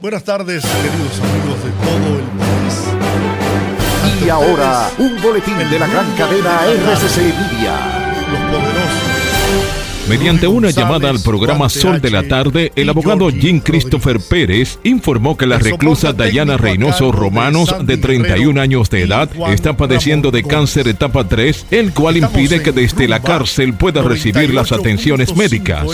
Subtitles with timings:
[0.00, 4.24] Buenas tardes, queridos amigos de todo el país.
[4.24, 8.14] Y ahora, un boletín de la gran cadena RCC Media.
[8.30, 10.08] Los poderosos.
[10.08, 15.36] Mediante una llamada al programa Sol de la Tarde, el abogado Jim Christopher Pérez informó
[15.36, 20.86] que la reclusa Dayana Reynoso Romanos, de 31 años de edad, está padeciendo de cáncer
[20.86, 25.88] etapa 3, el cual impide que desde la cárcel pueda recibir las atenciones médicas.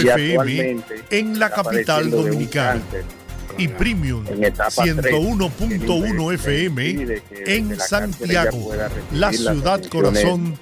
[1.11, 2.83] En la capital dominicana
[3.59, 8.73] y Premium 101.1 FM en Santiago,
[9.13, 10.59] la ciudad corazón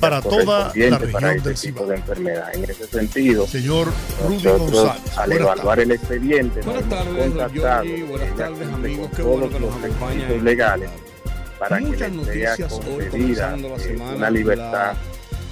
[0.00, 1.92] para toda la región del Cibao.
[1.92, 3.92] En ese sentido, señor
[4.26, 9.76] Rudy González, al evaluar el expediente, buenas tardes, buenas tardes amigos, qué bueno que nos
[9.76, 10.90] acompañan legales
[11.58, 14.96] para Muchas que le sea noticias hoy concedida comenzando la eh, semana, una libertad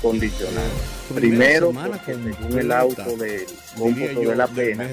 [0.02, 0.64] condicional.
[1.14, 4.88] Primero, porque según el auto de cómputo de la pena,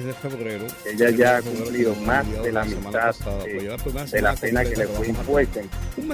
[0.86, 3.76] ella ya ha cumplido más de la mitad de,
[4.10, 5.60] de la pena que le fue impuesta.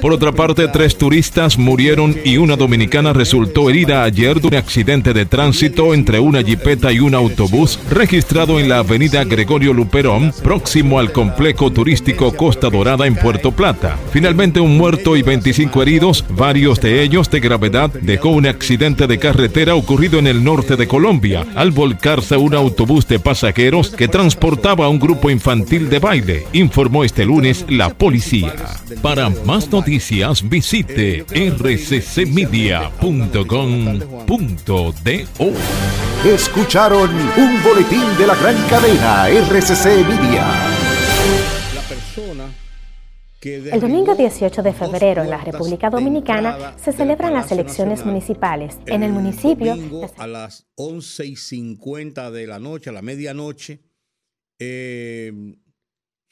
[0.01, 5.13] Por otra parte, tres turistas murieron y una dominicana resultó herida ayer de un accidente
[5.13, 10.99] de tránsito entre una jipeta y un autobús registrado en la avenida Gregorio Luperón, próximo
[10.99, 13.97] al complejo turístico Costa Dorada en Puerto Plata.
[14.13, 19.19] Finalmente, un muerto y 25 heridos, varios de ellos de gravedad, dejó un accidente de
[19.19, 24.84] carretera ocurrido en el norte de Colombia al volcarse un autobús de pasajeros que transportaba
[24.87, 28.55] a un grupo infantil de baile, informó este lunes la policía.
[29.03, 32.95] Para más noticias visite rccmedia.com.do.
[36.25, 40.86] Escucharon un boletín de la gran cadena RCC Media.
[43.55, 48.79] El domingo derribó 18 de febrero en la República Dominicana se celebran las elecciones municipales.
[48.87, 53.83] En el municipio, domingo a las 11 y 50 de la noche, a la medianoche,
[54.59, 55.33] eh,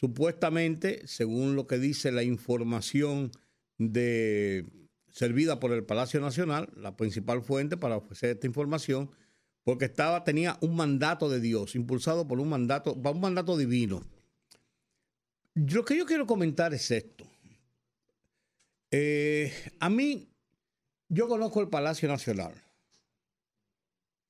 [0.01, 3.31] supuestamente, según lo que dice la información
[3.79, 4.67] de
[5.09, 9.11] servida por el Palacio Nacional, la principal fuente para ofrecer esta información,
[9.63, 14.03] porque estaba, tenía un mandato de Dios, impulsado por un mandato, un mandato divino.
[15.55, 17.25] Lo que yo quiero comentar es esto.
[18.91, 20.29] Eh, a mí,
[21.09, 22.55] yo conozco el Palacio Nacional.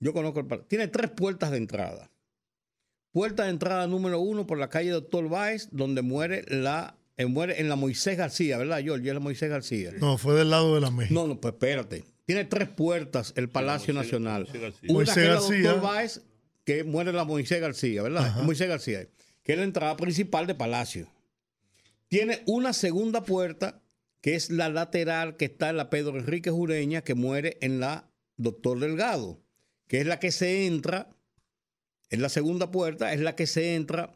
[0.01, 0.69] Yo conozco el Palacio.
[0.69, 2.11] Tiene tres puertas de entrada.
[3.12, 7.61] Puerta de entrada número uno por la calle Doctor Báez, donde muere la eh, muere
[7.61, 9.06] en la Moisés García, ¿verdad, George?
[9.06, 9.93] Es la Moisés García.
[10.01, 11.15] No, fue del lado de la México.
[11.15, 12.05] No, no, pues espérate.
[12.25, 14.49] Tiene tres puertas el Palacio Nacional.
[14.53, 15.62] Una Moisés que es la García.
[15.62, 16.23] Doctor Báez,
[16.65, 18.27] que muere la Moisés García, ¿verdad?
[18.27, 18.43] Ajá.
[18.43, 19.06] Moisés García,
[19.44, 21.09] que es la entrada principal de Palacio.
[22.09, 23.82] Tiene una segunda puerta,
[24.21, 28.10] que es la lateral que está en la Pedro Enrique Jureña, que muere en la
[28.37, 29.43] Doctor Delgado,
[29.87, 31.15] que es la que se entra,
[32.09, 34.15] es la segunda puerta, es la que se entra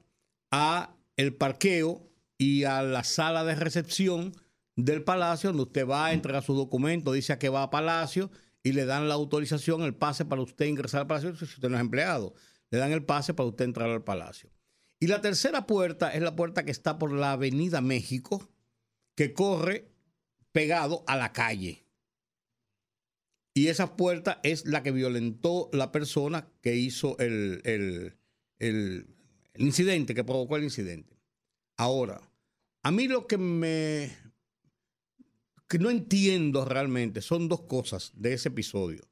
[0.50, 2.08] a el parqueo
[2.38, 4.34] y a la sala de recepción
[4.76, 8.30] del palacio, donde usted va a entregar sus documentos, dice a que va a palacio
[8.62, 11.76] y le dan la autorización, el pase para usted ingresar al palacio, si usted no
[11.76, 12.34] es empleado,
[12.70, 14.50] le dan el pase para usted entrar al palacio.
[15.00, 18.48] Y la tercera puerta es la puerta que está por la Avenida México,
[19.14, 19.88] que corre
[20.52, 21.84] pegado a la calle.
[23.54, 28.16] Y esa puerta es la que violentó la persona que hizo el, el-
[28.58, 29.06] el-
[29.56, 31.16] incidente, que provocó el incidente.
[31.76, 32.20] Ahora,
[32.84, 34.16] a mí lo que me
[35.68, 39.02] que no entiendo realmente son dos cosas de ese episodio.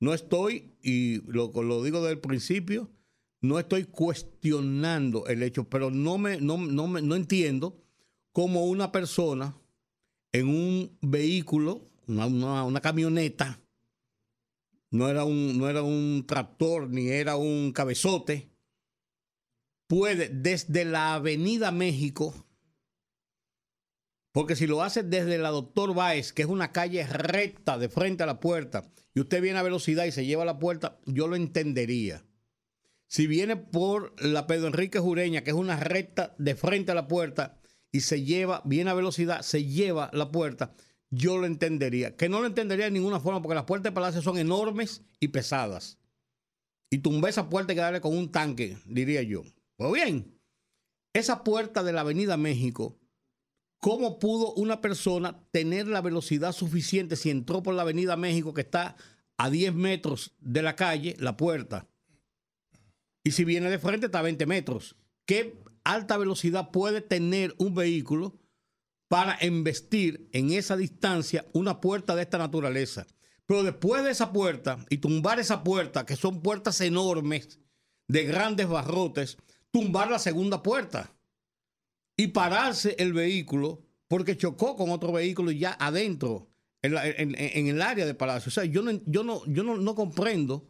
[0.00, 2.90] No estoy, y lo, lo digo desde el principio,
[3.40, 7.82] no estoy cuestionando el hecho, pero no, me, no, no, me- no entiendo
[8.32, 9.56] cómo una persona
[10.32, 13.60] en un vehículo, una, una- una camioneta,
[14.90, 18.50] no era, un, no era un tractor ni era un cabezote,
[19.86, 22.46] puede desde la Avenida México,
[24.32, 28.22] porque si lo hace desde la Doctor Báez, que es una calle recta de frente
[28.22, 31.26] a la puerta, y usted viene a velocidad y se lleva a la puerta, yo
[31.26, 32.24] lo entendería.
[33.10, 37.08] Si viene por la Pedro Enrique Jureña, que es una recta de frente a la
[37.08, 37.58] puerta,
[37.90, 40.74] y se lleva, viene a velocidad, se lleva la puerta,
[41.10, 42.16] yo lo entendería.
[42.16, 45.28] Que no lo entendería de ninguna forma, porque las puertas de palacio son enormes y
[45.28, 45.98] pesadas.
[46.88, 49.42] Y tumbar esa puerta hay que darle con un tanque, diría yo.
[49.76, 50.38] Pues bien,
[51.12, 53.00] esa puerta de la Avenida México
[53.80, 58.60] ¿Cómo pudo una persona tener la velocidad suficiente si entró por la Avenida México que
[58.60, 58.94] está
[59.38, 61.88] a 10 metros de la calle, la puerta?
[63.22, 64.96] Y si viene de frente está a 20 metros.
[65.26, 68.38] ¿Qué alta velocidad puede tener un vehículo
[69.08, 73.06] para embestir en esa distancia una puerta de esta naturaleza?
[73.46, 77.58] Pero después de esa puerta y tumbar esa puerta, que son puertas enormes,
[78.08, 79.36] de grandes barrotes,
[79.70, 81.16] tumbar la segunda puerta
[82.16, 86.50] y pararse el vehículo porque chocó con otro vehículo ya adentro,
[86.82, 88.48] en, el área de Palacio.
[88.48, 90.68] O sea, yo no, yo no, yo no, comprendo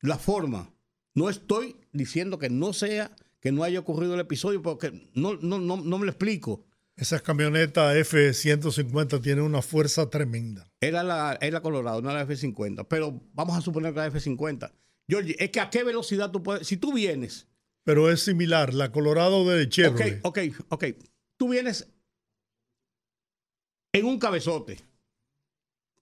[0.00, 0.74] la forma.
[1.14, 5.58] No estoy diciendo que no sea, que no haya ocurrido el episodio, porque no, no,
[5.58, 6.64] no, no me lo explico.
[6.96, 10.70] Esas camionetas F-150 tienen una fuerza tremenda.
[10.80, 12.86] Era la, era Colorado, no la F-50.
[12.88, 14.72] Pero vamos a suponer que la F-50.
[15.08, 16.66] Georgie, es que a qué velocidad tú puedes.
[16.66, 17.48] Si tú vienes
[17.84, 20.20] pero es similar, la Colorado de Chevrolet.
[20.22, 20.84] Ok, ok, ok.
[21.36, 21.90] Tú vienes
[23.92, 24.78] en un cabezote.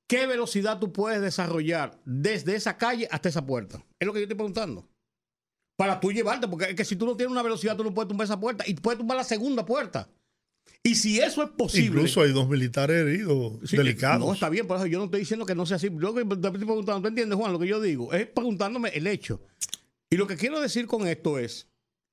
[0.07, 3.85] ¿Qué velocidad tú puedes desarrollar desde esa calle hasta esa puerta?
[3.99, 4.89] Es lo que yo estoy preguntando.
[5.79, 8.09] Para tú llevarte, porque es que si tú no tienes una velocidad, tú no puedes
[8.09, 10.09] tumbar esa puerta y puedes tumbar la segunda puerta.
[10.83, 12.01] Y si eso es posible.
[12.01, 14.27] Incluso hay dos militares heridos, delicados.
[14.27, 15.89] No, está bien, por eso yo no estoy diciendo que no sea así.
[15.89, 17.53] Yo te estoy preguntando, ¿tú entiendes, Juan?
[17.53, 19.41] Lo que yo digo es preguntándome el hecho.
[20.11, 21.69] Y lo que quiero decir con esto es,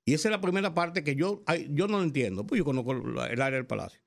[0.06, 2.92] y esa es la primera parte que yo, yo no lo entiendo, pues yo conozco
[2.92, 4.00] el área del palacio.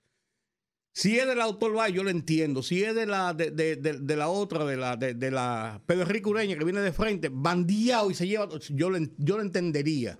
[0.92, 2.62] Si es del autor Valle, yo lo entiendo.
[2.62, 6.64] Si es de la, de, la otra, de la, de, la Pedro Enrique Ureña, que
[6.64, 10.18] viene de frente, bandiado y se lleva, yo lo, yo lo entendería.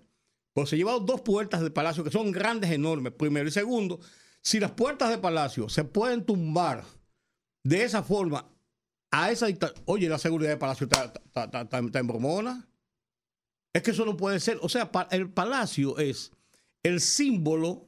[0.52, 3.48] Pues se lleva dos puertas del palacio que son grandes, enormes, primero.
[3.48, 4.00] Y segundo,
[4.40, 6.84] si las puertas del palacio se pueden tumbar
[7.64, 8.48] de esa forma,
[9.10, 9.46] a esa
[9.86, 12.68] oye, la seguridad del palacio está, está en bromona.
[13.72, 14.58] Es que eso no puede ser.
[14.62, 16.32] O sea, el palacio es
[16.82, 17.87] el símbolo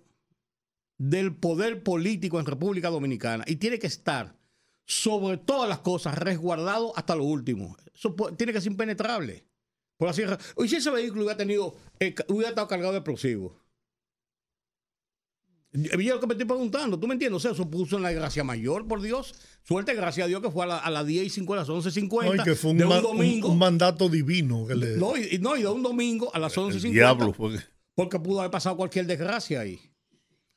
[1.01, 4.37] del poder político en República Dominicana y tiene que estar
[4.85, 7.75] sobre todas las cosas resguardado hasta lo último.
[7.95, 9.47] Eso tiene que ser impenetrable.
[9.97, 10.23] Por así
[10.57, 13.55] Hoy si ese vehículo hubiera tenido, eh, hubiera estado cargado de explosivos.
[15.73, 17.37] Yo lo que me estoy preguntando, ¿tú me entiendes?
[17.37, 19.35] O sea, eso puso en la gracia mayor, por Dios.
[19.63, 22.37] Suerte, gracias a Dios, que fue a, las 10 y 5 a las 11.50.
[22.37, 24.67] No, que fue un, de un, domingo, un, mandato divino.
[24.67, 24.97] Que le...
[24.99, 26.91] no, y, no, y de un domingo a las 11.50.
[26.91, 27.59] Diablo, fue.
[27.95, 29.90] Porque pudo haber pasado cualquier desgracia ahí.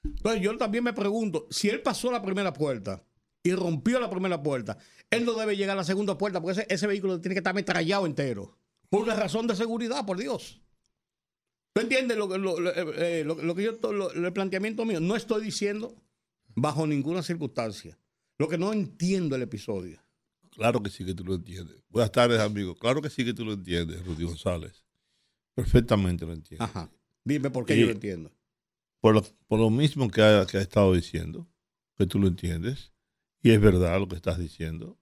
[0.03, 3.03] Entonces, yo también me pregunto, si él pasó la primera puerta
[3.41, 4.77] y rompió la primera puerta,
[5.09, 7.55] él no debe llegar a la segunda puerta porque ese, ese vehículo tiene que estar
[7.55, 8.57] metrallado entero.
[8.89, 10.61] Por una razón de seguridad, por Dios.
[11.73, 13.79] ¿Tú entiendes lo, eh, eh, lo, lo, que yo,
[14.13, 14.99] el planteamiento mío?
[14.99, 15.95] No estoy diciendo
[16.55, 17.97] bajo ninguna circunstancia.
[18.37, 19.99] Lo que no entiendo el episodio.
[20.51, 21.77] Claro que sí que tú lo entiendes.
[21.89, 22.75] Buenas tardes, amigo.
[22.75, 24.85] Claro que sí que tú lo entiendes, Rudy González.
[25.55, 26.63] Perfectamente lo entiendo.
[26.63, 26.91] Ajá.
[27.23, 28.31] Dime por qué yo lo entiendo.
[29.03, 31.45] Por lo, por lo mismo que ha, que ha estado diciendo,
[31.97, 32.93] que tú lo entiendes.
[33.41, 34.97] Y es verdad lo que estás diciendo.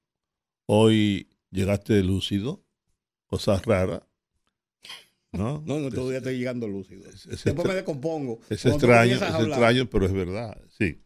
[0.65, 2.65] Hoy llegaste lúcido,
[3.27, 4.01] cosas raras
[5.31, 7.03] no, no, no todavía estoy llegando lúcido.
[7.11, 8.39] Después me descompongo.
[8.49, 10.99] Es extraño, es extraño, pero es verdad, sí.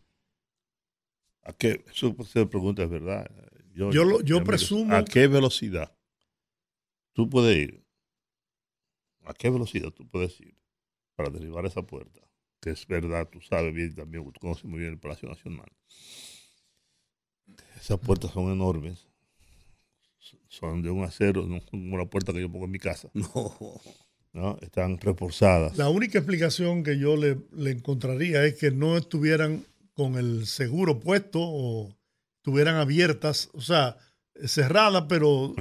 [1.44, 1.83] ¿A qué?
[1.92, 3.30] Eso se pregunta, es verdad.
[3.74, 4.95] Yo, yo, yo presumo.
[4.95, 5.94] ¿A qué velocidad
[7.12, 7.86] tú puedes ir?
[9.25, 10.56] ¿A qué velocidad tú puedes ir
[11.18, 12.25] para derribar esa puerta?
[12.66, 15.72] Que es verdad, tú sabes bien también, tú conoces muy bien el Palacio Nacional.
[17.80, 19.06] Esas puertas son enormes.
[20.48, 23.12] Son de un acero, no como la puerta que yo pongo en mi casa.
[23.14, 23.56] No.
[24.34, 24.57] ¿no?
[24.64, 25.78] están reforzadas.
[25.78, 27.38] La única explicación que yo le,
[27.69, 31.95] encontraría es que no estuvieran con el seguro puesto o
[32.38, 33.95] estuvieran abiertas, o sea,
[34.44, 35.54] cerradas, pero...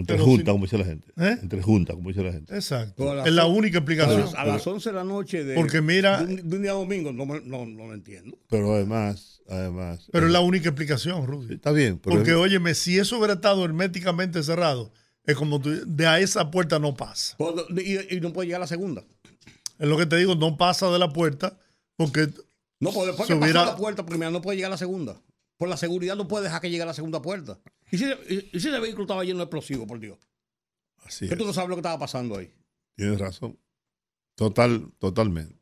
[0.00, 0.16] Entre.
[0.16, 1.08] Entre juntas, como dice la gente.
[1.16, 1.38] ¿Eh?
[1.42, 2.54] Entre juntas, como dice la gente.
[2.54, 3.24] Exacto.
[3.24, 4.24] Es la única explicación.
[4.36, 7.66] A las, 11 de la noche de, Porque mira, de, un, día domingo, no, no,
[7.66, 8.38] no, lo entiendo.
[8.48, 10.08] Pero además, además...
[10.10, 11.54] Pero es la única explicación, Rudy.
[11.54, 11.98] Está bien.
[11.98, 14.92] Porque, óyeme, si eso hubiera estado herméticamente cerrado,
[15.24, 17.36] es como tú, de a esa puerta no pasa.
[18.10, 19.04] Y, no puede llegar a la segunda.
[19.78, 21.58] Es lo que te digo, no pasa de la puerta
[21.96, 22.28] porque...
[22.80, 23.60] No, porque después que hubiera...
[23.60, 25.20] pasa la puerta primero no puede llegar a la segunda.
[25.58, 27.58] Por la seguridad no puede dejar que llegue a la segunda puerta.
[27.90, 28.04] ¿Y si,
[28.52, 30.18] ese vehículo estaba lleno de explosivos, por Dios?
[31.04, 32.52] Así que tú no sabes lo que estaba pasando ahí.
[32.96, 33.58] Tienes razón.
[34.34, 35.58] Total, totalmente.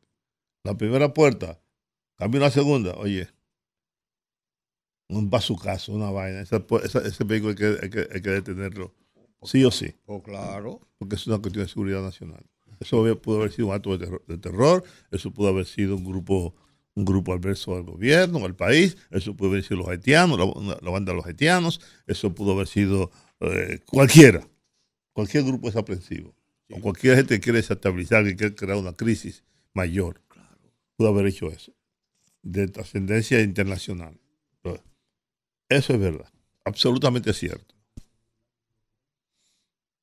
[0.63, 1.61] La primera puerta,
[2.15, 3.29] cambio la segunda, oye,
[5.07, 6.41] un bazucazo, una vaina.
[6.41, 8.93] ese vehículo hay que, hay que detenerlo
[9.43, 9.95] Sí o sí.
[10.05, 10.81] Oh, claro.
[10.97, 12.45] Porque es una cuestión de seguridad nacional.
[12.79, 16.55] Eso pudo haber sido un acto de terror, eso pudo haber sido un grupo
[16.99, 21.13] un grupo adverso al gobierno, al país, eso pudo haber sido los haitianos, la, banda
[21.13, 24.47] de los haitianos, eso pudo haber sido eh, cualquiera,
[25.13, 26.35] cualquier grupo desaprensivo,
[26.69, 30.21] o cualquier gente que quiere desestabilizar, que quiere crear una crisis mayor,
[30.97, 31.73] pudo haber hecho eso.
[32.41, 34.17] de trascendencia internacional.
[35.69, 36.29] Eso es verdad,
[36.65, 37.75] absolutamente cierto.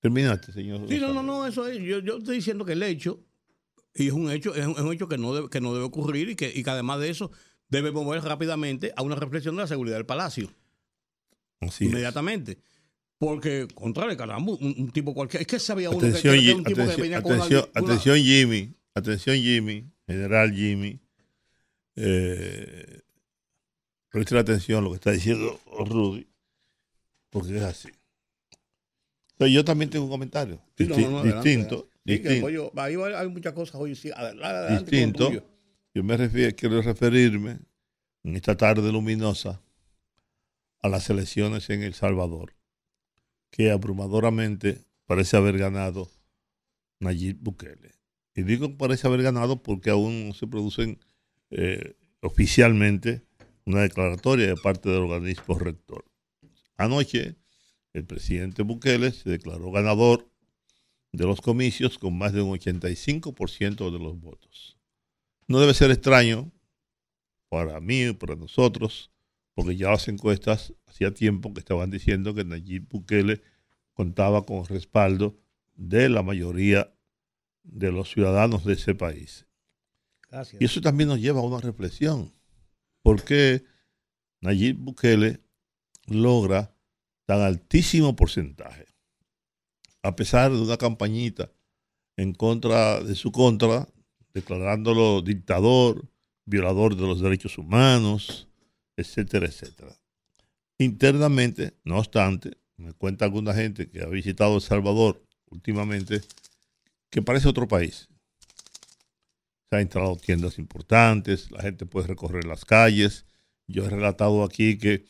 [0.00, 0.88] Terminaste, señor.
[0.88, 1.78] Sí, no, no, no, eso es.
[1.78, 3.25] Yo, yo estoy diciendo que el hecho,
[3.96, 6.36] y es un hecho, es un, hecho que no, debe, que no debe ocurrir y
[6.36, 7.30] que, y que además de eso
[7.68, 10.50] debe mover rápidamente a una reflexión de la seguridad del palacio.
[11.60, 12.58] Así inmediatamente.
[13.18, 15.40] Porque, contrario, caramba, un, un, tipo cualquiera.
[15.40, 17.92] Es que sabía uno atención, que, que, un tipo atención, que venía atención, con una,
[17.92, 18.74] atención, Jimmy.
[18.94, 19.84] Atención, Jimmy.
[20.06, 21.00] General Jimmy.
[21.96, 23.00] Eh,
[24.10, 26.26] preste la atención a lo que está diciendo Rudy.
[27.30, 27.88] Porque es así.
[29.38, 31.88] Pero yo también tengo un comentario sí, no, no, no, distinto.
[32.06, 32.72] Distinto.
[32.76, 33.96] Hay muchas cosas hoy.
[33.96, 35.32] Sí, adelante, distinto.
[35.92, 37.58] Yo me refiero, quiero referirme
[38.22, 39.60] en esta tarde luminosa
[40.82, 42.54] a las elecciones en El Salvador,
[43.50, 46.08] que abrumadoramente parece haber ganado
[47.00, 47.92] Nayib Bukele.
[48.34, 51.00] Y digo parece haber ganado porque aún no se producen
[51.50, 53.22] eh, oficialmente
[53.64, 56.04] una declaratoria de parte del organismo rector.
[56.76, 57.36] Anoche
[57.94, 60.28] el presidente Bukele se declaró ganador
[61.12, 64.76] de los comicios con más de un 85% de los votos.
[65.48, 66.50] No debe ser extraño
[67.48, 69.10] para mí, para nosotros,
[69.54, 73.42] porque ya las encuestas hacía tiempo que estaban diciendo que Nayib Bukele
[73.94, 75.38] contaba con respaldo
[75.74, 76.92] de la mayoría
[77.62, 79.46] de los ciudadanos de ese país.
[80.30, 80.60] Gracias.
[80.60, 82.32] Y eso también nos lleva a una reflexión.
[83.02, 83.64] ¿Por qué
[84.40, 85.40] Nayib Bukele
[86.06, 86.76] logra
[87.26, 88.85] tan altísimo porcentaje.
[90.06, 91.50] A pesar de una campañita
[92.16, 93.88] en contra de su contra,
[94.32, 96.08] declarándolo dictador,
[96.44, 98.46] violador de los derechos humanos,
[98.96, 99.98] etcétera, etcétera.
[100.78, 106.20] Internamente, no obstante, me cuenta alguna gente que ha visitado El Salvador últimamente,
[107.10, 108.08] que parece otro país.
[109.68, 113.26] Se han instalado tiendas importantes, la gente puede recorrer las calles.
[113.66, 115.04] Yo he relatado aquí que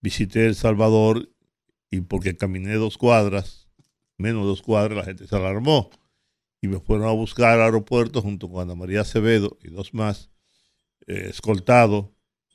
[0.00, 1.28] visité El Salvador
[1.90, 3.65] y porque caminé dos cuadras,
[4.16, 5.90] menos dos cuadras, la gente se alarmó
[6.60, 10.30] y me fueron a buscar al aeropuerto junto con Ana María Acevedo y dos más,
[11.06, 12.14] eh, escoltado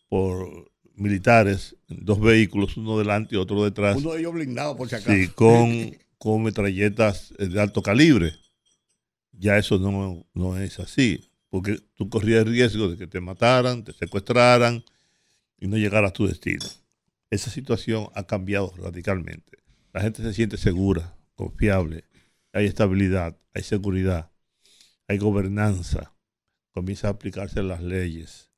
[0.09, 3.97] por militares, dos vehículos, uno delante y otro detrás.
[3.97, 5.11] Uno de ellos blindado, por si acaso.
[5.11, 8.33] Sí, con, con metralletas de alto calibre.
[9.31, 13.83] Ya eso no, no es así, porque tú corrías el riesgo de que te mataran,
[13.83, 14.83] te secuestraran
[15.57, 16.65] y no llegaras a tu destino
[17.31, 19.57] esa situación ha cambiado radicalmente.
[19.93, 22.05] La gente se siente segura, confiable,
[22.53, 24.31] hay estabilidad, hay seguridad,
[25.07, 26.15] hay gobernanza,
[26.71, 28.51] comienza a aplicarse las leyes.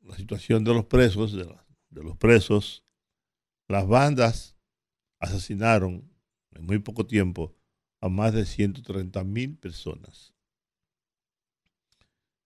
[0.00, 1.44] La situación de los presos, de,
[1.90, 2.84] de los presos,
[3.68, 4.56] las bandas
[5.18, 6.10] asesinaron
[6.50, 7.54] en muy poco tiempo
[8.00, 10.34] a más de 130 mil personas.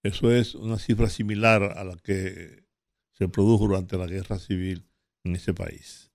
[0.03, 2.65] Eso es una cifra similar a la que
[3.13, 4.87] se produjo durante la guerra civil
[5.25, 6.06] en ese país.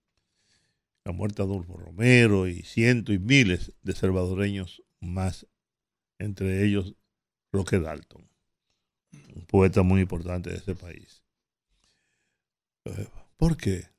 [1.04, 5.48] La muerte de Adolfo Romero y cientos y miles de salvadoreños más,
[6.20, 6.96] entre ellos
[7.52, 8.30] Roque Dalton,
[9.36, 11.24] un poeta muy importante de ese país.
[12.86, 13.90] Eh, ¿Por qué?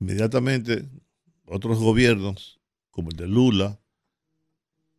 [0.00, 0.88] Inmediatamente
[1.46, 2.60] otros gobiernos,
[2.90, 3.80] como el de Lula,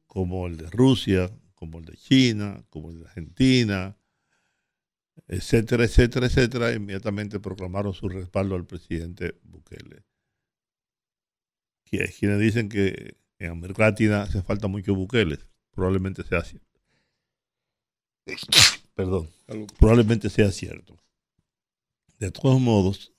[0.07, 3.97] como el de Rusia, como el de China, como el de Argentina,
[5.27, 10.03] etcétera, etcétera, etcétera, inmediatamente proclamaron su respaldo al presidente Bukele.
[11.85, 15.39] Quienes dicen que en América Latina hace falta mucho Bukele,
[15.71, 16.81] probablemente sea cierto.
[18.93, 19.29] Perdón,
[19.77, 20.97] probablemente sea cierto.
[22.19, 23.13] De todos modos,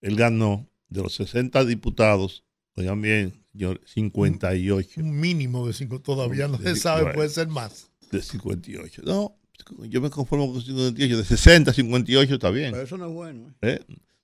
[0.00, 2.44] él ganó de los 60 diputados,
[2.74, 5.00] oigan bien, señor, 58.
[5.00, 7.90] Un mínimo de 5, todavía no se sabe, puede ser más.
[8.10, 9.02] De 58.
[9.04, 9.38] No,
[9.88, 12.72] yo me conformo con 58, de 60 58 está bien.
[12.72, 13.54] Pero eso no es bueno.
[13.62, 13.80] ¿Eh?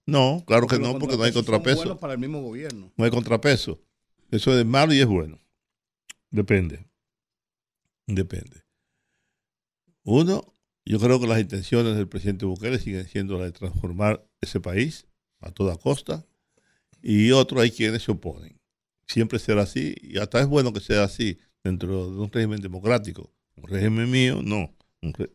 [0.06, 1.82] No, claro porque que no, porque no hay contrapeso.
[1.82, 2.92] Son para el mismo gobierno.
[2.96, 3.78] No hay contrapeso.
[4.30, 5.38] Eso es malo y es bueno.
[6.30, 6.86] Depende.
[8.06, 8.64] Depende.
[10.04, 10.54] Uno,
[10.86, 15.06] yo creo que las intenciones del presidente Bukele siguen siendo las de transformar ese país
[15.40, 16.26] a toda costa.
[17.02, 18.58] Y otro, hay quienes se oponen.
[19.06, 23.30] Siempre será así, y hasta es bueno que sea así dentro de un régimen democrático.
[23.56, 24.77] Un régimen mío, no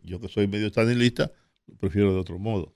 [0.02, 1.32] yo que soy medio estanilista,
[1.68, 2.76] lo prefiero de otro modo.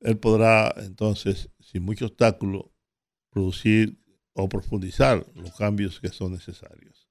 [0.00, 2.72] Él podrá entonces, sin mucho obstáculo,
[3.30, 3.98] producir
[4.32, 7.08] o profundizar los cambios que son necesarios.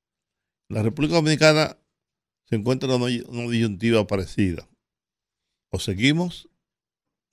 [0.70, 1.78] La República Dominicana
[2.46, 4.68] se encuentra en una disyuntiva parecida.
[5.70, 6.50] O seguimos,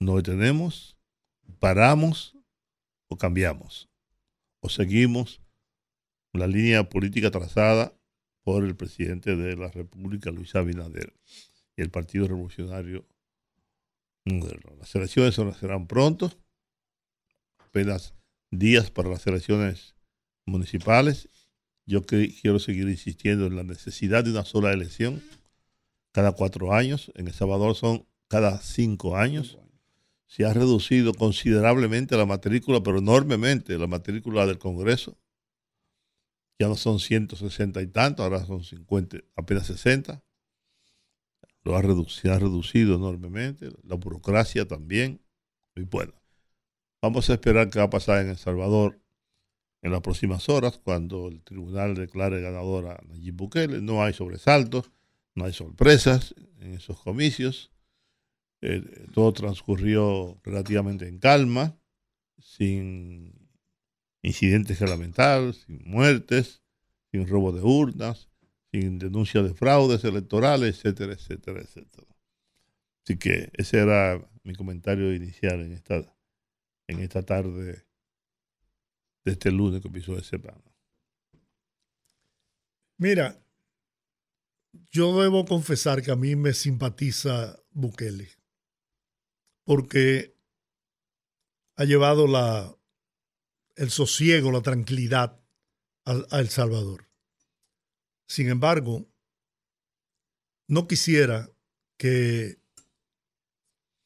[0.00, 0.96] nos detenemos,
[1.60, 2.36] paramos
[3.08, 3.88] o cambiamos.
[4.60, 5.40] O seguimos
[6.32, 7.96] la línea política trazada
[8.44, 11.12] por el presidente de la República, Luis Abinader.
[11.76, 13.04] y el Partido Revolucionario
[14.24, 14.76] Moderno.
[14.78, 16.30] Las elecciones serán pronto,
[17.58, 18.14] apenas
[18.50, 19.96] días para las elecciones
[20.46, 21.28] municipales.
[21.86, 25.22] Yo quiero seguir insistiendo en la necesidad de una sola elección
[26.12, 27.10] cada cuatro años.
[27.16, 29.58] En El Salvador son cada cinco años.
[30.26, 35.18] Se ha reducido considerablemente la matrícula, pero enormemente la matrícula del Congreso.
[36.58, 40.22] Ya no son 160 y tanto, ahora son 50, apenas 60.
[41.62, 43.70] Lo ha reducido, ha reducido enormemente.
[43.82, 45.20] La burocracia también.
[45.74, 46.12] Y bueno,
[47.02, 49.00] vamos a esperar qué va a pasar en El Salvador
[49.82, 53.82] en las próximas horas, cuando el tribunal declare ganadora a Nayib Bukele.
[53.82, 54.90] No hay sobresaltos
[55.34, 57.72] no hay sorpresas en esos comicios.
[58.60, 61.76] Eh, todo transcurrió relativamente en calma,
[62.38, 63.43] sin
[64.24, 66.62] incidentes lamentar, sin muertes,
[67.12, 68.30] sin robo de urnas,
[68.72, 72.06] sin denuncia de fraudes electorales, etcétera, etcétera, etcétera.
[73.04, 75.96] Así que ese era mi comentario inicial en esta,
[76.88, 77.84] en esta tarde
[79.24, 80.62] de este lunes que empezó de semana.
[82.96, 83.38] Mira,
[84.90, 88.30] yo debo confesar que a mí me simpatiza Bukele,
[89.64, 90.34] porque
[91.76, 92.74] ha llevado la,
[93.76, 95.40] el sosiego, la tranquilidad
[96.04, 97.08] a, El Salvador.
[98.26, 99.08] Sin embargo,
[100.68, 101.50] no quisiera
[101.98, 102.58] que,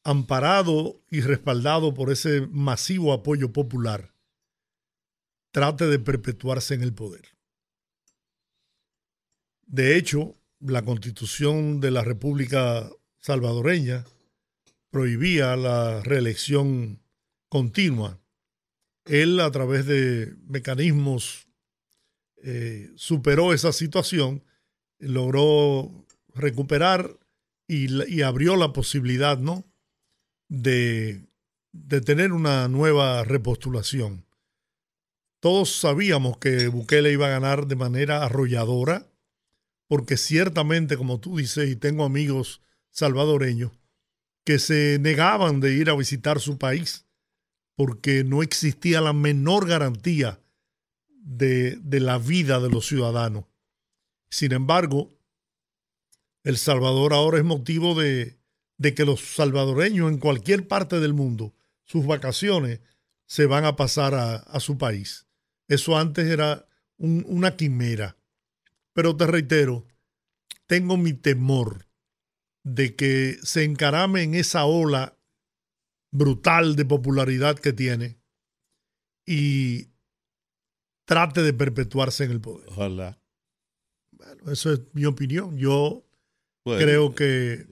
[0.03, 4.13] amparado y respaldado por ese masivo apoyo popular,
[5.51, 7.37] trate de perpetuarse en el poder.
[9.65, 14.05] De hecho, la constitución de la República Salvadoreña
[14.89, 17.01] prohibía la reelección
[17.49, 18.18] continua.
[19.05, 21.47] Él a través de mecanismos
[22.43, 24.43] eh, superó esa situación,
[24.99, 27.17] logró recuperar
[27.67, 29.65] y, abrió la posibilidad ¿no?
[30.47, 31.27] de,
[31.71, 34.25] de tener una nueva repostulación.
[35.39, 39.09] Todos sabíamos que Bukele iba a ganar de manera arrolladora
[39.87, 43.71] porque ciertamente, como tú dices, y tengo amigos salvadoreños
[44.45, 47.08] que se negaban de ir a visitar su país
[47.79, 50.41] porque no existía la menor garantía
[51.07, 53.45] de, la vida de los ciudadanos.
[54.29, 55.17] Sin embargo,
[56.43, 58.37] El Salvador ahora es motivo de,
[58.81, 61.53] que los salvadoreños en cualquier parte del mundo,
[61.85, 62.81] sus vacaciones,
[63.25, 65.27] se van a pasar a, su país.
[65.69, 68.17] Eso antes era una quimera.
[68.91, 69.87] Pero te reitero,
[70.67, 71.87] tengo mi temor
[72.63, 75.17] de que se encarame en esa ola
[76.11, 78.19] brutal de popularidad que tiene
[79.25, 79.89] y
[81.05, 82.67] trate de perpetuarse en el poder.
[82.69, 83.21] Ojalá.
[84.11, 85.57] Bueno, eso es mi opinión.
[85.57, 86.05] Yo
[86.63, 87.67] creo que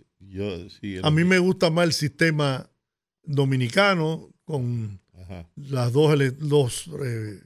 [1.04, 2.70] a mí me gusta más el sistema
[3.24, 5.02] dominicano con
[5.56, 7.42] las dos, dos eh,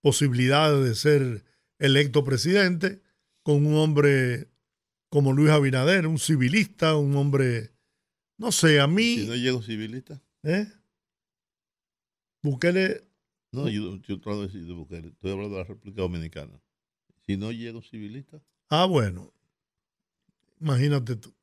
[0.00, 1.44] posibilidades de ser
[1.78, 3.02] electo presidente
[3.42, 4.48] con un hombre
[5.08, 7.72] como Luis Abinader, un civilista, un hombre,
[8.38, 9.18] no sé, a mí...
[9.18, 10.20] Si no llega un civilista.
[10.46, 10.66] ¿Eh?
[12.42, 13.04] Bukele...
[13.50, 16.62] No, yo, yo trato de decir de Bukele, estoy hablando de la República Dominicana.
[17.24, 18.40] Si no llega un civilista.
[18.68, 19.32] Ah, bueno.
[20.60, 21.34] Imagínate tú.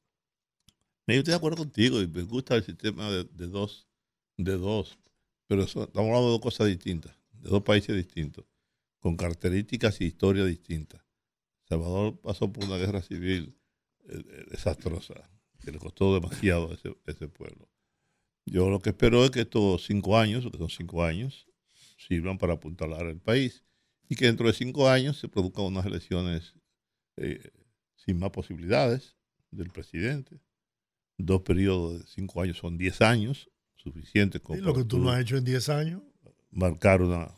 [1.08, 3.90] Yo estoy de acuerdo contigo y me gusta el sistema de, dos,
[4.38, 4.98] de dos,
[5.48, 8.46] pero estamos hablando de dos cosas distintas, de dos países distintos,
[9.00, 11.02] con características y historias distintas.
[11.68, 13.54] Salvador pasó por una guerra civil
[14.08, 16.74] eh, eh, desastrosa, que le costó demasiado a
[17.12, 17.70] ese, pueblo.
[18.46, 21.48] Yo lo que espero es que estos cinco años, que son cinco años,
[21.98, 23.64] sirvan para apuntalar el país
[24.10, 26.54] y que dentro de cinco años se produzcan unas elecciones
[27.18, 27.52] eh,
[27.96, 29.16] sin más posibilidades
[29.52, 30.40] del presidente.
[31.18, 34.60] Dos periodos de cinco años son diez años, suficiente como.
[34.60, 36.02] ¿Y lo que tú no has hecho en diez años?
[36.52, 37.34] Marcar una.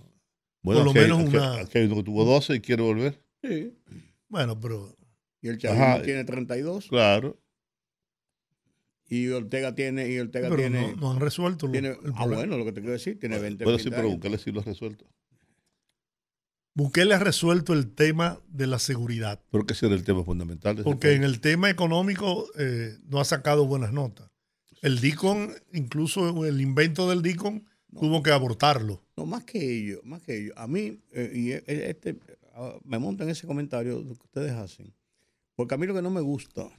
[0.62, 1.62] Bueno, por lo menos una.
[1.62, 3.22] Aquí hay uno que tuvo 12 y quiere volver.
[3.44, 3.78] Sí.
[4.28, 4.96] Bueno, pero.
[5.42, 6.88] Y el Chavismo tiene 32.
[6.88, 7.40] Claro.
[9.08, 10.10] Y Ortega tiene.
[10.12, 13.40] Y Ortega tiene no, han resuelto tiene, Ah, bueno, lo que te quiero decir, tiene
[13.40, 15.06] 20 Puedo decir, pero Bukele sí lo ha resuelto.
[16.74, 19.42] Bukele ha resuelto el tema de la seguridad.
[19.50, 20.82] Porque ese era el tema fundamental.
[20.84, 24.30] Porque en el tema económico eh, no ha sacado buenas notas.
[24.82, 27.66] El DICON, incluso el invento del DICON,
[27.98, 29.02] tuvo que abortarlo.
[29.16, 30.54] No, más que ello, más que ello.
[30.58, 32.20] A mí, eh, y e, este,
[32.56, 34.94] Ah, me monto en ese comentario que ustedes hacen.
[35.56, 36.70] Porque a mí lo que no me gusta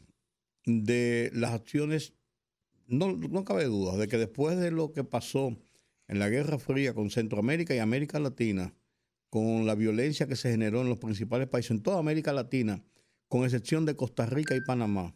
[0.64, 2.14] de las acciones,
[2.86, 5.56] no, no cabe duda, de que después de lo que pasó
[6.08, 8.74] en la Guerra Fría con Centroamérica y América Latina,
[9.30, 12.82] con la violencia que se generó en los principales países, en toda América Latina,
[13.28, 15.14] con excepción de Costa Rica y Panamá,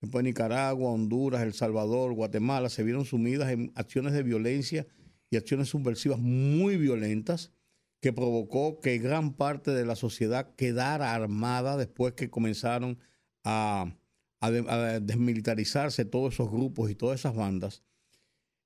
[0.00, 4.86] después Nicaragua, Honduras, El Salvador, Guatemala, se vieron sumidas en acciones de violencia
[5.30, 7.52] y acciones subversivas muy violentas
[8.00, 12.98] que provocó que gran parte de la sociedad quedara armada después que comenzaron
[13.42, 13.96] a,
[14.40, 17.82] desmilitarizarse todos esos grupos y todas esas bandas.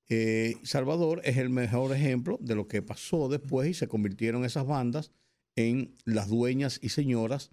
[0.09, 4.67] Eh, Salvador es el mejor ejemplo de lo que pasó después y se convirtieron esas
[4.67, 5.13] bandas
[5.55, 7.51] en las dueñas y señoras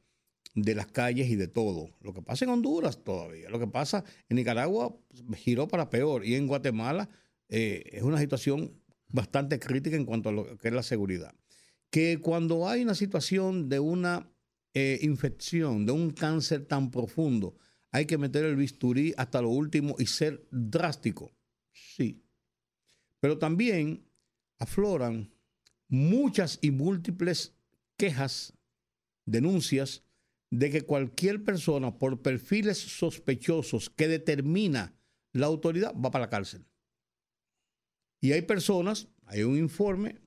[0.55, 1.91] de las calles y de todo.
[2.01, 4.97] Lo que pasa en Honduras todavía, lo que pasa en Nicaragua
[5.35, 7.09] giró para peor y en Guatemala
[7.47, 8.73] eh, es una situación
[9.09, 11.35] bastante crítica en cuanto a lo que es la seguridad.
[11.91, 14.31] Que cuando hay una situación de una
[14.73, 17.55] eh, infección, de un cáncer tan profundo,
[17.91, 21.31] hay que meter el bisturí hasta lo último y ser drástico.
[21.71, 22.23] Sí.
[23.19, 24.05] Pero también
[24.59, 25.31] afloran
[25.87, 27.55] muchas y múltiples
[27.97, 28.53] quejas,
[29.25, 30.03] denuncias
[30.49, 34.93] de que cualquier persona por perfiles sospechosos que determina
[35.33, 36.65] la autoridad va para la cárcel.
[38.21, 40.21] Y hay personas, hay un informe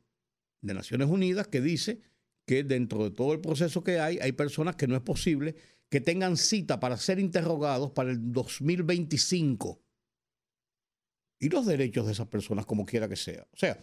[0.61, 2.03] de Naciones Unidas que dice
[2.47, 5.57] que dentro de todo el proceso que hay, hay personas que no es posible
[5.91, 9.83] que tengan cita para ser interrogados para el 2025.
[11.41, 13.47] Y los derechos de esas personas, como quiera que sea.
[13.53, 13.79] O sea,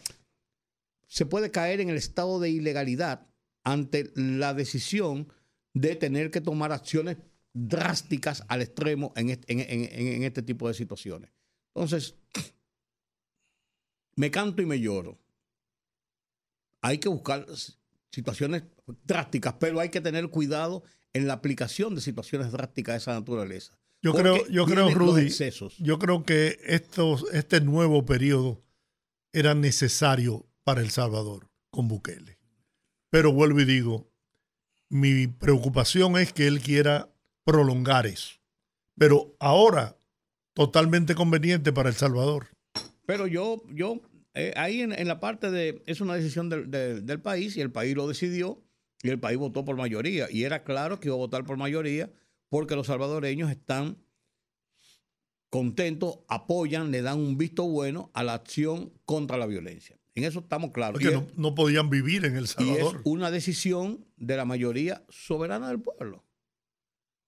[1.08, 3.28] se puede caer en el estado de ilegalidad
[3.64, 5.32] ante la decisión
[5.74, 7.18] de tener que tomar acciones
[7.54, 9.30] drásticas al extremo en
[10.24, 11.32] este, tipo de situaciones.
[11.76, 12.16] Entonces,
[14.16, 15.20] me canto y me lloro.
[16.82, 17.46] Hay que buscar
[18.12, 18.64] situaciones
[19.04, 20.84] drásticas, pero hay que tener cuidado
[21.18, 23.78] en la aplicación de situaciones drásticas de esa naturaleza.
[24.02, 25.30] Yo creo, yo creo, Rudy,
[25.80, 28.64] yo creo que estos, este nuevo periodo
[29.34, 32.38] era necesario para El Salvador con Bukele.
[33.10, 34.12] Pero vuelvo y digo,
[34.90, 37.10] mi preocupación es que él quiera
[37.44, 38.36] prolongar eso.
[38.98, 39.98] Pero ahora,
[40.54, 42.48] totalmente conveniente para El Salvador.
[43.06, 44.02] Pero yo, yo
[44.34, 48.08] eh, ahí en, la parte de, es una decisión del país y el país lo
[48.08, 48.62] decidió
[49.04, 50.28] y el país votó por mayoría.
[50.32, 52.12] Y era claro que iba a votar por mayoría
[52.50, 53.98] porque los salvadoreños están
[55.50, 59.98] contentos, apoyan, le dan un visto bueno a la acción contra la violencia.
[60.16, 61.00] En eso estamos claros.
[61.02, 62.96] Porque no, podían vivir en El Salvador.
[62.96, 66.26] Y es una decisión de la mayoría soberana del pueblo.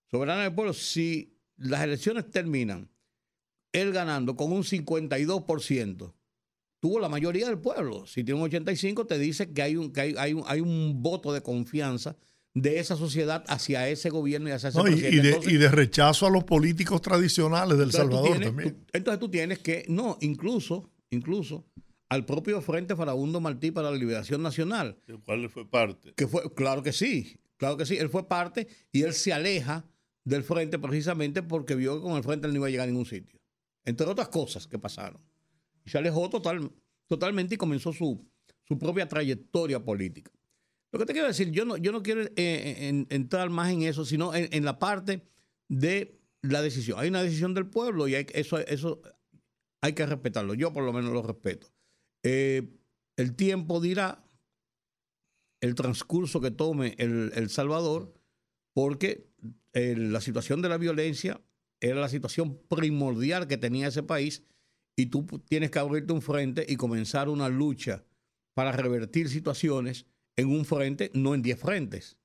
[0.10, 0.74] Soberana del pueblo.
[0.74, 2.90] Si las elecciones terminan
[3.74, 6.14] él ganando con un 52%,
[6.80, 8.06] tuvo la mayoría del pueblo.
[8.06, 11.34] Si tiene un 85%, te dice que hay un, que hay, un, hay un voto
[11.34, 12.16] de confianza
[12.54, 15.52] de esa sociedad hacia ese gobierno y hacia ese presidente.
[15.52, 18.86] Y de, rechazo a los políticos tradicionales del Salvador también.
[18.92, 21.66] entonces tú tienes que, no, incluso, incluso
[22.10, 24.98] al propio Frente Farabundo Martí para la Liberación Nacional.
[25.08, 26.14] ¿El cual le fue parte?
[26.16, 29.86] Que fue, claro que sí, claro que sí, él fue parte y él se aleja
[30.26, 32.92] del frente precisamente porque vio que con el frente él no iba a llegar a
[32.92, 33.40] ningún sitio.
[33.86, 35.22] Entre otras cosas que pasaron.
[35.86, 36.72] Y se alejó total,
[37.08, 38.26] totalmente y comenzó su,
[38.68, 40.32] su propia trayectoria política.
[40.92, 44.06] Lo que te quiero decir, yo no, yo no quiero eh, entrar más en eso,
[44.06, 45.28] sino en, la parte
[45.68, 47.00] de la decisión.
[47.00, 49.02] Hay una decisión del pueblo y eso, eso
[49.82, 50.56] hay que respetarlo.
[50.56, 51.68] Yo por lo menos lo respeto.
[52.24, 52.76] Eh,
[53.18, 54.26] el tiempo dirá
[55.62, 58.14] el transcurso que tome el, Salvador,
[58.74, 59.30] porque
[59.74, 61.42] eh, la situación de la violencia
[61.82, 64.44] era la situación primordial que tenía ese país
[65.00, 68.04] y tú tienes que abrirte un frente y comenzar una lucha
[68.54, 72.18] para revertir situaciones en un frente, no en diez frentes.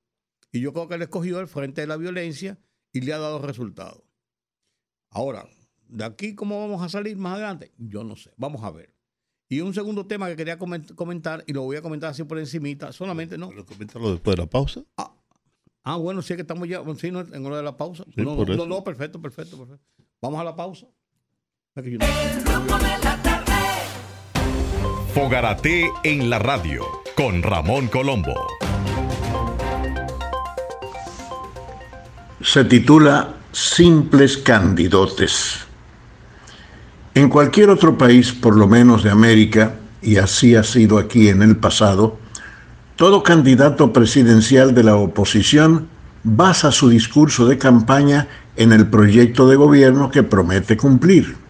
[0.50, 2.58] Y yo creo que él escogió el frente de la violencia
[2.92, 4.02] y le ha dado resultados.
[5.10, 5.46] Ahora,
[5.86, 7.70] de aquí, ¿cómo vamos a salir más adelante?
[7.78, 8.32] Yo no sé.
[8.36, 8.92] Vamos a ver.
[9.48, 12.92] Y un segundo tema que quería comentar, y lo voy a comentar así por encimita,
[12.92, 13.52] solamente no.
[13.52, 14.82] ¿Lo comentarlo después de la pausa?
[14.96, 15.14] Ah,
[15.84, 18.04] ah, bueno, sí que estamos ya sí, no, en hora de la pausa.
[18.16, 19.86] no, no, no, perfecto, perfecto, perfecto.
[20.20, 20.88] Vamos a la pausa.
[25.12, 26.84] Fogarate en la radio
[27.16, 28.32] con Ramón Colombo.
[32.40, 35.66] Se titula Simples Candidotes.
[37.12, 41.42] En cualquier otro país, por lo menos de América, y así ha sido aquí en
[41.42, 42.18] el pasado,
[42.94, 45.88] todo candidato presidencial de la oposición
[46.22, 51.42] basa su discurso de campaña en el proyecto de gobierno que promete cumplir.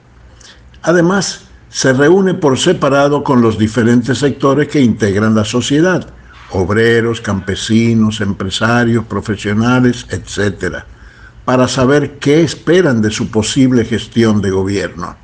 [0.85, 6.07] Además, se reúne por separado con los diferentes sectores que integran la sociedad,
[6.51, 10.85] obreros, campesinos, empresarios, profesionales, etc.,
[11.47, 15.17] para saber qué esperan de su posible gestión de gobierno.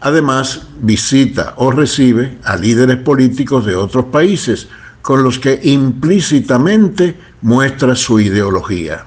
[0.00, 4.68] Además, visita o recibe a líderes políticos de otros países
[5.02, 9.06] con los que implícitamente muestra su ideología.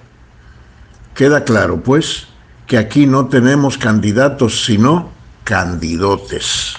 [1.13, 2.27] Queda claro, pues,
[2.65, 5.16] que aquí no tenemos candidatos, sino
[5.47, 6.75] candidotes.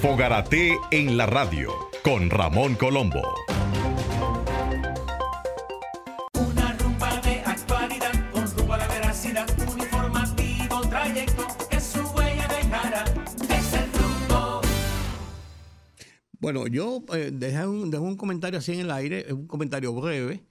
[0.00, 3.20] Fogarate en la radio con Ramón Colombo.
[6.32, 12.48] Una rumba de actualidad con rumbo a la veracidad, un informativo trayecto que su huella
[12.48, 13.04] dejará.
[13.50, 14.62] Es el rumbo.
[16.38, 20.46] Bueno, yo eh, dejé, un, dejé un comentario así en el aire, un comentario breve,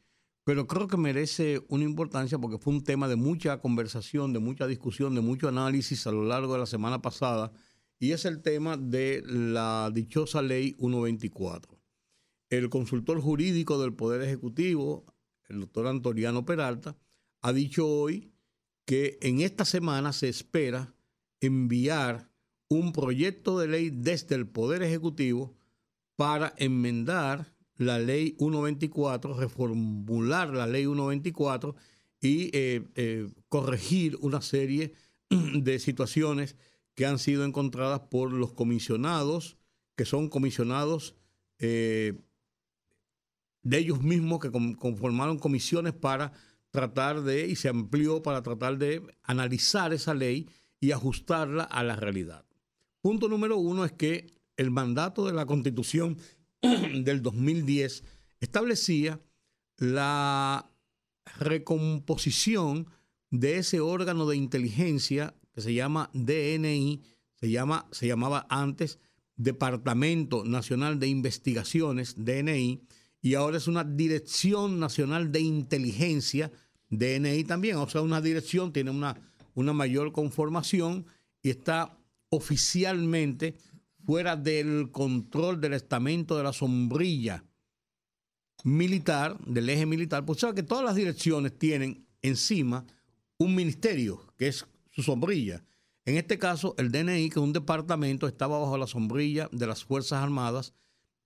[0.50, 4.66] pero creo que merece una importancia porque fue un tema de mucha conversación, de mucha
[4.66, 7.52] discusión, de mucho análisis a lo largo de la semana pasada
[8.00, 11.80] y es el tema de la dichosa ley 124.
[12.50, 15.06] El consultor jurídico del Poder Ejecutivo,
[15.50, 16.98] el doctor Antoriano Peralta,
[17.44, 18.34] ha dicho hoy
[18.86, 20.96] que en esta semana se espera
[21.42, 22.28] enviar
[22.70, 25.56] un proyecto de ley desde el Poder Ejecutivo
[26.16, 31.76] para enmendar la ley 124, reformular la ley 124
[32.20, 34.94] y eh, eh, corregir una serie
[35.30, 36.58] de situaciones
[36.94, 39.58] que han sido encontradas por los comisionados,
[39.96, 41.15] que son comisionados
[41.58, 42.20] eh,
[43.63, 46.34] de ellos mismos que conformaron comisiones para
[46.72, 50.50] tratar de, y se amplió para tratar de analizar esa ley
[50.82, 52.46] y ajustarla a la realidad.
[53.00, 56.18] Punto número uno es que el mandato de la constitución
[57.04, 58.04] del 2010
[58.39, 59.19] establecía
[59.78, 60.72] la
[61.38, 62.88] recomposición
[63.30, 67.02] de ese órgano de inteligencia se llama DNI,
[67.36, 69.00] se, llama, se llamaba antes
[69.36, 72.82] Departamento Nacional de Investigaciones, DNI,
[73.22, 76.52] y ahora es una Dirección Nacional de Inteligencia,
[76.89, 79.15] DNI también, o sea, una dirección, tiene una,
[79.54, 81.06] una mayor conformación
[81.41, 81.98] y está
[82.30, 83.56] oficialmente
[84.06, 87.44] fuera del control del estamento de la sombrilla
[88.64, 92.86] militar, del eje militar, pues sabe que todas las direcciones tienen encima
[93.38, 95.64] un ministerio, que es su sombrilla.
[96.06, 99.84] En este caso, el DNI, que es un departamento, estaba bajo la sombrilla de las
[99.84, 100.74] Fuerzas Armadas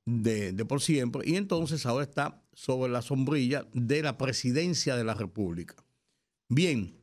[0.06, 5.14] de, por siempre, y entonces ahora está sobre la sombrilla de la presidencia de la
[5.14, 5.76] República.
[6.50, 6.94] Bien,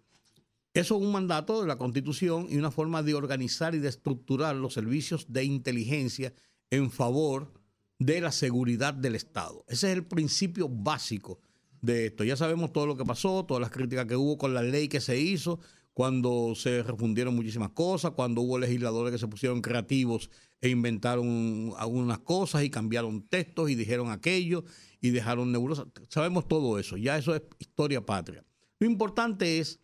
[0.73, 4.55] eso es un mandato de la Constitución y una forma de organizar y de estructurar
[4.55, 6.33] los servicios de inteligencia
[6.71, 7.53] en favor
[7.99, 9.65] de la seguridad del Estado.
[9.69, 11.41] Ese es el principio básico
[11.83, 12.25] de esto.
[12.25, 15.01] Ya sabemos todo lo que pasó, todas las críticas que hubo con la ley que
[15.01, 15.61] se hizo,
[15.93, 20.31] cuando se refundieron muchísimas cosas, cuando hubo legisladores que se pusieron creativos
[20.61, 24.65] e inventaron algunas cosas y cambiaron textos y dijeron aquello
[25.01, 25.87] y dejaron nebulosas.
[26.09, 28.45] Sabemos todo eso, ya eso es historia patria.
[28.79, 29.81] Lo importante es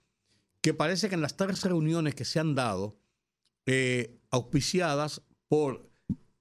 [0.66, 2.98] que parece que en las tres reuniones que se han dado,
[3.66, 5.88] eh, auspiciadas por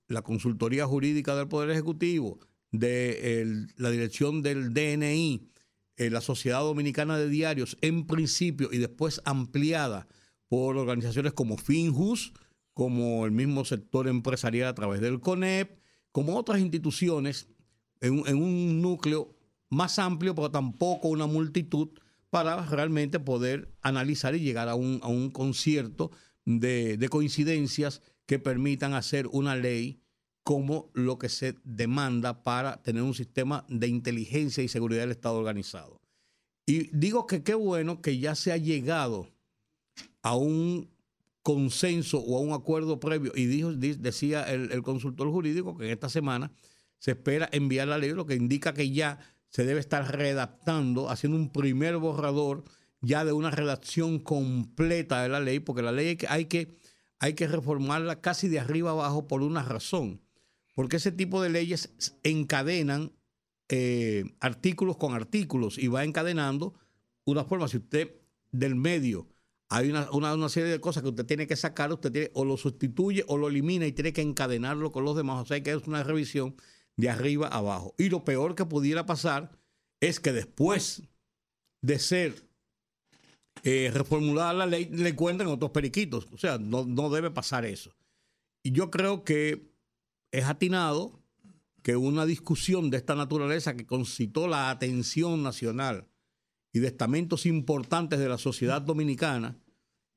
[0.08, 2.40] la Consultoría Jurídica del Poder Ejecutivo,
[2.72, 5.48] de la dirección del DNI,
[5.98, 10.08] eh, la Sociedad Dominicana de Diarios en principio y después ampliada
[10.48, 12.34] por organizaciones como Finjus,
[12.74, 15.78] como el mismo sector empresarial a través del CONEP,
[16.12, 17.48] como otras instituciones
[18.02, 19.36] en, un núcleo
[19.70, 21.90] más amplio, pero tampoco una multitud
[22.36, 26.12] para realmente poder analizar y llegar a un, a un concierto
[26.44, 30.02] de, de coincidencias que permitan hacer una ley
[30.44, 35.38] como lo que se demanda para tener un sistema de inteligencia y seguridad del Estado
[35.38, 36.02] organizado.
[36.66, 39.30] Y digo que qué bueno que ya se ha llegado
[40.22, 40.90] a un
[41.42, 43.32] consenso o a un acuerdo previo.
[43.34, 46.52] Y dijo, decía el, consultor jurídico que en esta semana
[47.00, 49.20] se espera enviar la ley, lo que indica que ya
[49.56, 52.66] se debe estar redactando, haciendo un primer borrador
[53.02, 56.76] ya de una redacción completa de la ley, porque la ley hay que,
[57.20, 60.26] hay que reformarla casi de arriba abajo por una razón
[60.76, 63.14] porque ese tipo de leyes encadenan
[63.70, 66.76] eh, artículos con artículos y va encadenando
[67.24, 67.68] una forma.
[67.70, 68.14] Si usted
[68.52, 69.28] del medio
[69.70, 73.24] hay una, serie de cosas que usted tiene que sacar, usted tiene, o lo sustituye
[73.28, 75.42] o lo elimina y tiene que encadenarlo con los demás.
[75.42, 76.56] O sea que es una revisión
[76.98, 77.94] de arriba a abajo.
[77.98, 79.52] Y lo peor que pudiera pasar
[80.00, 81.04] es que después
[81.82, 82.48] de ser
[83.64, 86.28] eh, reformulada la ley, le encuentren otros periquitos.
[86.32, 87.96] O sea, no, no debe pasar eso.
[88.64, 89.72] Y yo creo que
[90.32, 91.22] es atinado
[91.82, 96.08] que una discusión de esta naturaleza que concitó la atención nacional
[96.74, 99.58] y de estamentos importantes de la sociedad dominicana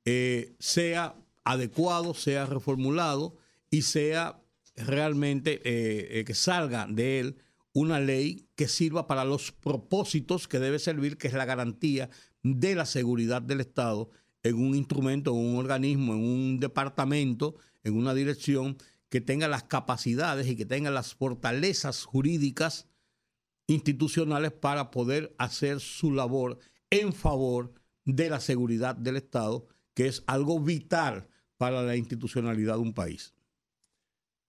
[0.05, 1.15] eh, sea
[1.45, 3.37] adecuado, sea reformulado
[3.71, 4.41] y sea
[4.87, 7.37] realmente eh, eh, que salga de él
[7.73, 12.11] una ley que sirva para los propósitos que debe servir, que es la garantía
[12.43, 14.11] de la seguridad del Estado
[14.43, 18.77] en un instrumento, en un organismo, en un departamento, en una dirección
[19.09, 22.89] que tenga las capacidades y que tenga las fortalezas jurídicas
[23.67, 26.59] institucionales para poder hacer su labor
[26.91, 32.81] en favor de la seguridad del Estado, que es algo vital para la institucionalidad de
[32.81, 33.35] un país.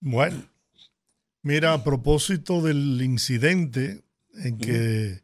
[0.02, 0.42] Bueno,
[1.42, 4.02] mira, a propósito del incidente
[4.36, 5.22] en que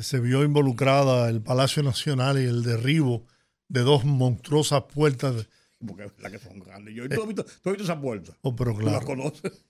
[0.00, 3.26] se vio involucrada el Palacio Nacional y el derribo
[3.68, 5.48] de dos monstruosas puertas.
[5.86, 6.94] Porque la que son grandes.
[6.94, 8.36] Yo tú has visto, tú has visto esa puerta.
[8.42, 9.04] Oh, pero claro.
[9.04, 9.64] conoces.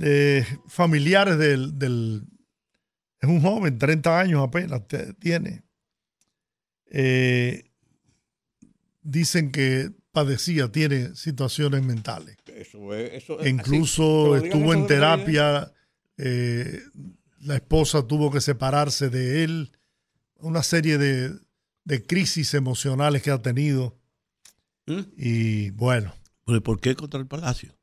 [0.00, 2.22] eh, familiares del, del-
[3.20, 4.82] Es un joven, 30 años apenas
[5.18, 5.62] tiene.
[6.90, 7.64] Eh,
[9.02, 12.38] dicen que padecía, tiene situaciones mentales.
[12.46, 13.12] Eso es.
[13.22, 13.50] Eso es así.
[13.50, 15.70] incluso estuvo en terapia.
[16.16, 16.80] eh,
[17.40, 19.72] la esposa tuvo que separarse de él.
[20.38, 21.32] Una serie de,
[21.84, 23.98] de crisis emocionales que ha tenido.
[24.86, 25.00] ¿Mm?
[25.18, 26.14] Y bueno,
[26.46, 27.76] Pero ¿por qué contra el palacio?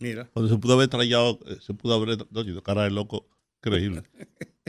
[0.00, 0.28] Mira.
[0.32, 3.28] Cuando se pudo haber trayado, eh, se pudo haber, no, yo, cara de loco,
[3.62, 4.02] increíble.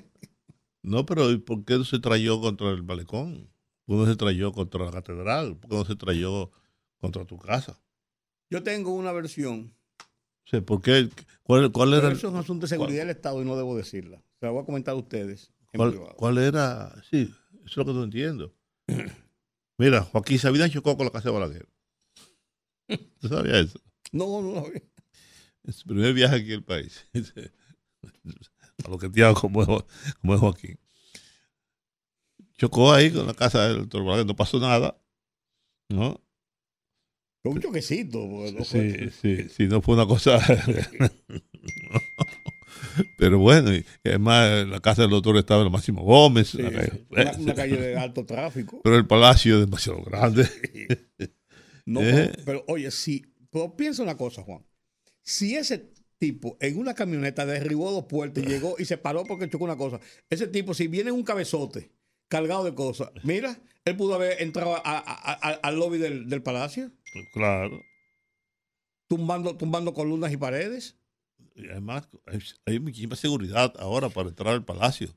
[0.83, 3.49] No, pero ¿y ¿por qué no se trayó contra el malecón?
[3.87, 5.55] ¿Por qué no se trayó contra la catedral?
[5.57, 6.51] ¿Por qué no se trayó
[6.97, 7.81] contra tu casa?
[8.49, 9.73] Yo tengo una versión.
[10.43, 11.09] Sea, ¿por qué?
[11.43, 14.21] ¿Cuál, era, eso es un asunto de seguridad del Estado y no debo decirla.
[14.39, 15.53] Se la voy a comentar a ustedes.
[15.71, 16.15] en cuál, privado.
[16.17, 17.01] cuál era?
[17.09, 17.33] Sí,
[17.65, 18.53] eso es lo que no entiendo.
[19.77, 21.69] Mira, Joaquín Sabina chocó con la casa de Balaguer.
[23.21, 23.79] ¿Tú sabías eso?
[24.11, 24.65] No, no, no.
[25.63, 27.07] Es su primer viaje aquí al país.
[28.85, 29.67] A lo que te hago como es,
[30.19, 30.77] como es Joaquín.
[32.57, 34.99] Chocó ahí con la casa del doctor no pasó nada.
[35.89, 36.19] ¿No?
[37.43, 38.27] Fue un choquecito.
[38.27, 40.39] porque no Sí, fue- sí, sí, no fue una cosa.
[43.17, 46.49] Pero bueno, y además la casa del doctor estaba en Máximo Gómez.
[46.49, 47.05] Sí, la calle- sí.
[47.09, 48.81] Una, una calle de alto tráfico.
[48.83, 50.47] Pero el palacio es demasiado grande.
[51.85, 52.31] No, ¿Eh?
[52.45, 54.65] pero, oye, sí, pero piensa una cosa, Juan.
[55.23, 59.49] Si ese tipo en una camioneta derribó dos puertas y llegó y se paró porque
[59.49, 61.91] chocó una cosa, ese tipo, si viene en un cabezote
[62.27, 65.01] cargado de cosas, mira, él pudo haber entrado a- a-
[65.49, 66.91] a- al lobby del, del palacio,
[67.33, 67.81] Claro.
[69.07, 70.97] tumbando, tumbando columnas y paredes.
[71.55, 75.09] Y además, hay, hay muchísima seguridad ahora para entrar al palacio.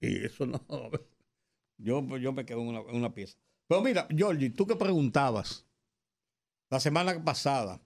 [0.00, 0.60] Y eso no.
[1.78, 3.36] Yo, yo me quedo en una, en una pieza.
[3.68, 5.66] Pero mira, Georgie, tú que preguntabas
[6.70, 7.82] la semana pasada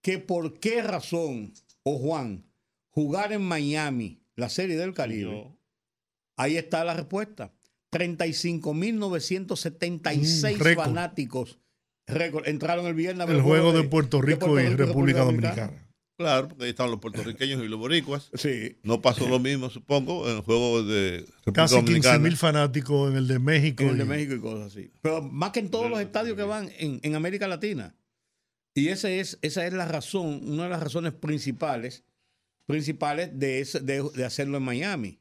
[0.00, 2.48] que por qué razón, o Juan,
[2.90, 5.52] jugar en Miami la Serie del Caribe,
[6.36, 7.52] ahí está la respuesta.
[7.92, 11.58] 35.976 Mm, fanáticos
[12.06, 13.28] récord, entraron el viernes.
[13.28, 15.88] el juego de Puerto Rico y República Dominicana.
[16.18, 18.30] Claro, porque ahí están los puertorriqueños y los boricuas.
[18.34, 18.76] Sí.
[18.82, 22.18] No pasó lo mismo, supongo, en el juego de República Casi 15 Dominicana.
[22.18, 23.82] mil fanáticos en el de México.
[23.82, 24.90] En el de y- México y cosas así.
[25.00, 27.94] Pero más que en todos los estadios que van en, en América Latina.
[28.74, 32.04] Y ese es, esa es la razón, una de las razones principales,
[32.66, 35.18] principales de, ese- de, de hacerlo en Miami.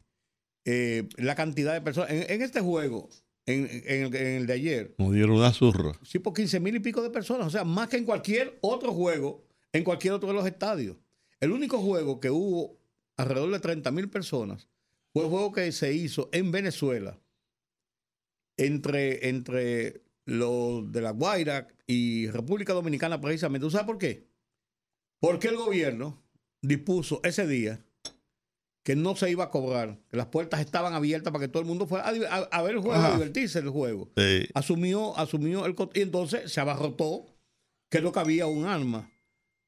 [0.65, 2.11] Eh, la cantidad de personas.
[2.11, 3.09] En, en este juego,
[3.45, 5.93] en, en el, en el de ayer, Nos dieron una zurra.
[6.03, 7.47] sí, por 15 mil y pico de personas.
[7.47, 9.43] O sea, más que en cualquier otro juego,
[9.73, 10.97] en cualquier otro de los estadios.
[11.39, 12.77] El único juego que hubo
[13.17, 14.67] alrededor de 30 mil personas
[15.13, 17.19] fue el juego que se hizo en Venezuela
[18.57, 23.65] entre, entre los de la Guaira y República Dominicana precisamente.
[23.65, 24.27] ¿Tú sabes por qué?
[25.19, 26.21] Porque el gobierno
[26.61, 27.83] dispuso ese día
[28.83, 31.67] que no se iba a cobrar, que las puertas estaban abiertas para que todo el
[31.67, 34.09] mundo fuera a, di- a- a ver el juego, a divertirse el juego.
[34.17, 34.47] Sí.
[34.55, 37.25] Asumió, asumió el y entonces se abarrotó
[37.89, 39.11] que no cabía un arma.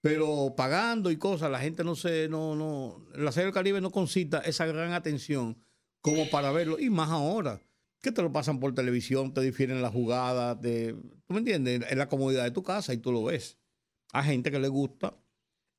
[0.01, 3.89] Pero pagando y cosas, la gente no se, no, no, la Serie del Caribe no
[3.91, 5.57] concita esa gran atención
[6.01, 6.77] como para verlo.
[6.77, 7.61] Y más ahora,
[8.01, 11.85] que te lo pasan por televisión, te difieren las jugadas, te, ¿tú me entiendes?
[11.89, 13.57] En la comodidad de tu casa y tú lo ves.
[14.11, 15.15] Hay gente que le gusta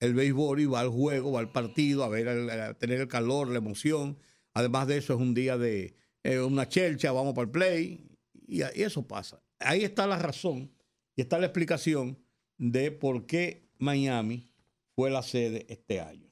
[0.05, 3.09] el béisbol y va al juego, va al partido, a ver, el- a tener el
[3.09, 4.19] calor, la emoción.
[4.53, 8.09] Además de eso, es un día de eh, una chelcha, vamos para el play,
[8.47, 9.43] y, y eso pasa.
[9.59, 10.71] Ahí está la razón
[11.17, 12.19] y está la explicación
[12.57, 14.51] de por qué Miami
[14.95, 16.31] fue la sede este año.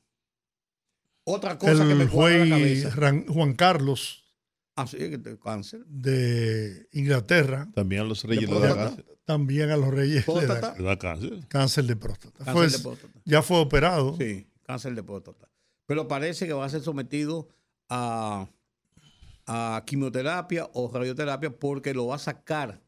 [1.25, 2.91] Otra cosa que me cuadra la cabeza.
[2.97, 4.22] Ran- Juan Carlos
[4.75, 5.85] Así que te- cáncer.
[5.87, 9.05] de Inglaterra También a los reyes le da cáncer.
[9.25, 10.75] también a los reyes Próstata.
[10.79, 11.47] Le da cáncer.
[11.49, 12.45] cáncer de próstata.
[12.45, 13.21] Cáncer Fue- de próstata.
[13.25, 14.17] ya fue operado.
[14.19, 15.49] Sí, cáncer de próstata.
[15.87, 17.49] Pero parece que va a ser sometido
[17.91, 18.49] a,
[19.47, 22.81] a quimioterapia o radioterapia porque lo va a sacar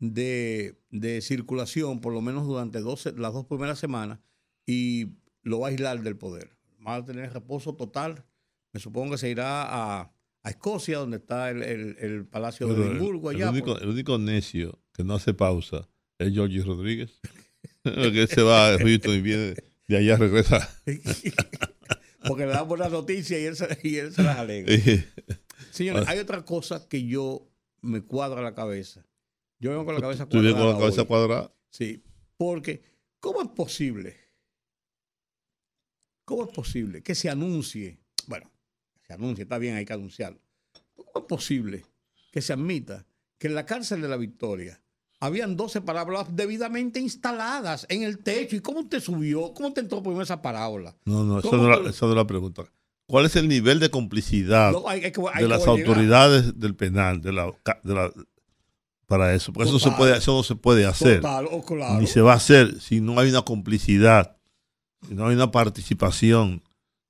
[0.00, 4.18] de, de circulación por lo menos durante 12 las dos primeras semanas
[4.66, 5.12] y
[5.42, 6.56] lo va a aislar del poder.
[6.86, 8.24] Va a tener reposo total.
[8.72, 9.62] Me supongo que se irá
[10.00, 10.12] a,
[10.42, 13.30] a Escocia, donde está el, el- el Palacio de Pero Edimburgo.
[13.30, 17.20] el allá, único, por- el único necio que no hace pausa es Georgie Rodríguez.
[17.82, 19.54] que él se va a Houston y viene
[19.86, 20.68] de allá regresa.
[22.26, 24.74] porque le dan buenas noticias y él se, y él se las alegra.
[25.70, 26.10] Señores, Ah.
[26.12, 27.48] hay otra cosa que yo
[27.80, 29.04] me cuadra la cabeza.
[29.60, 30.72] Yo vengo con la cabeza Tú vienes cuadrada.
[30.74, 31.06] con la cabeza hoy.
[31.08, 31.54] cuadrada.
[31.70, 32.02] Sí,
[32.36, 32.82] porque
[33.20, 34.16] ¿cómo es posible?
[36.24, 37.98] ¿Cómo es posible que se anuncie?
[39.08, 40.38] Se anuncie, está bien, hay que anunciarlo.
[40.94, 41.86] ¿Cómo es posible
[42.30, 43.06] que se admita
[43.38, 44.82] que en la cárcel de la Victoria
[45.18, 48.54] habían 12 parábolas debidamente instaladas en el techo?
[48.56, 49.54] ¿Y cómo usted subió?
[49.54, 50.94] ¿Cómo usted entró por esa parábola?
[51.06, 52.64] No, no, esa ¿Cómo no, la, no la pregunta.
[53.06, 55.78] ¿Cuál es el nivel de complicidad No, hay- hay que- hay de las llegar.
[55.78, 58.12] autoridades del penal de la, ca- de la-
[59.06, 59.54] para eso?
[59.54, 61.22] Porque eso, se puede, eso no se puede hacer.
[61.22, 61.98] Total, oh, claro.
[61.98, 64.36] Ni se va a hacer si no hay una complicidad,
[65.08, 66.62] si no hay una participación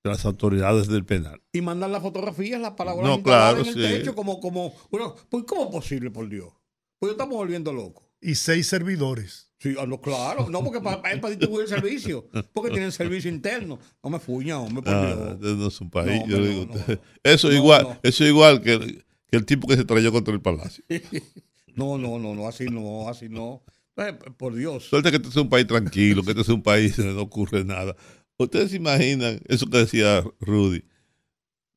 [0.08, 1.40] las autoridades del penal.
[1.52, 3.80] y mandan las fotografías, las parábolas No, claro, en el sí.
[3.80, 6.52] techo, como, como, bueno, pues, ¿cómo es posible, por Dios?
[6.98, 8.04] Pues estamos volviendo locos.
[8.20, 9.52] Y seis servidores.
[9.60, 13.30] Sí, ah, no, claro, no, porque para, es para distribuir el servicio, porque tienen servicio
[13.30, 13.78] interno.
[14.02, 15.56] No me fuña, hombre, por Ah, Dios.
[15.56, 16.22] no es un país.
[16.22, 17.00] No, yo digo, no, no.
[17.24, 17.98] Eso No, igual, no.
[18.02, 20.84] eso igual que, el- que el tipo que se trayó contra el palacio.
[21.74, 23.62] No, no, no, no, así no, así no.
[23.96, 24.84] Eh, por Dios.
[24.84, 27.64] Suerte que este es un país tranquilo, que este es un país donde no ocurre
[27.64, 27.94] nada.
[28.38, 30.84] Ustedes se imaginan eso que decía Rudy,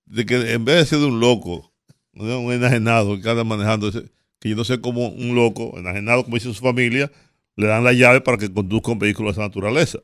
[0.05, 1.73] de que en vez de ser un loco,
[2.13, 6.53] un enajenado que anda manejando, que yo no sé cómo un loco, enajenado, como dice
[6.53, 7.11] su familia,
[7.55, 9.99] le dan la llave para que conduzca un vehículo de esa naturaleza,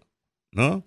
[0.52, 0.84] ¿no?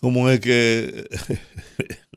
[0.00, 1.08] ¿Cómo es que...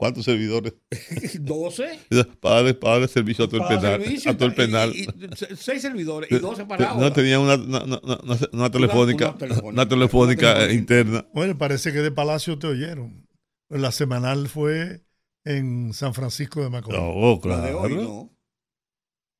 [0.00, 0.72] ¿Cuántos servidores?
[1.40, 1.98] 12.
[2.40, 4.00] Para darle, para darle servicio a todo el para penal.
[4.02, 4.92] servicio, A todo el y- penal.
[4.96, 7.12] y- y se- seis servidores y 12 No parábolas.
[7.12, 9.68] tenía una, una, una- una- una telefónica, una telefónica.
[9.74, 10.72] una telefónica Una telefónica.
[10.72, 11.26] interna.
[11.34, 13.28] Bueno, parece que de Palacio te oyeron.
[13.68, 15.04] La semanal fue
[15.44, 16.98] en San Francisco de Macorís.
[17.02, 18.02] Oh, La de hoy claro.
[18.02, 18.36] no.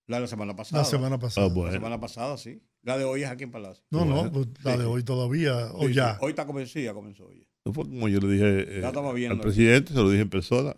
[0.08, 0.82] La de la semana pasada.
[0.82, 1.46] La semana pasada.
[1.46, 1.72] Ah, La bueno.
[1.72, 2.62] semana pasada, sí.
[2.82, 3.82] La de hoy es aquí en Palacio.
[3.90, 5.94] No, no, pues, la de hoy todavía, o Sí, sí.
[5.94, 6.18] ya.
[6.20, 7.46] Hoy está comenzada, comenzó hoy.
[7.64, 8.80] No fue como yo le dije eh,
[9.32, 10.76] al presidente, se lo dije en persona.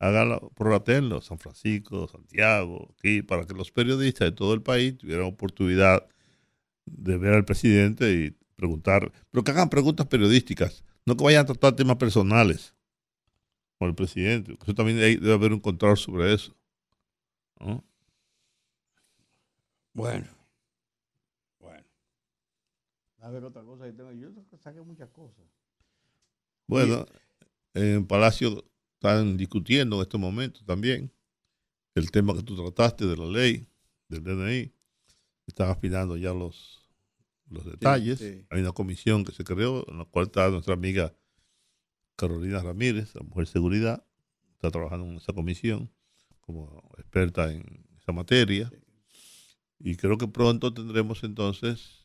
[0.00, 5.26] Hágalo, prorratenlo, San Francisco, Santiago, aquí, para que los periodistas de todo el país tuvieran
[5.26, 6.06] oportunidad
[6.86, 11.46] de ver al presidente y preguntar, pero que hagan preguntas periodísticas, no que vayan a
[11.46, 12.74] tratar temas personales
[13.78, 14.56] con el presidente.
[14.62, 16.54] Eso también hay- debe haber un control sobre eso.
[17.60, 17.82] ¿no?
[19.92, 20.26] Bueno.
[21.60, 21.86] Bueno.
[23.20, 24.12] A ver otra cosa que tengo.
[24.12, 24.28] Yo
[24.58, 25.44] saqué muchas cosas.
[26.66, 27.06] Bueno,
[27.74, 31.12] en Palacio están discutiendo en estos momentos también
[31.94, 33.66] el tema que tú trataste de la ley,
[34.08, 34.72] del DNI.
[35.46, 36.88] Están afinando ya los,
[37.48, 38.18] los detalles.
[38.18, 38.46] sí.
[38.50, 41.14] Hay una comisión que se creó, en la cual está nuestra amiga
[42.16, 44.04] Carolina Ramírez, la mujer seguridad.
[44.54, 45.90] Está trabajando en esa comisión
[46.40, 48.72] como experta en esa materia.
[49.78, 52.04] Y creo que pronto tendremos entonces,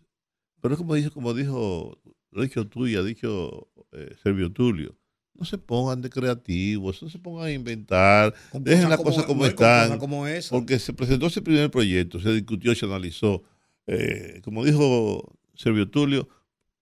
[0.59, 2.01] pero es como dijo, como dijo,
[2.31, 4.95] lo ha dicho tú y ha dicho eh, Servio Tulio,
[5.33, 9.25] no se pongan de creativos, no se pongan a inventar, dejen cosas las como- cosas
[9.25, 10.49] como no, están, como esa.
[10.55, 13.43] porque se presentó ese primer proyecto, se discutió, se analizó,
[13.87, 16.27] eh, como dijo Servio Tulio,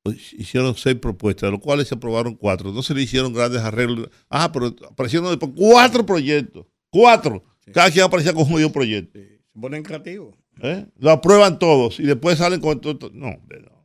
[0.04, 3.62] pues, hicieron seis propuestas, de los cuales se aprobaron cuatro, no se le hicieron grandes
[3.62, 7.44] arreglos, ah, pero aparecieron después cuatro proyectos, cuatro,
[7.74, 9.20] cada quien aparecía con un jodido proyecto.
[9.20, 10.36] Sí, Se ponen creativos.
[10.62, 10.86] ¿eh?
[10.98, 13.12] Lo aprueban todos y después salen con todo.
[13.14, 13.77] No, no.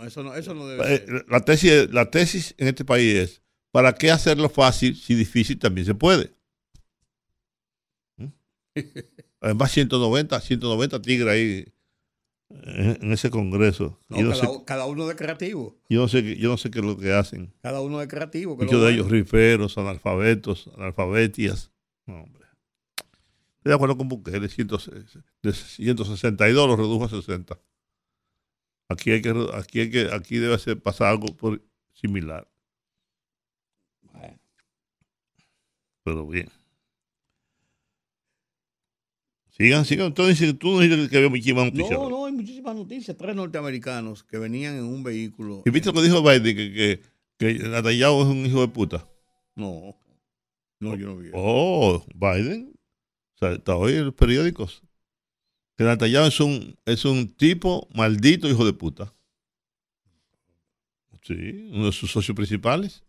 [0.00, 0.06] No.
[0.06, 1.26] Eso no, eso no debe Eh, ser.
[1.28, 5.86] La tesis, la tesis en este país es: ¿para qué hacerlo fácil si difícil también
[5.86, 6.32] se puede?
[9.40, 11.64] Además, 190, 190 tigres ahí
[12.50, 13.98] en, en ese congreso.
[14.08, 15.78] No, yo, no cada, sé, cada uno de creativo.
[15.88, 17.52] yo, no sé, qué- yo no sé qué es lo que hacen.
[17.62, 18.56] Cada uno de creativo.
[18.56, 21.70] Muchos de ellos riferos, analfabetos, analfabetias.
[22.06, 22.44] No, hombre.
[23.58, 24.68] Estoy de acuerdo con Bukele, 100
[25.42, 27.58] de 162 lo redujo a 60.
[28.90, 31.62] Aquí hay que, aquí hay que, aquí debe ser pasar algo por
[31.92, 32.50] similar.
[34.02, 34.40] Bueno.
[36.02, 36.48] Pero bien.
[39.50, 40.12] Sigan, sigan.
[40.12, 40.24] Tú,
[40.58, 41.92] tú no dices que había muchísimas noticias.
[41.92, 43.16] No, no, hay muchísimas noticias.
[43.16, 45.62] Tres norteamericanos que venían en un vehículo.
[45.64, 46.56] ¿Y viste lo que dijo Biden?
[46.56, 47.00] Que, que,
[47.38, 49.08] que es un hijo de puta.
[49.54, 49.96] No,
[50.80, 51.30] no, yo no vi.
[51.32, 52.72] Oh, Biden.
[53.36, 54.82] O sea, está hoy en los periódicos.
[55.80, 59.14] Que Netanyahu es un, es un tipo maldito hijo de puta.
[61.22, 63.02] Sí, uno de sus socios principales.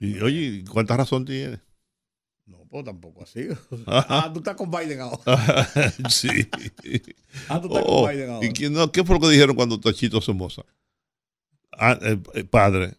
[0.00, 1.60] Y oye, ¿cuánta razón tiene?
[2.46, 3.48] No, pues tampoco así.
[3.86, 5.66] ah, tú estás con Biden ahora.
[6.08, 6.48] sí.
[7.50, 8.46] Ah, tú estás Oh, con Biden ahora.
[8.46, 10.64] ¿Y quién, no, qué fue lo que dijeron cuando Tachito Somoza?
[11.72, 12.96] Ah, el, el padre,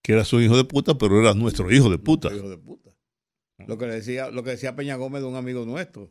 [0.00, 2.34] que era su hijo de puta, pero era nuestro hijo de puta.
[2.34, 2.88] Hijo de puta.
[3.66, 6.10] Lo que decía, lo que decía Peña Gómez de un amigo nuestro,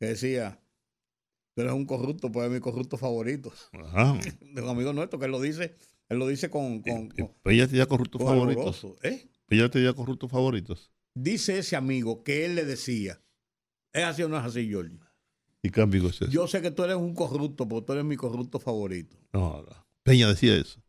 [0.00, 0.58] que decía,
[1.54, 3.52] tú eres un corrupto, pues es mi corrupto favorito.
[3.72, 4.18] Ajá.
[4.40, 5.76] De un amigo nuestro que él lo dice
[6.08, 6.80] Él lo dice con...
[6.80, 8.86] con, con Peña tenía corruptos favoritos.
[9.02, 9.28] ¿eh?
[9.46, 10.90] Peña tenía corruptos favoritos.
[11.14, 13.20] Dice ese amigo que él le decía,
[13.92, 14.96] ¿es así o no es así, George?
[15.62, 16.30] ¿Y qué amigo es ese?
[16.30, 19.18] Yo sé que tú eres un corrupto, porque tú eres mi corrupto favorito.
[19.32, 19.86] No, no.
[20.02, 20.82] Peña decía eso.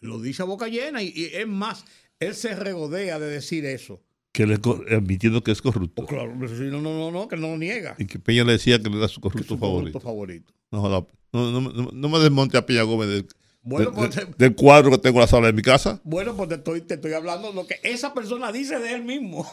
[0.00, 1.84] Lo dice a boca llena y, y es más,
[2.18, 4.02] él se regodea de decir eso.
[4.32, 6.02] Que le, co- admitiendo que es corrupto.
[6.02, 7.94] Oh, claro, no, no, no, no, que no lo niega.
[7.98, 9.98] Y que Peña le decía que era su es corrupto su favorito.
[9.98, 10.52] corrupto favorito.
[10.70, 13.26] No, joda, no, no, no- no me desmonte a Peña Gómez del,
[13.62, 16.00] Bueno, del- pues, del- del cuadro que tengo en la sala de mi casa.
[16.04, 19.04] Bueno, pues te estoy, te estoy hablando de lo que esa persona dice de él
[19.04, 19.46] mismo.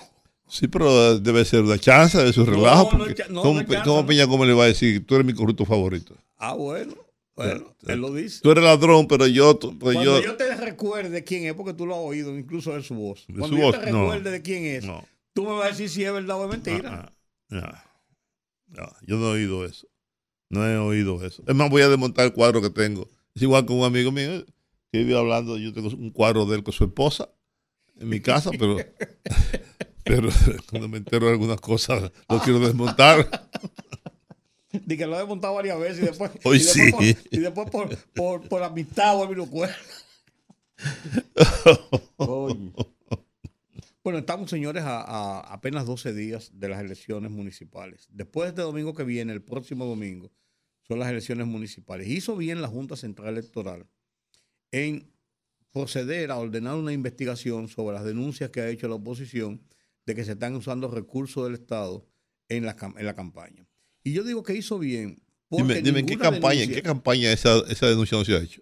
[0.48, 2.90] Sí, pero debe ser una chance de su relajo.
[2.98, 4.06] no es ¿cómo, es cómo.
[4.08, 6.16] Peña Gómez le va a decir tú eres mi corrupto favorito?
[6.38, 6.94] Ah, bueno.
[7.46, 8.42] Bueno, Eh, él lo dice.
[8.42, 9.58] Tú eres ladrón, pero yo.
[9.60, 12.84] pues Cuando yo, yo, te recuerde quién es, porque tú lo has oído incluso de
[12.84, 13.26] su voz.
[13.28, 14.02] De Cuando su yo voz, te no.
[14.02, 15.06] recuerde de quién es, No.
[15.34, 17.14] tú me vas a decir si es verdad o es mentira.
[17.52, 17.84] Ah,
[18.68, 19.88] no, no, yo no he oído eso.
[20.50, 21.44] No he oído eso.
[21.48, 23.10] Es más, voy a desmontar el cuadro que tengo.
[23.36, 24.44] Es igual con un amigo mío
[24.92, 25.58] que vive hablando.
[25.58, 27.30] Yo tengo un cuadro de él con su esposa
[28.00, 28.78] en mi casa, pero.
[30.06, 30.30] Pero
[30.72, 33.30] cuando me entero de algunas cosas, lo quiero desmontar.
[34.72, 37.70] De que lo he desmontado varias veces y después, Hoy y después, por, y después
[37.70, 39.70] por, por, por amistad vuelve y.
[44.02, 48.08] Bueno, estamos, señores, a, a apenas 12 días de las elecciones municipales.
[48.10, 50.32] Después de este domingo que viene, el próximo domingo,
[50.88, 52.08] son las elecciones municipales.
[52.08, 53.86] Hizo bien la Junta Central Electoral
[54.72, 55.12] en
[55.72, 59.62] proceder a ordenar una investigación sobre las denuncias que ha hecho la oposición
[60.06, 62.08] de que se están usando recursos del Estado
[62.48, 63.69] en la, en la campaña.
[64.04, 65.22] Y yo digo que hizo bien.
[65.50, 68.36] porque Dime, dime ¿en qué campaña, en denuncia- qué campaña esa, esa denuncia no se
[68.36, 68.62] ha hecho?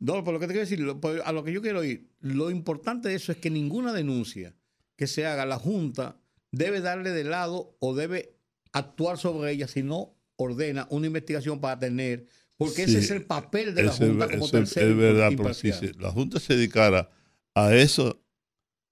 [0.00, 2.50] no, por lo que te quiero decir, lo- a lo que yo quiero ir, lo
[2.50, 4.54] importante de eso es que ninguna denuncia
[4.96, 6.20] que se haga, la Junta
[6.52, 8.36] debe darle de lado o debe
[8.72, 13.74] actuar sobre ella si no ordena una investigación para tener, porque ese es el papel
[13.74, 15.78] de la Eso es Junta como tercero es verdad, pero imparcial.
[15.78, 17.10] si la Junta se dedicara
[17.54, 18.24] a eso,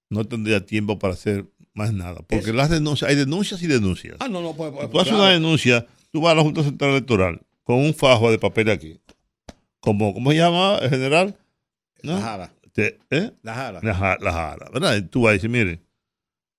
[0.09, 1.45] no tendría tiempo para hacer
[1.77, 2.15] más nada.
[2.27, 4.17] Porque Es- las denuncias, hay denuncias y denuncias.
[4.19, 5.23] Ah, no, no, pues, pues, Tú haces claro.
[5.25, 8.99] una denuncia, tú vas a la Junta Central Electoral con un fajo de papel aquí.
[9.79, 11.37] Como, ¿Cómo se llama el general?
[12.03, 12.13] ¿No?
[12.13, 12.53] La Jara.
[12.73, 13.31] Te- ¿eh?
[13.43, 13.79] La Jara.
[13.83, 14.95] La, ja- la jara, ¿verdad?
[14.97, 15.81] Y tú vas a decir, mire,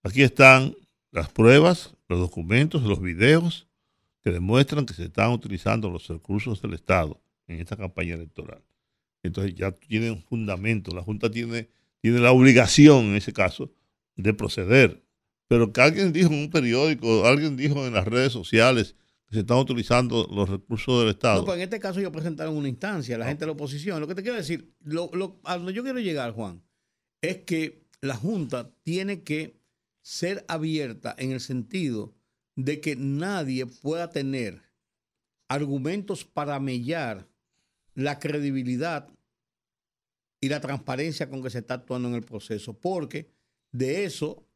[0.03, 0.75] aquí están
[1.13, 3.67] las pruebas, los documentos, los videos
[4.25, 8.63] que demuestran que se están utilizando los recursos del Estado en esta campaña electoral.
[9.23, 11.69] Entonces ya tiene un fundamento, la Junta tiene,
[12.01, 13.71] tiene la obligación en ese caso
[14.17, 15.03] de proceder.
[15.49, 18.95] Pero que alguien dijo en un periódico, alguien dijo en las redes sociales
[19.27, 21.41] que se están utilizando los recursos del Estado.
[21.41, 24.01] No, pues en este caso ellos presentaron una instancia, la gente de la oposición.
[24.01, 26.63] Lo que te quiero decir, lo, lo- a donde yo quiero llegar, Juan,
[27.21, 29.59] es que la Junta tiene que
[30.03, 32.15] ser abierta en el sentido
[32.57, 34.63] de que nadie pueda tener
[35.49, 37.27] argumentos para mellar
[37.95, 39.09] la credibilidad
[40.41, 43.31] y la transparencia con que se está actuando en el proceso, porque
[43.73, 44.47] de eso,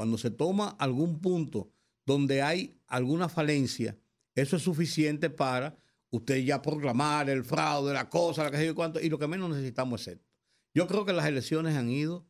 [0.00, 1.70] cuando se toma algún punto
[2.06, 3.98] donde hay alguna falencia,
[4.34, 5.76] eso es suficiente para
[6.08, 9.26] usted ya proclamar el fraude, la cosa, la que sé yo cuánto, y lo que
[9.26, 10.26] menos necesitamos es esto.
[10.74, 12.24] Yo creo que las elecciones han ido,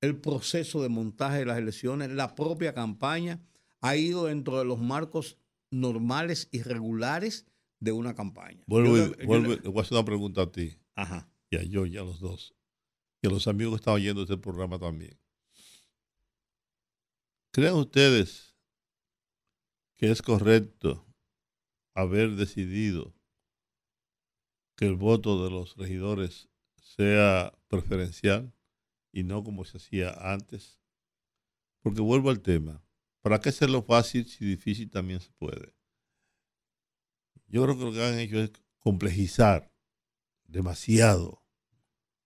[0.00, 3.40] el proceso de montaje de las elecciones, la propia campaña,
[3.80, 5.36] ha ido dentro de los marcos
[5.72, 7.44] normales y regulares
[7.80, 8.62] de una campaña.
[8.68, 10.78] Vuelvo, Yo yo vuelvo le- y le voy a hacer una pregunta a ti.
[10.94, 11.28] Ajá.
[11.50, 12.54] Y a yo, y a los dos.
[13.20, 15.18] Y a los amigos que están oyendo este programa también.
[17.56, 18.54] ¿Creen ustedes
[19.96, 21.06] que es correcto
[21.94, 23.14] haber decidido
[24.76, 28.52] que el voto de los regidores sea preferencial
[29.10, 30.82] y no como se hacía antes?
[31.80, 32.84] Porque vuelvo al tema.
[33.22, 35.74] ¿Para qué hacerlo fácil si difícil también se puede?
[37.46, 39.72] Yo creo que lo que han hecho es complejizar
[40.44, 41.42] demasiado.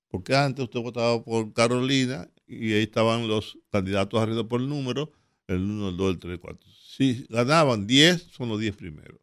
[0.09, 5.13] Porque antes usted votaba por Carolina y ahí estaban los candidatos arriba por el número,
[5.55, 6.71] el 1, el 2, el 3, el 4.
[6.73, 9.21] Si ganaban 10, son los 10 primeros.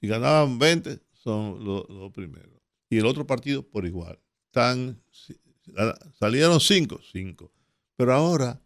[0.00, 2.60] Si ganaban 20, son los, los primeros.
[2.90, 4.18] Y el otro partido por igual.
[4.52, 7.52] Gana- salieron 5, 5.
[7.96, 8.60] Pero ahora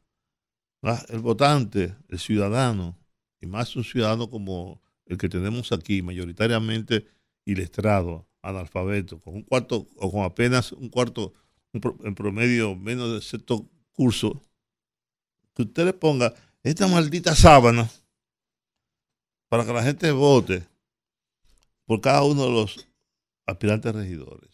[1.09, 2.99] el votante, el ciudadano,
[3.41, 7.07] y más un ciudadano como el que tenemos aquí, mayoritariamente
[7.45, 11.33] ilestrado, analfabeto, con un cuarto o con apenas un cuarto,
[11.73, 14.43] un pro- en promedio menos de sexto curso,
[15.55, 17.91] que usted le ponga esta maldita sábana
[19.49, 20.67] para que la gente vote
[21.85, 22.89] por cada uno de los
[23.47, 24.51] aspirantes regidores.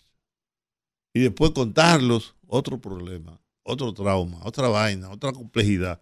[1.12, 6.00] Y después contarlos, otro problema, otro trauma, otra vaina, otra complejidad.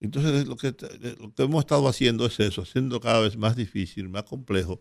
[0.00, 0.74] Entonces lo que,
[1.18, 4.80] lo que hemos estado haciendo es eso, haciendo cada vez más difícil, más complejo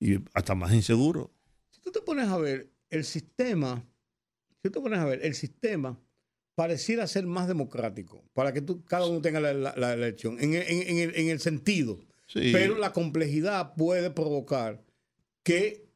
[0.00, 1.30] y hasta más inseguro.
[1.70, 3.84] Si tú te pones a ver, el sistema,
[4.62, 5.98] si tú pones a ver, el sistema
[6.56, 10.54] pareciera ser más democrático para que tú, cada uno tenga la, la- la elección, en,
[10.54, 12.00] el- en- en el, en el sentido.
[12.26, 12.50] Sí.
[12.52, 14.82] Pero la complejidad puede provocar
[15.44, 15.86] que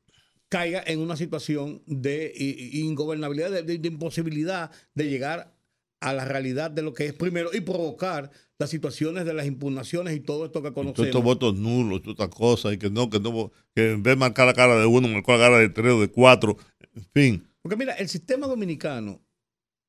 [0.49, 2.33] caiga en una situación de
[2.73, 5.53] ingobernabilidad, de, de- de imposibilidad de llegar
[6.01, 10.15] a la realidad de lo que es primero y provocar las situaciones de las impugnaciones
[10.17, 11.07] y todo esto que Todos conocemos.
[11.09, 14.17] estos votos nulos, todas estas cosas, y que no, que no, que en vez de
[14.17, 16.57] marcar la cara de uno, marcó la cara de tres o de cuatro,
[16.95, 17.47] en fin.
[17.63, 19.21] Porque mira, el sistema dominicano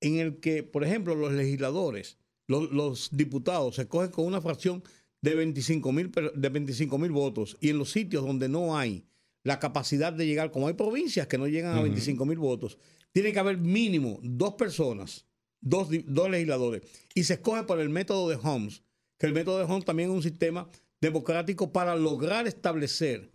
[0.02, 4.84] en el que, por ejemplo, los legisladores, los, los diputados se cogen con una fracción
[5.22, 9.06] de 25 mil de 25 mil votos y en los sitios donde no hay
[9.44, 11.84] la capacidad de llegar, como hay provincias que no llegan a Ujú.
[11.84, 12.78] 25 mil votos,
[13.12, 15.26] tiene que haber mínimo dos personas,
[15.60, 15.90] dos
[16.30, 16.84] legisladores,
[17.14, 18.84] y se escoge por el método de Holmes,
[19.18, 23.32] que el método de Holmes también es un sistema democrático para lograr establecer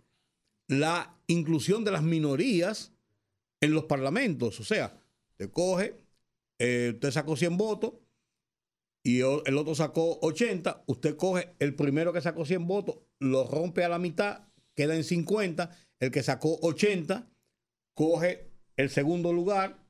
[0.67, 2.91] la inclusión de las minorías
[3.61, 4.59] en los parlamentos.
[4.59, 4.97] O sea,
[5.35, 5.95] te coge,
[6.59, 7.93] eh, usted sacó 100 votos
[9.03, 13.83] y el otro sacó 80, usted coge el primero que sacó 100 votos, lo rompe
[13.83, 17.29] a la mitad, queda en 50, el que sacó 80,
[17.93, 19.83] coge el segundo lugar,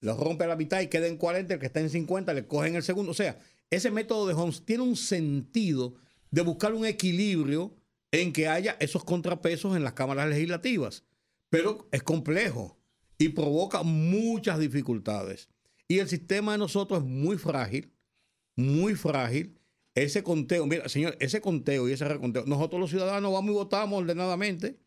[0.00, 2.46] lo rompe a la mitad y queda en 40, el que está en 50 le
[2.46, 3.10] cogen el segundo.
[3.10, 3.38] O sea,
[3.70, 5.94] ese método de Holmes tiene un sentido
[6.30, 7.74] de buscar un equilibrio
[8.10, 11.04] en que haya esos contrapesos en las cámaras legislativas.
[11.48, 12.78] Pero es complejo
[13.18, 15.48] y provoca muchas dificultades.
[15.88, 17.92] Y el sistema de nosotros es muy frágil,
[18.56, 19.58] muy frágil.
[19.94, 24.00] Ese conteo, mira, señor, ese conteo y ese reconteo, nosotros los ciudadanos vamos y votamos
[24.00, 24.78] ordenadamente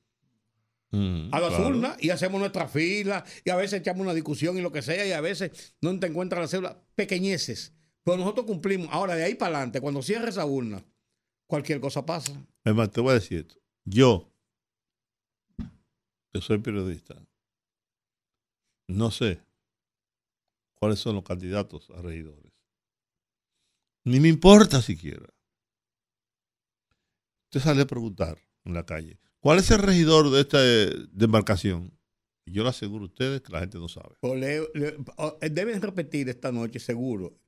[0.91, 1.68] a las claro.
[1.68, 5.06] urnas y hacemos nuestra fila y a veces echamos una discusión y lo que sea
[5.06, 7.74] y a veces no te encuentras la cédula, pequeñeces.
[8.04, 8.88] Pero nosotros cumplimos.
[8.91, 10.86] Ahora, de ahí para adelante, cuando cierre esa urna,
[11.48, 12.34] cualquier cosa pasa.
[12.64, 13.56] Es más, te voy a decir esto.
[13.84, 14.32] Yo,
[16.32, 17.16] que soy periodista,
[18.88, 19.41] no sé
[20.76, 22.51] cuáles son los candidatos a regidores.
[24.03, 25.28] Ni me importa siquiera.
[27.45, 31.97] Usted sale a preguntar en la calle, ¿cuál es el regidor de esta eh, demarcación?
[32.45, 34.15] Y yo le aseguro a ustedes que la gente no sabe.
[34.21, 37.39] Eh, deben repetir esta noche, seguro,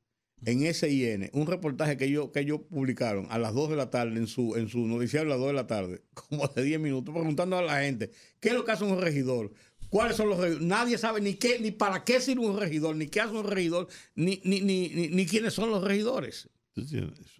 [0.46, 4.18] en SIN, un reportaje que ellos, que ellos publicaron a las 2 de la tarde
[4.18, 7.14] en su, en su noticiario a las 2 de la tarde, como de 10 minutos,
[7.14, 9.52] preguntando a la gente, ¿qué es lo que hace un regidor?
[9.90, 10.68] ¿Cuáles son los regidores?
[10.68, 13.88] Nadie sabe ni qué, ni para qué sirve un regidor, ni qué hace un regidor,
[14.16, 16.50] ni, ni, ni, ni, quiénes son los regidores.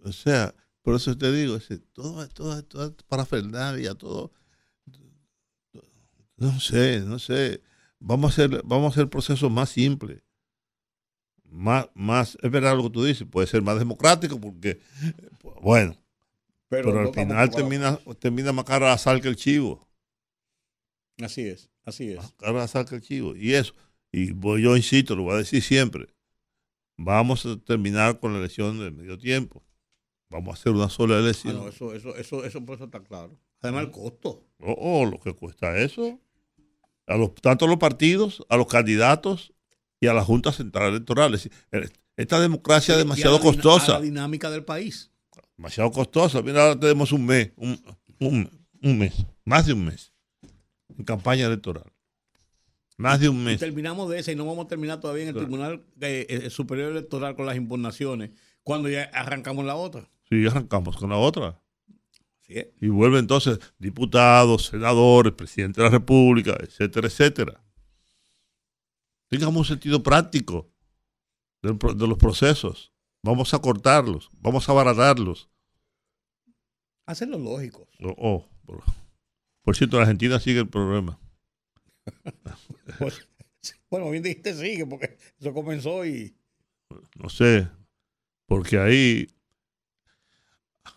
[0.04, 1.60] O sea, por eso te digo,
[1.94, 4.32] todo, todo, todo parafernalia, todo.
[6.38, 7.62] No sé, no sé.
[8.00, 10.24] Vamos a hacer, vamos a hacer el proceso más simple.
[11.50, 14.80] Más, más, es verdad lo que tú dices, puede ser más democrático porque,
[15.62, 15.98] bueno,
[16.68, 19.88] Pero pero, no al final termina, termina más cara a sal que el chivo.
[21.20, 22.34] Así es, así es.
[22.38, 23.36] Cara a sal que el chivo.
[23.36, 23.74] Y eso,
[24.12, 26.08] y voy- yo insisto, lo voy a decir siempre,
[26.98, 29.64] vamos a terminar con la elección de medio tiempo.
[30.30, 31.56] Vamos a hacer una sola Ah, elección.
[31.56, 33.40] no, eso, eso, eso, eso, por eso está claro.
[33.62, 34.44] Además, el costo.
[34.60, 36.20] Oh, oh, lo que cuesta eso.
[37.08, 39.54] A los, tanto a los partidos, a los candidatos
[40.02, 41.34] y a la Junta Central Electoral.
[41.72, 43.96] Eh, Esta democracia es a demasiado la costosa.
[43.96, 45.10] a la dinámica del país.
[45.56, 46.42] Demasiado costosa.
[46.42, 47.82] Mira, ahora tenemos un mes, un,
[48.20, 48.50] un-
[48.84, 49.14] un mes,
[49.46, 50.12] más de un mes,
[50.98, 51.92] en campaña electoral.
[52.98, 53.60] Más de un Y mes.
[53.60, 55.48] terminamos de esa y no vamos a terminar todavía en el Claro.
[55.48, 58.32] Tribunal eh, eh, Superior Electoral con las impugnaciones
[58.64, 60.10] cuando ya arrancamos la otra.
[60.30, 61.62] Sí, arrancamos con la otra.
[62.48, 62.68] Es.
[62.82, 67.64] Y vuelven entonces diputados, senadores, presidente de la República, etcétera, etcétera.
[69.28, 70.72] Tengamos un sentido práctico
[71.62, 72.94] de los procesos.
[73.22, 75.50] Vamos a cortarlos, vamos a abaratarlos.
[77.06, 77.88] Hacerlo lógico.
[78.02, 78.84] Oh, oh,
[79.68, 81.20] por, cierto, en Argentina sigue el problema.
[83.00, 83.28] Pues,
[83.90, 86.34] bueno, bien dijiste sigue, porque eso comenzó y.
[87.16, 87.68] No sé,
[88.46, 89.28] porque ahí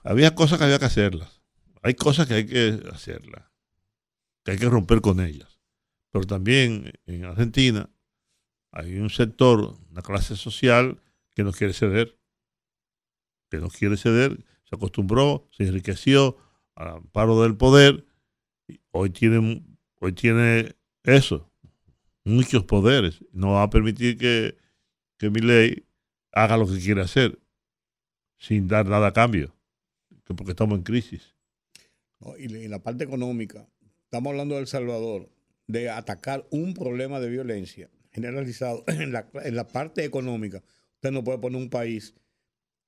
[0.05, 1.43] había cosas que había que hacerlas.
[1.83, 3.51] Hay cosas que hay que hacerlas,
[4.45, 5.61] que hay que romper con ellas.
[6.13, 7.91] Pero también en Argentina
[8.71, 11.03] hay un sector, una clase social
[11.35, 12.17] que no quiere ceder,
[13.51, 16.37] que no quiere ceder, se acostumbró, se enriqueció
[16.77, 18.07] al amparo del poder,
[18.91, 19.63] hoy tiene,
[19.99, 20.75] hoy tiene
[21.05, 21.51] eso,
[22.25, 23.25] muchos poderes.
[23.33, 24.57] No va a permitir que,
[25.19, 25.87] que mi ley
[26.33, 27.39] haga lo que quiere hacer
[28.39, 29.55] sin dar nada a cambio,
[30.25, 31.35] que porque estamos en crisis.
[32.21, 32.37] ¿no?
[32.39, 33.69] Y, y la parte económica,
[34.05, 35.31] estamos hablando de El Salvador,
[35.67, 40.63] de atacar un problema de violencia generalizado en la, en la parte económica.
[40.95, 42.15] Usted no puede poner un país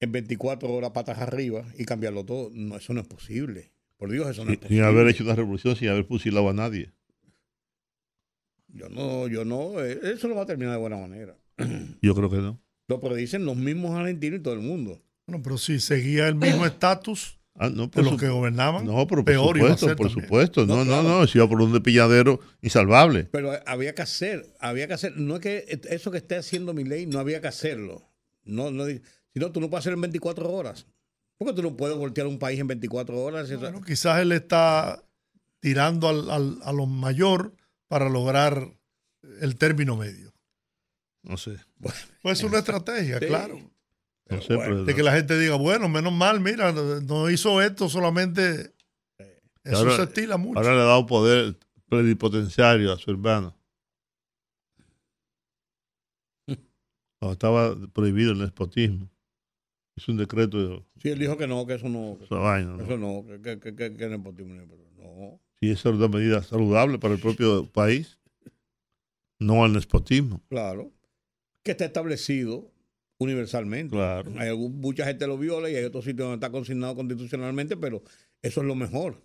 [0.01, 2.51] en 24 horas patas arriba y cambiarlo todo.
[2.53, 3.72] No, eso no es posible.
[4.03, 4.77] Por Dios, eso no es Sin, posible.
[4.77, 6.91] sin haber hecho una revolución, sin haber fusilado a nadie.
[8.67, 11.37] Yo no, yo no, eh, eso no va a terminar de buena manera.
[12.03, 12.61] Yo creo que no.
[12.89, 15.01] Lo predicen los mismos argentinos y todo el mundo.
[15.29, 19.23] Bueno, pero si seguía el mismo estatus Ah, no, de los que gobernaban, No, pero
[19.23, 20.25] por peor iba a supuesto, ser por también.
[20.27, 20.67] supuesto.
[20.67, 21.21] No, No, no, claro.
[21.21, 23.29] no, se iba por un despilladero insalvable.
[23.31, 26.83] Pero había que hacer, había que hacer, no es que eso que esté haciendo mi
[26.83, 28.11] ley, no había que hacerlo.
[28.45, 29.01] No, no, si
[29.35, 30.87] no, tú no puedes hacerlo en 24 horas.
[31.45, 33.51] Porque tú no puedes voltear un país en 24 horas.
[33.51, 35.03] Eso- Bueno, quizás él está
[35.61, 37.55] tirando al, al- a lo mayor
[37.89, 38.69] para lograr
[39.41, 40.33] el término medio.
[41.23, 41.57] No sé.
[41.81, 43.27] Pues es una estrategia, Sí.
[43.27, 43.59] claro.
[44.29, 47.89] No sé, pero- De que la gente diga, bueno, menos mal, mira, no hizo esto
[47.89, 48.75] solamente.
[49.65, 50.59] Eso ahora, se estila mucho.
[50.59, 51.57] ahora le ha dado poder
[51.89, 53.57] plenipotenciario a su hermano.
[57.21, 59.09] Cuando estaba prohibido el nepotismo.
[59.97, 62.17] Hizo un decreto de Sí, él dijo que no, que eso no.
[62.19, 62.77] que esa vaina.
[62.83, 65.41] Eso no, que, que, que, que, que nepotismo, no.
[65.61, 68.19] Sí, esa era una medida saludable para el propio país.
[69.39, 70.41] No al nepotismo.
[70.49, 70.93] Claro.
[71.65, 72.73] Que está establecido
[73.19, 73.95] universalmente.
[73.95, 74.33] Claro.
[74.39, 78.03] Hay algún- mucha gente lo viola y hay otros sitios donde está consignado constitucionalmente, pero
[78.41, 79.23] eso es lo mejor.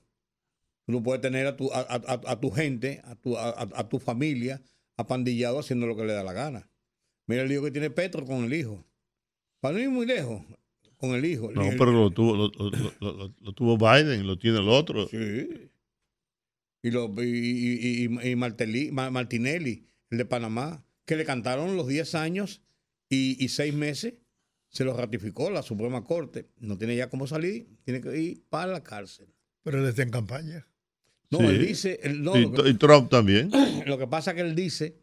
[0.86, 4.00] Tú no puedes tener a tu, a, a- a tu gente, a tu, a tu
[4.00, 4.62] familia,
[4.98, 6.70] apandillado haciendo lo que le da la gana.
[7.28, 8.84] Mira el lío que tiene Petro con el hijo.
[9.60, 10.42] Para no ir muy lejos,
[10.98, 11.52] con el hijo.
[11.52, 14.70] No, El- pero lo tuvo, lo, lo- lo- lo- lo tuvo Biden, lo tiene el
[14.70, 15.08] otro.
[15.08, 15.70] Sí.
[16.84, 21.76] Y, lo, y, y- y- y Martelli- Ma- Martinelli, el de Panamá, que le cantaron
[21.76, 22.62] los 10 años
[23.10, 24.14] y, y 6 meses,
[24.70, 26.50] se lo ratificó la Suprema Corte.
[26.60, 29.28] No tiene ya cómo salir, tiene que ir para la cárcel.
[29.64, 30.68] Pero él está en campaña.
[31.30, 31.46] No, Sí.
[31.46, 33.50] él dice, él- no, y, lo, que, y Trump también.
[33.86, 34.98] lo que pasa es que él dice,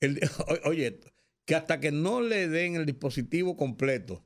[0.00, 0.20] él-
[0.64, 1.00] oye,
[1.46, 4.24] que hasta que no le den el dispositivo completo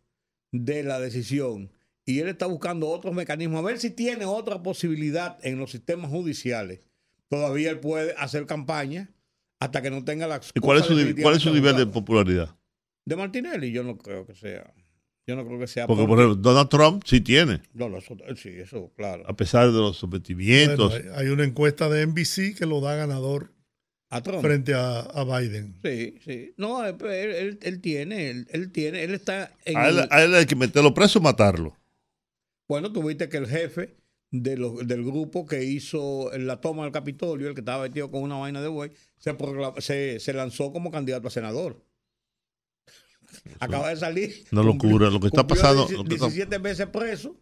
[0.53, 1.73] de la decisión
[2.05, 6.11] y él está buscando otros mecanismos, a ver si tiene otra posibilidad en los sistemas
[6.11, 6.81] judiciales,
[7.29, 9.11] todavía él puede hacer campaña
[9.61, 12.57] hasta que no tenga la ¿Y cuál es su, cuál es su nivel de popularidad?
[13.05, 13.73] de Martinelli?
[13.73, 14.73] Yo no creo que sea.
[15.27, 15.87] Yo no creo que sea.
[15.87, 19.25] Porque, por ejemplo, Donald Trump sí tiene, no, no, eso- sí, eso, claro.
[19.27, 20.91] a pesar de los sometimientos.
[20.93, 23.53] Bueno, hay, hay una encuesta de NBC que lo da ganador
[24.11, 24.41] A Trump.
[24.41, 25.79] frente a, a Biden.
[25.85, 26.55] Sí, sí.
[26.57, 30.23] No, él, él- él tiene, él, él tiene, él está en a, él, el- a
[30.25, 31.77] él hay que meterlo preso o matarlo.
[32.69, 33.97] Bueno, tuviste que el jefe
[34.31, 38.23] de los- del grupo que hizo la toma del Capitolio, el que estaba vestido con
[38.23, 39.37] una vaina de buey, se,
[39.81, 41.85] se, se lanzó como candidato a senador.
[43.61, 44.45] Acaba de salir.
[44.53, 47.37] Una locura, lo que está pasando- 17 lo que está- 17 meses preso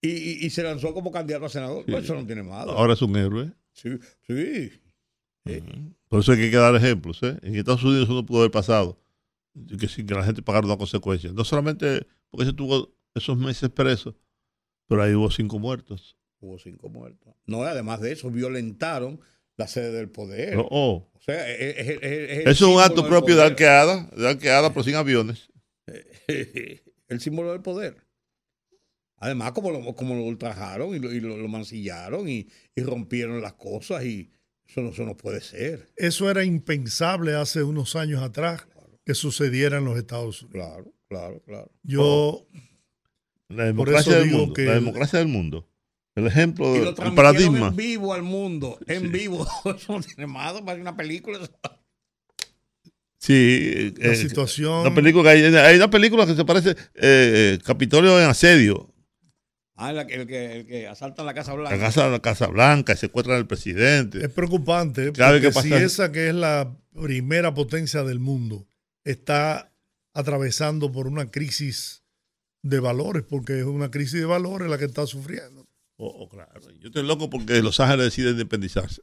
[0.00, 1.84] y, y- y se lanzó como candidato a senador.
[1.86, 2.72] Pues eso no tiene malo.
[2.72, 3.50] Ahora es un héroe.
[3.72, 3.90] Sí,
[4.26, 4.70] sí.
[6.08, 7.22] Por eso hay que dar ejemplos.
[7.22, 7.36] ¿eh?
[7.42, 8.98] En Estados Unidos eso no pudo haber pasado.
[9.78, 11.32] Que sin que la gente pagara una consecuencia.
[11.32, 14.14] No solamente porque se tuvo esos meses preso,
[14.86, 16.16] pero ahí hubo cinco muertos.
[16.40, 17.34] Hubo cinco muertos.
[17.46, 19.20] No, además de eso, violentaron
[19.56, 20.56] la sede del poder.
[20.58, 21.10] Oh, oh.
[21.14, 23.52] O sea, es, es- es- es el Eso es un acto propio de poder.
[23.52, 25.48] arqueada, de arqueada, pero sin aviones.
[26.28, 27.96] el símbolo del poder.
[29.16, 33.40] Además, como lo, como lo ultrajaron y lo, y lo- lo mancillaron y, y rompieron
[33.42, 34.30] las cosas y
[34.68, 35.90] eso no, eso no puede ser.
[35.96, 38.66] Eso era impensable hace unos años atrás
[39.04, 40.52] que sucediera en los Estados Unidos.
[40.52, 41.72] Claro, claro, claro.
[41.82, 42.46] Yo,
[43.48, 44.52] La democracia del mundo.
[44.54, 45.66] que la el- democracia del mundo.
[46.14, 47.68] El ejemplo, Y lo el paradigma.
[47.68, 49.46] en vivo al mundo, en vivo.
[49.76, 51.38] Eso no tiene más, parece una película.
[53.20, 54.80] Sí, la eh, situación.
[54.80, 58.87] una película, hay, hay una película que se parece eh, eh, Capitolio en asedio.
[59.80, 61.76] Ah, el, que, el que asalta la Casa Blanca.
[61.76, 64.24] La casa, la casa Blanca, y secuestran al presidente.
[64.24, 68.66] Es preocupante Cada vez porque que si esa que es la primera potencia del mundo
[69.04, 69.72] está
[70.14, 72.02] atravesando por una crisis
[72.62, 75.68] de valores, porque es una crisis de valores la que está sufriendo.
[75.96, 76.60] Oh, oh, claro.
[76.80, 79.02] Yo estoy loco porque Los Ángeles decide independizarse.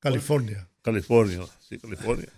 [0.00, 2.28] California California, sí, California.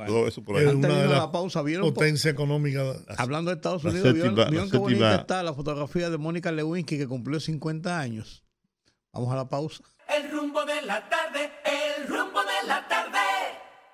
[0.00, 0.64] Ángeles, todo eso por ahí.
[0.64, 1.86] es de una las la pausa, ¿vieron?
[1.88, 2.82] po- potencia económica.
[3.18, 6.50] Hablando de Estados Unidos, séptima- ¿vieron, vieron la qué bonita está la fotografía de Mónica
[6.52, 8.44] Lewinsky que cumplió 50 años?
[9.12, 9.82] Vamos a la pausa.
[10.16, 13.18] El rumbo de la tarde, el rumbo de la tarde.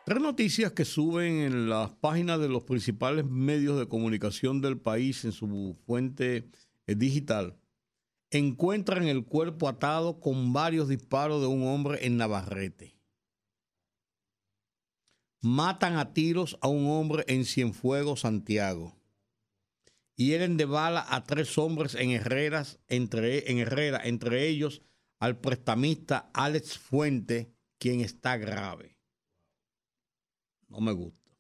[0.05, 5.25] Tres noticias que suben en las páginas de los principales medios de comunicación del país
[5.25, 6.49] en su fuente
[6.87, 7.57] eh, digital
[8.31, 12.98] encuentran el cuerpo atado con varios disparos de un hombre en Navarrete.
[15.41, 18.97] Matan a tiros a un hombre en Cienfuegos, Santiago.
[20.17, 24.83] Hieren de bala a tres hombres en, Herreras, entre, en Herrera, entre ellos
[25.21, 28.99] al prestamista Alex Fuente, quien está grave.
[30.69, 31.31] No me gusta.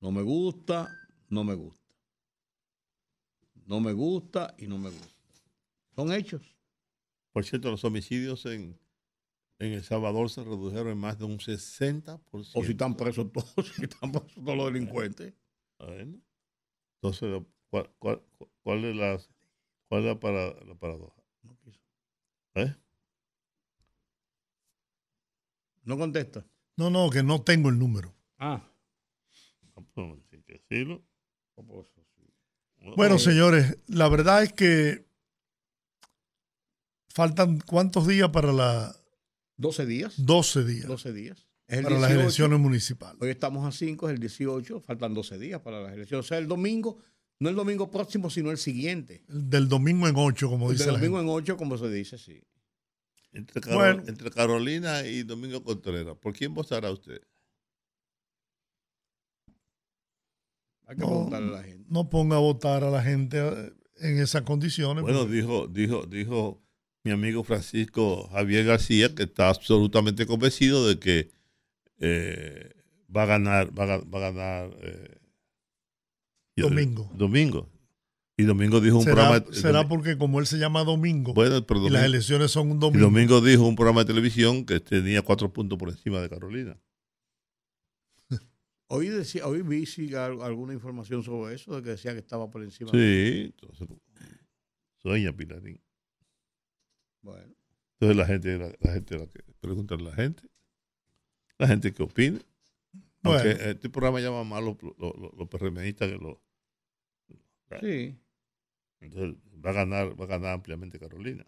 [0.00, 0.90] No me gusta,
[1.28, 1.94] no me gusta.
[3.66, 5.22] No me gusta y no me gusta.
[5.94, 6.56] Son hechos.
[7.32, 8.78] Por cierto, los homicidios en,
[9.66, 12.20] en El Salvador se redujeron en más de un 60%.
[12.32, 15.34] O si están presos todos, si están presos todos los delincuentes.
[15.78, 16.20] Bueno.
[16.96, 18.22] Entonces, ¿cuál, cuál,
[18.62, 19.20] cuál es, la,
[19.88, 21.22] cuál es la, para, la paradoja?
[22.54, 22.74] ¿Eh?
[25.84, 26.44] No contesta.
[26.76, 28.12] No, no, que no tengo el número.
[28.38, 28.68] Ah.
[29.76, 31.02] No, pues, hay que decirlo.
[32.96, 35.06] Bueno, señores, la verdad es que
[37.08, 39.01] faltan cuántos días para la
[39.56, 40.14] 12 días.
[40.24, 41.46] 12 días 12 días.
[41.68, 42.20] Es el para las 18.
[42.22, 43.22] elecciones municipales.
[43.22, 46.26] Hoy estamos a 5, es el 18, faltan 12 días para las elecciones.
[46.26, 46.98] O sea, el domingo,
[47.38, 49.24] no el domingo próximo, sino el siguiente.
[49.28, 51.30] Del domingo en 8, como El dice del la domingo gente.
[51.32, 52.42] en 8, como se dice, sí.
[53.32, 54.02] Entre, Caro- Bueno.
[54.06, 57.22] entre Carolina y Domingo Contreras, ¿por quién votará usted?
[60.86, 61.86] Hay que No, preguntarle a la gente.
[61.88, 65.02] no ponga a votar a la gente eh, en esas condiciones.
[65.02, 66.61] Bueno, porque- dijo, dijo, dijo
[67.04, 71.30] mi amigo Francisco Javier García que está absolutamente convencido de que
[71.98, 72.70] eh,
[73.14, 75.18] va a ganar, va a, ga- va a ganar eh,
[76.56, 77.10] Domingo.
[77.14, 77.68] Domingo.
[78.36, 79.46] Y Domingo dijo un será, programa.
[79.54, 82.76] será porque como él se llama Domingo bueno, pero y las Domingo, elecciones son un
[82.78, 83.04] y domingo.
[83.06, 86.80] Domingo dijo un programa de televisión que tenía cuatro puntos por encima de Carolina.
[88.88, 92.50] Hoy, decía, hoy vi si al- alguna información sobre eso, de que decía que estaba
[92.50, 92.90] por encima.
[92.90, 93.88] Sí, entonces,
[94.98, 95.80] sueña Pilarín.
[97.22, 97.54] Bueno,
[97.94, 100.42] Entonces la gente, la, la gente, la que pregunta a la gente,
[101.58, 102.40] la gente que opina.
[103.24, 106.36] Aunque este programa llama más los, los, los- los PRMistas que los.
[107.80, 108.18] sí.
[109.00, 111.44] Entonces va a ganar, va a ganar ampliamente Carolina.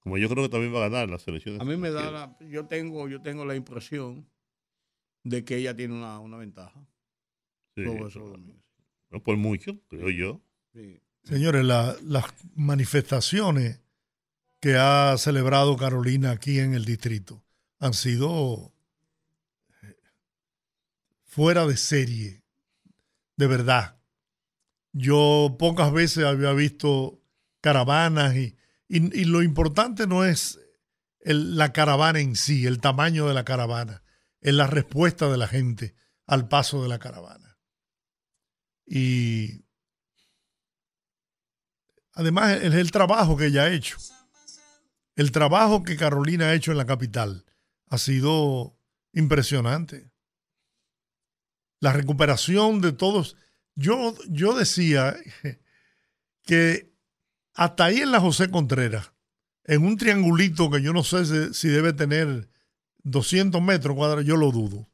[0.00, 1.60] Como yo creo que también va a ganar las elecciones.
[1.60, 4.28] A mí me da la, yo tengo, yo tengo la impresión
[5.22, 6.86] de que ella tiene una, una ventaja
[7.74, 8.64] Sí, sobre domingos.
[9.10, 10.40] no por mucho, creo yo.
[10.74, 11.00] Sí.
[11.22, 12.24] Señores, la- las
[12.54, 13.80] manifestaciones
[14.64, 17.44] que ha celebrado Carolina aquí en el distrito
[17.80, 18.72] han sido
[19.82, 19.94] eh,
[21.26, 22.42] fuera de serie,
[23.36, 24.00] de verdad.
[24.94, 27.20] Yo pocas veces había visto
[27.60, 28.56] caravanas y,
[28.88, 30.58] y- lo importante no es
[31.20, 34.02] la caravana en sí, el tamaño de la caravana,
[34.40, 35.94] es la respuesta de la gente
[36.26, 37.58] al paso de la caravana.
[38.86, 39.62] Y
[42.14, 43.98] Además, es el trabajo que ella ha hecho.
[45.16, 47.44] El trabajo que Carolina ha hecho en la capital
[47.88, 48.76] ha sido
[49.12, 50.10] impresionante.
[51.80, 53.36] La recuperación de todos.
[53.76, 55.16] Yo, yo decía
[56.42, 56.92] que
[57.54, 59.12] hasta ahí en la José Contreras,
[59.64, 62.48] en un triangulito que yo no sé si, debe tener
[63.04, 64.88] 200 metros cuadrados, yo lo dudo.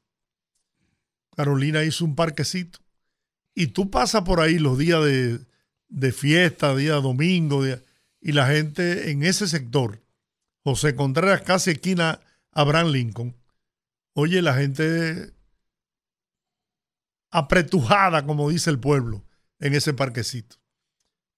[1.34, 2.80] Carolina hizo un parquecito.
[3.54, 5.02] Y tú pasas por ahí los días
[5.88, 10.02] de, fiesta, día domingo, y la gente en ese sector,
[10.64, 12.20] José Contreras, casi esquina
[12.52, 13.36] Abraham Lincoln,
[14.14, 15.32] oye, la gente
[17.30, 19.24] apretujada, como dice el pueblo,
[19.58, 20.56] en ese parquecito.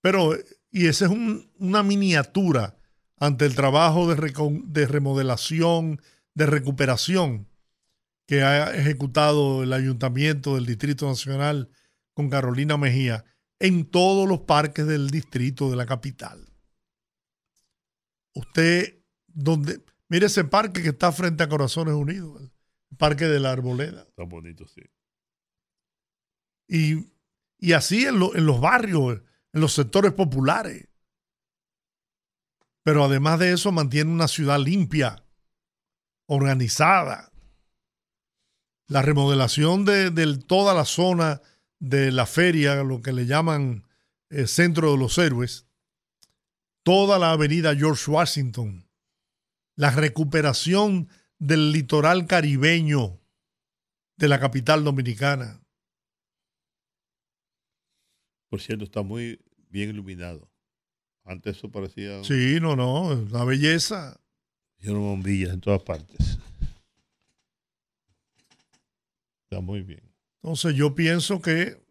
[0.00, 0.32] Pero,
[0.70, 2.76] y esa es un- una miniatura
[3.18, 4.16] ante el trabajo de,
[4.64, 6.00] de remodelación,
[6.34, 7.48] de recuperación
[8.26, 11.68] que ha ejecutado el Ayuntamiento del Distrito Nacional
[12.14, 13.24] con Carolina Mejía
[13.60, 16.48] en todos los parques del distrito de la capital.
[18.34, 19.01] Usted,
[19.34, 22.40] donde, mire ese parque que está frente a Corazones Unidos,
[22.90, 24.02] el parque de la Arboleda.
[24.02, 24.82] Está bonito, sí.
[26.68, 27.10] Y,
[27.58, 29.20] y así en, lo- en los barrios,
[29.52, 30.88] en los sectores populares.
[32.82, 35.24] Pero además de eso mantiene una ciudad limpia,
[36.26, 37.32] organizada.
[38.88, 41.40] La remodelación de, de toda la zona
[41.78, 43.86] de la feria, lo que le llaman
[44.30, 45.66] eh, Centro de los Héroes,
[46.82, 48.81] toda la avenida George Washington,
[49.76, 51.08] la recuperación
[51.38, 53.20] del litoral caribeño
[54.16, 55.60] de la capital dominicana.
[58.48, 60.50] Por cierto, está muy bien iluminado.
[61.24, 62.22] Antes eso parecía.
[62.24, 64.20] Sí, no, no, una belleza.
[64.78, 66.38] Hicieron bombillas en todas partes.
[69.44, 70.02] Está muy bien.
[70.42, 71.82] Entonces yo pienso que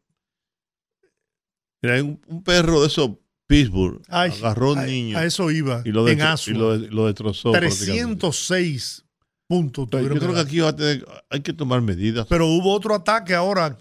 [1.81, 3.17] Mira, hay un, un perro de esos
[3.51, 6.53] Pittsburgh Ay, agarró un niño a eso iba, y lo, en Asua.
[6.53, 7.51] y lo, lo destrozó.
[7.51, 8.15] prácticamente.
[8.17, 9.05] 306
[9.47, 9.89] puntos.
[9.91, 13.33] Yo creo que aquí va a tener- hay que tomar medidas Pero hubo otro ataque
[13.35, 13.77] ahora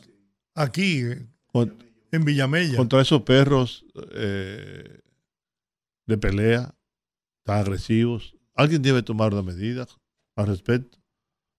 [0.55, 1.75] aquí eh, con-
[2.11, 2.77] en Villamella.
[2.77, 4.99] contra esos perros eh,
[6.07, 6.75] de pelea
[7.45, 8.35] tan agresivos.
[8.57, 9.87] Alguien debe tomar una medida
[10.37, 10.99] al respecto.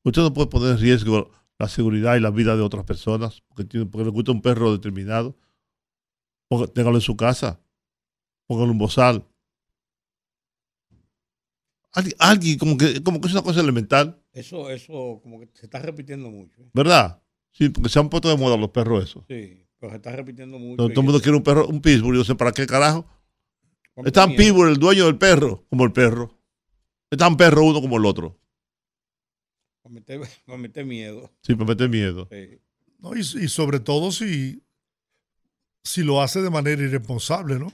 [0.03, 3.63] Usted no puede poner en riesgo la seguridad y la vida de otras personas porque,
[3.63, 5.37] tiene, porque le gusta un perro determinado.
[6.73, 7.59] Téngalo en su casa.
[8.51, 9.25] Póngalo en un bozal.
[11.93, 15.65] Alguien, alguien como, que, como que es una cosa elemental, Eso, eso como que se
[15.67, 16.61] está repitiendo mucho.
[16.73, 17.21] ¿verdad?
[17.51, 19.23] Sí, porque se han puesto de moda los perros esos.
[19.29, 20.75] Sí, pero se está repitiendo mucho.
[20.75, 22.13] Todo, el mundo eso- quiere un perro, un pitbull.
[22.15, 23.05] Yo no sé para qué carajo.
[23.93, 24.53] Para Es tan meter miedo.
[24.55, 26.37] pitbull el dueño del perro como el perro.
[27.09, 28.37] Es tan perro uno como el otro.
[29.81, 31.31] Para meter, para meter miedo.
[31.41, 32.27] Sí, para meter miedo.
[32.29, 32.59] Sí.
[32.99, 33.15] ¿no?
[33.15, 34.61] Y, y sobre todo si,
[35.85, 37.71] si lo hace de manera irresponsable, ¿no?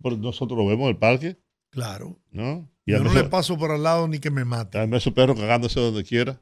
[0.00, 1.38] Nosotros lo vemos en el parque,
[1.70, 2.18] Claro.
[2.30, 2.70] ¿no?
[2.86, 4.78] Y Yo no le paso por al lado ni que me mate.
[4.78, 6.40] Además, esos perros cagándose donde quiera.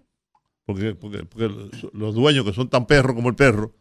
[0.65, 1.49] Porque, porque, porque
[1.93, 3.75] los- dueños que son tan perros como el perro,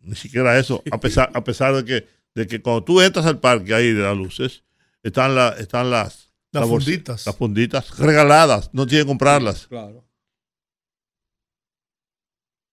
[0.00, 3.38] ni siquiera eso, a pesar, a pesar de que, de que cuando tú entras al
[3.40, 4.64] parque ahí de las luces,
[5.02, 7.26] están, la, están las, Las bolsi- funditas.
[7.26, 9.66] Las funditas regaladas, no tienen que comprarlas.
[9.68, 10.04] Claro.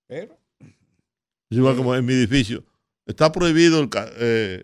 [0.07, 0.37] Pero,
[1.49, 2.63] Es igual como en mi edificio.
[3.05, 4.63] Está prohibido el eh,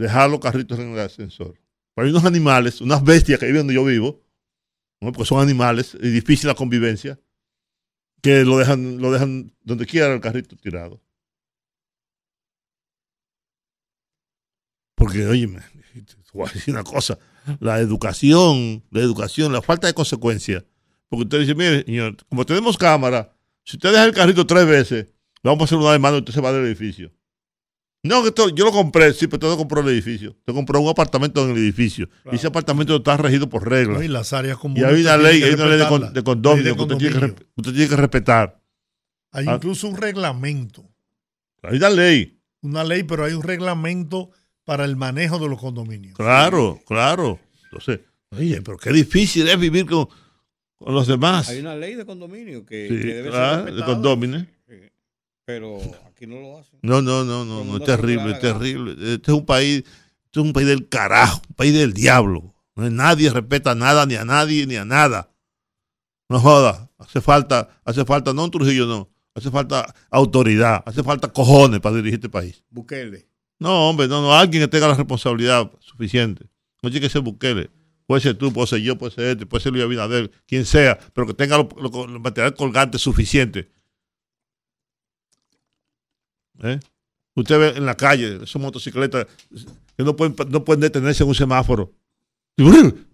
[0.00, 1.60] dejar los carritos en el ascensor.
[1.94, 4.22] Pero hay unos animales, unas bestias que viven donde yo vivo,
[5.00, 7.18] porque son animales, y difícil la convivencia,
[8.22, 11.00] que lo dejan, lo dejan donde quiera el carrito tirado.
[14.94, 15.48] Porque, oye,
[16.68, 17.18] una cosa,
[17.60, 20.64] la educación, la educación, la falta de consecuencia.
[21.08, 23.34] Porque usted dice, mire, señor, como tenemos cámara,
[23.64, 25.06] si usted deja el carrito tres veces,
[25.42, 27.10] vamos a hacer una demanda y usted se va del edificio.
[28.02, 30.30] No, que esto- yo lo compré, sí, pero usted no compró el edificio.
[30.30, 32.08] Usted compró un apartamento en el edificio.
[32.32, 33.98] Y ese apartamento está regido por reglas.
[33.98, 34.02] ¿no?
[34.02, 34.84] Y las áreas Y comunes.
[34.84, 37.12] hay una ley, hay una ley de, con- de condominio Ley de que usted tiene
[37.14, 37.46] que, condominio.
[37.56, 38.60] usted tiene que respetar.
[39.32, 39.54] Hay Ah.
[39.56, 40.88] incluso un reglamento.
[41.62, 42.40] Hay una ley.
[42.62, 44.30] Una ley, pero hay un reglamento
[44.64, 46.16] para el manejo de los condominios.
[46.16, 47.38] Claro, claro.
[47.64, 50.08] Entonces, oye, pero qué difícil es vivir con,
[50.78, 51.48] con los demás.
[51.50, 53.92] hay una ley de condominio que, Sí, que debe claro, ser de respetada.
[53.94, 54.46] condómino.
[55.44, 55.78] Pero
[56.20, 56.78] aquí no lo hacen.
[56.82, 58.92] No, no, no, no, es terrible, le es terrible.
[58.92, 62.54] Este es un país, este es un país del carajo, un país del diablo.
[62.76, 65.30] Nadie respeta nada, ni a nadie, ni a nada.
[66.28, 69.10] No joda, hace falta, hace falta, no un Trujillo, no.
[69.34, 72.62] Hace falta autoridad, hace falta cojones para dirigir este país.
[72.70, 73.28] Bukele.
[73.58, 76.46] No, hombre, no, no, alguien que tenga la responsabilidad suficiente.
[76.82, 77.70] No tiene que ser Bukele.
[78.06, 80.98] Puede ser tú, puede ser yo, puede ser este, puede ser Luis Abinader, quien sea,
[81.14, 83.70] pero que tenga el material colgante suficiente.
[86.62, 86.78] ¿Eh?
[87.34, 89.26] Usted ve en la calle esos motocicletas
[89.96, 91.92] que no pueden, no pueden detenerse en un semáforo.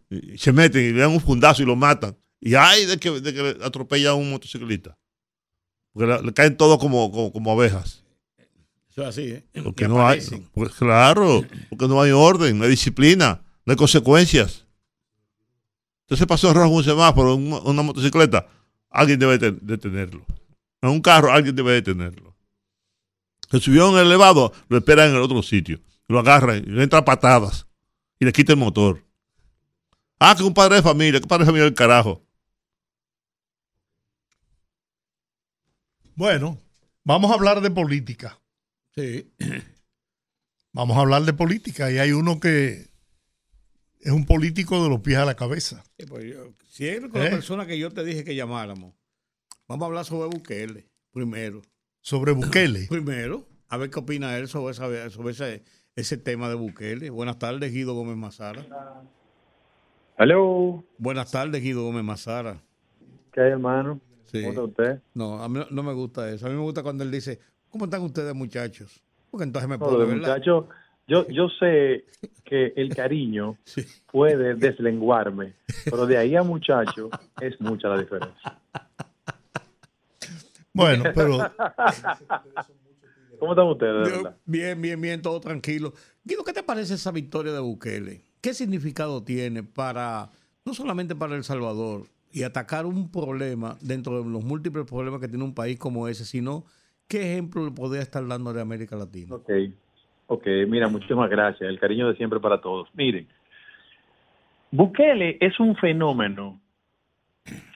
[0.08, 2.16] Y, se meten y le dan un fundazo y lo matan.
[2.40, 4.96] Y hay de que, de que le atropella a un motociclista.
[5.92, 8.04] Porque la- le caen todos como, como, como abejas.
[8.90, 9.44] Eso es así, ¿eh?
[9.64, 10.20] Porque no hay,
[10.52, 14.64] pues claro, porque no hay orden, no hay disciplina, no hay consecuencias.
[16.04, 18.46] Entonces pasó en rojo un semáforo, en una, una motocicleta,
[18.90, 20.24] alguien debe de- detenerlo.
[20.80, 22.34] En un carro, alguien debe detenerlo.
[23.50, 25.80] Se subió en el elevado, lo esperan en el otro sitio.
[26.08, 27.66] Lo agarran, y le entra a patadas
[28.18, 29.04] y le quita el motor.
[30.18, 32.22] Ah, que un padre de familia, que padre de familia del carajo.
[36.14, 36.58] Bueno,
[37.04, 38.40] vamos a hablar de política.
[38.94, 39.30] Sí.
[40.72, 41.90] Vamos a hablar de política.
[41.90, 42.88] Y hay uno que
[44.00, 45.84] es un político de los pies a la cabeza.
[45.98, 47.24] Sí, pues yo- si es con ¿Eh?
[47.24, 48.94] la persona que yo te dije que llamáramos,
[49.68, 51.62] vamos a hablar sobre Bukele primero.
[52.06, 52.86] Sobre Bukele.
[52.88, 55.64] Primero, a ver qué opina él sobre, esa- sobre ese,
[55.96, 57.10] ese tema de Bukele.
[57.10, 58.64] Buenas tardes, Guido Gómez Mazara.
[60.16, 60.84] Hello.
[60.98, 62.62] Buenas tardes, Guido Gómez Mazara.
[63.32, 64.00] ¿Qué hay, hermano?
[64.26, 64.38] Sí.
[64.42, 65.02] ¿Cómo está usted?
[65.14, 66.46] No, a mí no- me gusta eso.
[66.46, 69.02] A mí me gusta cuando él dice, ¿cómo están ustedes, muchachos?
[69.28, 70.28] Porque entonces me No, pone, de ¿verdad?
[70.36, 70.68] muchacho,
[71.08, 72.04] yo, yo sé
[72.44, 73.58] que el cariño
[74.12, 75.54] puede deslenguarme,
[75.84, 78.60] pero de ahí a muchacho es mucha la diferencia.
[80.76, 81.38] Bueno, pero
[83.38, 84.34] ¿Cómo están ustedes, de Yo-?
[84.44, 85.92] Bien, bien, bien, todo tranquilo.
[86.24, 88.20] Guido, ¿qué te parece esa victoria de Bukele?
[88.40, 90.30] ¿Qué significado tiene para,
[90.64, 92.02] no solamente para El Salvador,
[92.32, 96.24] y atacar un problema dentro de los múltiples problemas que tiene un país como ese,
[96.24, 96.64] sino
[97.08, 99.34] qué ejemplo le podría estar dando de América Latina?
[99.34, 99.50] Ok,
[100.26, 101.68] ok, mira, muchísimas gracias.
[101.68, 102.88] El cariño de siempre para todos.
[102.94, 103.26] Miren,
[104.70, 106.60] Bukele es un fenómeno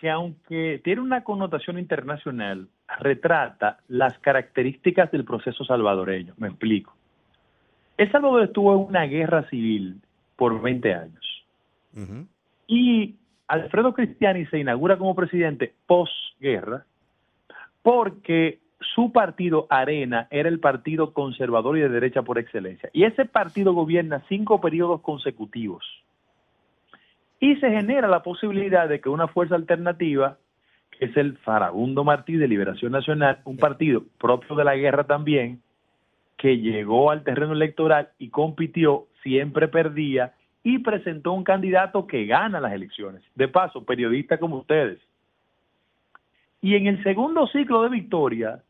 [0.01, 2.69] que aunque tiene una connotación internacional,
[2.99, 6.35] retrata las características del proceso salvadoreño.
[6.37, 6.95] Me explico.
[7.97, 10.01] El Salvador estuvo en una guerra civil
[10.37, 11.45] por 20 años.
[12.67, 13.17] Y
[13.47, 16.87] Alfredo Cristiani se inaugura como presidente posguerra
[17.83, 18.61] porque
[18.95, 22.89] su partido Arena era el partido conservador y de derecha por excelencia.
[22.93, 25.85] Y ese partido gobierna cinco periodos consecutivos.
[27.39, 30.39] Y se genera la posibilidad de que una fuerza alternativa,
[31.01, 35.63] es el Farabundo Martí de Liberación Nacional, un partido propio de la guerra también,
[36.37, 42.61] que llegó al terreno electoral y compitió, siempre perdía y presentó un candidato que gana
[42.61, 43.23] las elecciones.
[43.35, 44.99] De paso, periodista como ustedes.
[46.61, 48.63] Y en el segundo ciclo de victoria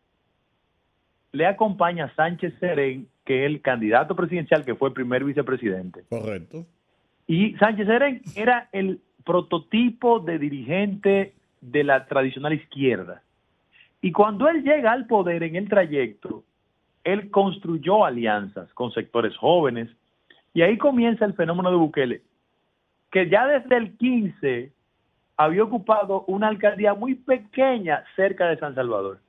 [1.33, 6.05] le acompaña Sánchez Serén, que es el candidato presidencial que fue el primer vicepresidente.
[6.09, 6.65] Correcto.
[7.27, 13.23] Y Sánchez Serén era el prototipo de dirigente de la tradicional izquierda.
[14.03, 16.45] Y cuando él llega al poder en el trayecto,
[17.05, 19.89] él construyó alianzas con sectores jóvenes
[20.55, 22.23] y ahí comienza el fenómeno de Bukele,
[23.11, 24.73] que ya desde el 15
[25.37, 29.21] había ocupado una alcaldía muy pequeña cerca de San Salvador.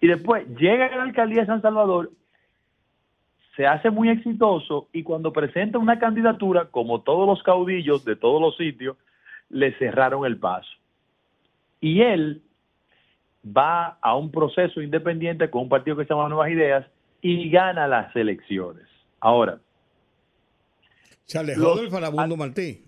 [0.00, 2.10] Y después llega a la alcaldía de San Salvador,
[3.56, 8.40] se hace muy exitoso y cuando presenta una candidatura, como todos los caudillos de todos
[8.40, 8.96] los sitios,
[9.50, 10.70] le cerraron el paso.
[11.80, 12.42] Y él
[13.44, 16.86] va a un proceso independiente con un partido que se llama Nuevas Ideas
[17.22, 18.86] y gana las elecciones.
[19.20, 19.58] Ahora.
[21.24, 22.84] Se alejó del farabundo Martí.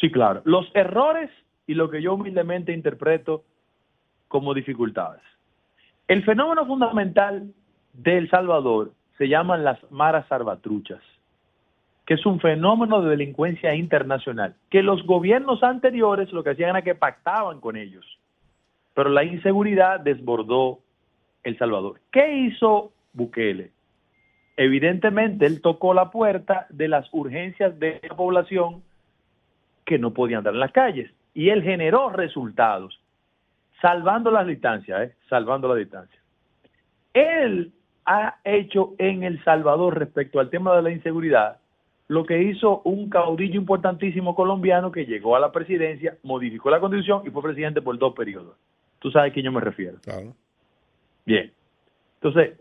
[0.00, 0.42] Sí, claro.
[0.44, 1.30] Los errores
[1.66, 3.44] y lo que yo humildemente interpreto
[4.28, 5.22] como dificultades.
[6.08, 7.52] El fenómeno fundamental
[7.92, 11.02] de El Salvador se llaman las maras salvatruchas,
[12.06, 16.82] que es un fenómeno de delincuencia internacional, que los gobiernos anteriores lo que hacían era
[16.82, 18.06] que pactaban con ellos,
[18.94, 20.78] pero la inseguridad desbordó
[21.42, 22.00] El Salvador.
[22.12, 23.72] ¿Qué hizo Bukele?
[24.56, 28.82] Evidentemente él tocó la puerta de las urgencias de la población
[29.84, 33.00] que no podían andar en las calles y él generó resultados,
[33.82, 35.14] salvando las distancias, ¿eh?
[35.28, 36.18] salvando la distancia.
[37.12, 37.72] Él
[38.06, 41.58] ha hecho en El Salvador respecto al tema de la inseguridad
[42.08, 47.22] lo que hizo un caudillo importantísimo colombiano que llegó a la presidencia, modificó la constitución
[47.26, 48.56] y fue presidente por dos periodos.
[49.00, 49.98] Tú sabes a quién yo me refiero.
[50.02, 50.32] Claro.
[51.24, 51.52] Bien.
[52.14, 52.58] Entonces,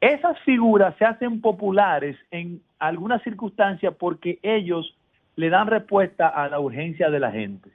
[0.00, 4.96] esas figuras se hacen populares en algunas circunstancias porque ellos
[5.36, 7.70] le dan respuesta a la urgencia de la gente.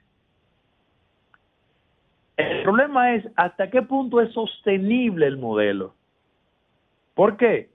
[2.36, 5.94] El problema es hasta qué punto es sostenible el modelo.
[7.14, 7.70] ¿Por qué?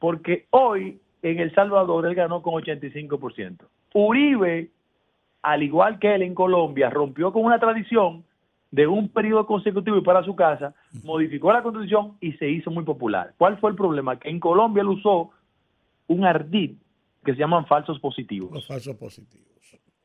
[0.00, 3.56] Porque hoy en El Salvador él ganó con 85%.
[3.94, 4.70] Uribe,
[5.42, 8.24] al igual que él en Colombia, rompió con una tradición
[8.70, 12.84] de un periodo consecutivo y para su casa, modificó la constitución y se hizo muy
[12.84, 13.32] popular.
[13.38, 14.18] ¿Cuál fue el problema?
[14.18, 15.30] Que en Colombia él usó
[16.06, 16.72] un ardid
[17.24, 18.52] que se llaman falsos positivos.
[18.52, 19.46] Los falsos positivos.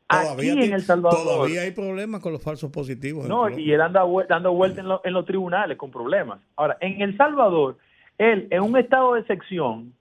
[0.07, 1.23] Aquí en El Salvador.
[1.23, 3.27] Todavía hay problemas con los falsos positivos.
[3.27, 6.39] No, y él anda dando vueltas en, lo- en los tribunales con problemas.
[6.55, 7.77] Ahora, en El Salvador,
[8.17, 9.93] él en un estado de excepción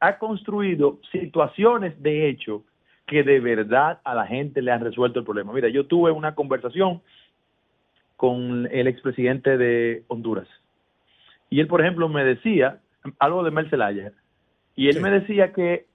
[0.00, 2.64] ha construido situaciones de hecho
[3.06, 5.52] que de verdad a la gente le han resuelto el problema.
[5.52, 7.00] Mira, yo tuve una conversación
[8.16, 10.48] con el expresidente de Honduras.
[11.48, 12.80] Y él, por ejemplo, me decía
[13.18, 14.12] algo de Mel Zelaya.
[14.74, 15.86] Y él me decía que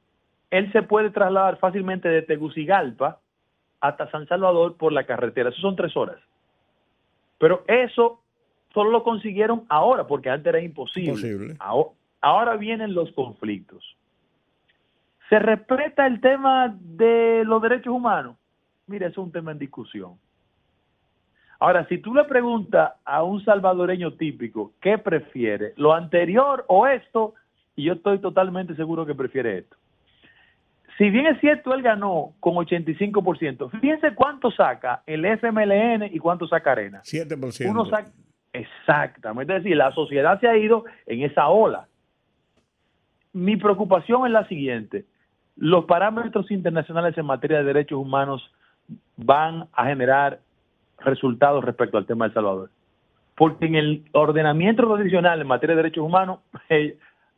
[0.50, 3.20] él se puede trasladar fácilmente de Tegucigalpa
[3.82, 5.50] hasta San Salvador por la carretera.
[5.50, 6.20] Eso son tres horas.
[7.38, 8.22] Pero eso
[8.74, 11.10] solo lo consiguieron ahora, porque antes era imposible.
[11.10, 11.56] Imposible.
[12.22, 13.84] Ahora vienen los conflictos.
[15.30, 18.38] ¿Se respeta el tema de los derechos humanos?
[18.88, 20.16] Mira, eso es un tema en discusión.
[21.60, 27.36] Ahora, si tú le preguntas a un salvadoreño típico qué prefiere, lo anterior o esto,
[27.76, 29.78] y yo estoy totalmente seguro que prefiere esto.
[30.98, 36.48] Si bien es cierto, él ganó con 85%, fíjense cuánto saca el FMLN y cuánto
[36.48, 37.02] saca Arena.
[37.04, 37.70] 7%.
[37.70, 38.12] Uno saca,
[38.52, 41.88] exactamente, es decir, la sociedad se ha ido en esa ola.
[43.34, 45.06] Mi preocupación es la siguiente,
[45.56, 48.52] los parámetros internacionales en materia de derechos humanos
[49.18, 50.40] van a generar
[51.00, 52.70] resultados respecto al tema de El Salvador.
[53.36, 56.40] Porque en el ordenamiento tradicional en materia de derechos humanos,
[56.70, 56.98] eh,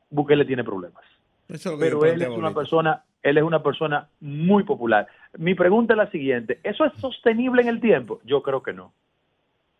[0.09, 1.03] Bukele tiene problemas.
[1.49, 5.07] Eso Pero él es una persona, él es una persona muy popular.
[5.37, 8.21] Mi pregunta es la siguiente, ¿eso es sostenible en el tiempo?
[8.23, 8.93] Yo creo que no.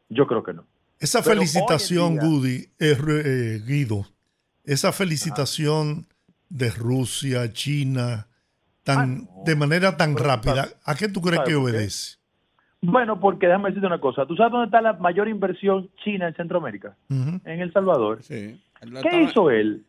[0.10, 0.66] Yo creo que no.
[1.00, 4.06] Esa Pero felicitación, día- Goody, eh, eh, Guido,
[4.64, 6.08] esa felicitación
[6.50, 8.28] de Rusia, China,
[8.84, 12.18] tan, de manera tan rápida, ¿a qué tú crees ¿sabe que obedece?
[12.82, 14.26] Bueno, porque déjame decirte una cosa.
[14.26, 16.98] ¿Tú sabes dónde está la mayor inversión china en Centroamérica?
[17.10, 18.22] En El Salvador.
[18.24, 18.62] Sí.
[19.02, 19.86] ¿Qué hizo él?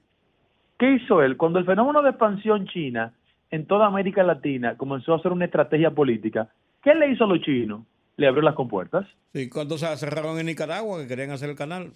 [0.78, 1.36] ¿Qué hizo él?
[1.36, 3.12] Cuando el fenómeno de expansión china
[3.50, 6.48] en toda América Latina comenzó a hacer una estrategia política,
[6.82, 7.82] ¿qué le hizo a los chinos?
[8.16, 9.06] Le abrió las compuertas.
[9.32, 11.92] Sí, cuando se cerraron en Nicaragua que querían hacer el canal.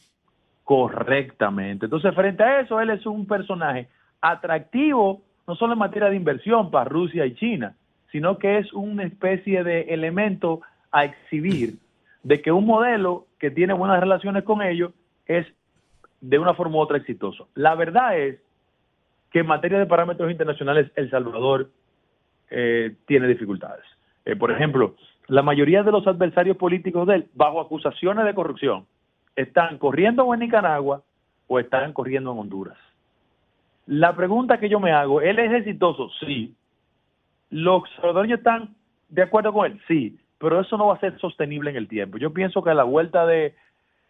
[0.68, 1.86] Correctamente.
[1.86, 3.88] Entonces, frente a eso, él es un personaje
[4.20, 7.74] atractivo, no solo en materia de inversión para Rusia y China,
[8.12, 10.60] sino que es una especie de elemento
[10.92, 11.76] a exhibir
[12.22, 14.92] de que un modelo que tiene buenas relaciones con ellos
[15.24, 15.46] es
[16.20, 17.48] de una forma u otra exitoso.
[17.54, 18.38] La verdad es
[19.30, 21.70] que en materia de parámetros internacionales, El Salvador
[22.50, 23.86] eh, tiene dificultades.
[24.26, 24.96] Eh, por ejemplo,
[25.28, 28.84] la mayoría de los adversarios políticos de él, bajo acusaciones de corrupción,
[29.38, 31.02] están corriendo en Nicaragua
[31.46, 32.76] o están corriendo en Honduras.
[33.86, 36.10] La pregunta que yo me hago, ¿él es exitoso?
[36.20, 36.54] Sí.
[37.50, 38.74] ¿Los salvadoreños están
[39.08, 39.80] de acuerdo con él?
[39.86, 42.18] Sí, pero eso no va a ser sostenible en el tiempo.
[42.18, 43.54] Yo pienso que a la vuelta de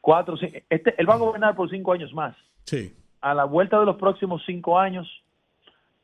[0.00, 2.34] cuatro, cinco, este, él va a gobernar por cinco años más.
[2.64, 2.94] Sí.
[3.20, 5.06] A la vuelta de los próximos cinco años,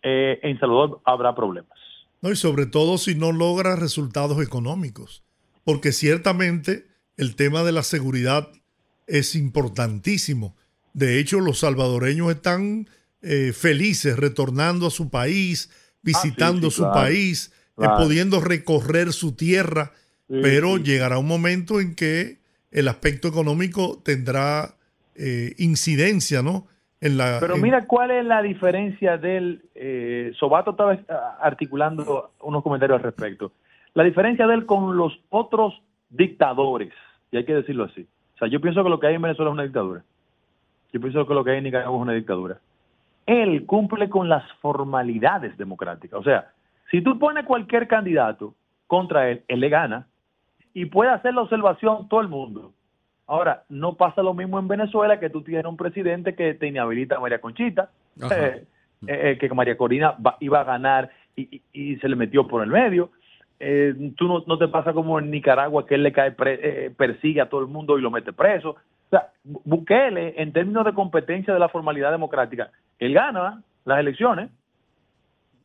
[0.02, 1.78] eh, en Salvador habrá problemas.
[2.20, 5.24] No, y sobre todo si no logra resultados económicos,
[5.64, 6.84] porque ciertamente
[7.16, 8.48] el tema de la seguridad
[9.06, 10.54] es importantísimo.
[10.92, 12.88] De hecho, los salvadoreños están
[13.22, 15.70] eh, felices retornando a su país,
[16.02, 19.92] visitando Ah, sí, su claro, país, eh, pudiendo recorrer su tierra,
[20.28, 22.38] Sí, pero llegará un momento en que
[22.70, 24.74] el aspecto económico tendrá
[25.16, 26.66] eh, incidencia, ¿no?
[27.00, 29.62] En la, Pero en- mira cuál es la diferencia del...
[29.74, 33.52] Eh, Sobato estaba articulando unos comentarios al respecto.
[33.92, 35.74] La diferencia de él con los otros
[36.08, 36.92] dictadores,
[37.30, 38.06] y hay que decirlo así.
[38.34, 40.02] O sea, yo pienso que lo que hay en Venezuela es una dictadura.
[40.92, 42.58] Yo pienso que lo que hay en Nicaragua es una dictadura.
[43.26, 46.18] Él cumple con las formalidades democráticas.
[46.18, 46.48] O sea,
[46.90, 48.54] si tú pones cualquier candidato
[48.86, 50.06] contra él, él le gana
[50.74, 52.72] y puede hacer la observación todo el mundo.
[53.26, 57.16] Ahora, no pasa lo mismo en Venezuela que tú tienes un presidente que te inhabilita
[57.16, 57.88] a María Conchita,
[58.20, 58.46] Ajá.
[58.48, 58.66] eh,
[59.06, 61.62] eh, que María Corina va- iba a ganar y, y-
[61.92, 63.10] y se le metió por el medio.
[63.66, 66.90] Eh, tú no, no te pasa como en Nicaragua que él le cae pre- eh,
[66.90, 68.70] persigue a todo el mundo y lo mete preso.
[68.70, 73.98] O sea, Bu- Bukele, en términos de competencia de la formalidad democrática, él gana las
[73.98, 74.50] elecciones.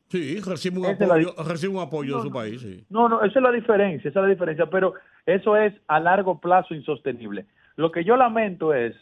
[0.07, 2.83] Sí, recibe un Esa es la apoyo, recibe un apoyo de su país, sí.
[2.89, 4.93] No, no, esa es la diferencia, esa es la diferencia, pero
[5.25, 7.45] eso es a largo plazo insostenible.
[7.75, 8.95] Lo que yo lamento es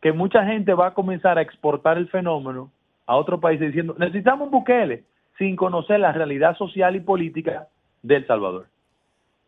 [0.00, 2.70] que mucha gente va a comenzar a exportar el fenómeno
[3.06, 5.04] a otros países diciendo, necesitamos un Bukele,
[5.38, 7.68] sin conocer la realidad social y política
[8.06, 8.66] de El Salvador.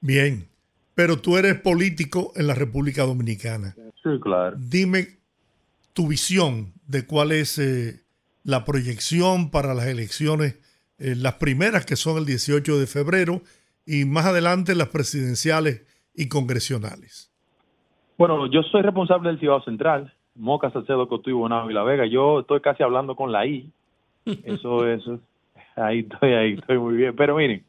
[0.01, 0.47] Bien,
[0.94, 3.74] pero tú eres político en la República Dominicana.
[4.02, 4.56] Sí, claro.
[4.59, 5.18] Dime
[5.93, 8.01] tu visión de cuál es eh,
[8.44, 10.60] la proyección para las elecciones,
[10.98, 13.43] eh, las primeras que son el 18 de febrero
[13.86, 17.32] y más adelante las presidenciales y congresionales.
[18.16, 22.06] Bueno, yo soy responsable del Ciudad Central, Moca, Salcedo, Cotuí, Bonao y La Vega.
[22.06, 23.70] Yo estoy casi hablando con la I.
[24.44, 25.20] Eso, eso.
[25.76, 27.14] Ahí estoy, ahí estoy muy bien.
[27.14, 27.64] Pero miren,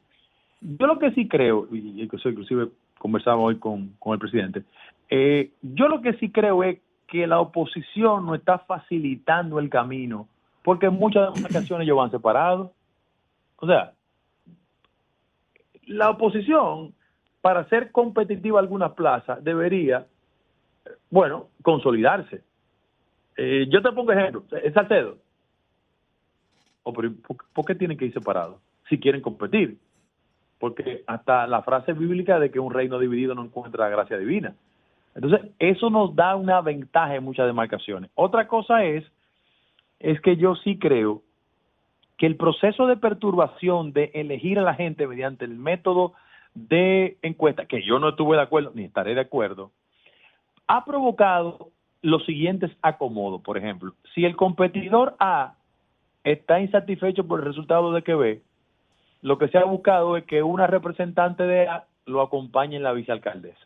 [0.61, 4.64] yo lo que sí creo, y inclusive, inclusive conversaba hoy con, el presidente,
[5.10, 10.27] eh, yo lo que sí creo es que la oposición no está facilitando el camino,
[10.64, 12.72] porque muchas ocasiones ellos van separados.
[13.57, 13.94] O sea,
[15.86, 16.94] la oposición,
[17.41, 20.06] para ser competitiva algunas plazas, debería,
[21.10, 22.44] bueno, consolidarse.
[23.38, 25.18] Eh, yo te pongo ejemplo, es Salcedo.
[26.84, 27.11] Oh, ¿por,
[27.53, 28.61] por qué tienen que ir separados?
[28.90, 29.77] Si quieren competir.
[30.60, 34.56] Porque hasta la frase bíblica de que un reino dividido no encuentra la gracia divina.
[35.15, 38.11] Entonces, eso nos da una ventaja en muchas demarcaciones.
[38.15, 39.03] Otra cosa es,
[39.99, 41.22] es que yo sí creo
[42.18, 46.14] que el proceso de perturbación de elegir a la gente mediante el método
[46.53, 49.72] de encuesta, que yo no estuve de acuerdo, ni estaré de acuerdo,
[50.68, 51.69] ha provocado
[52.02, 53.41] los siguientes acomodos.
[53.41, 55.56] Por ejemplo, si el competidor A
[56.23, 58.41] está insatisfecho por el resultado de que ve,
[59.22, 62.94] lo que se ha buscado es que una representante de A lo acompañe en la
[62.94, 63.60] vicealcaldesa.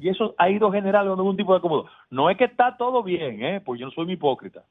[0.00, 1.86] Y eso ha ido generando algún tipo de acomodo.
[2.10, 3.60] No es que está todo bien, ¿eh?
[3.60, 4.64] pues yo no soy un hipócrita,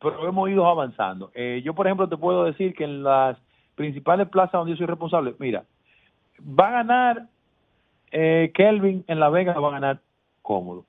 [0.00, 1.30] pero hemos ido avanzando.
[1.34, 3.36] Eh, yo, por ejemplo, te puedo decir que en las
[3.74, 5.64] principales plazas donde yo soy responsable, mira,
[6.40, 7.26] va a ganar
[8.10, 10.00] eh, Kelvin en La Vega, va a ganar
[10.42, 10.84] cómodo.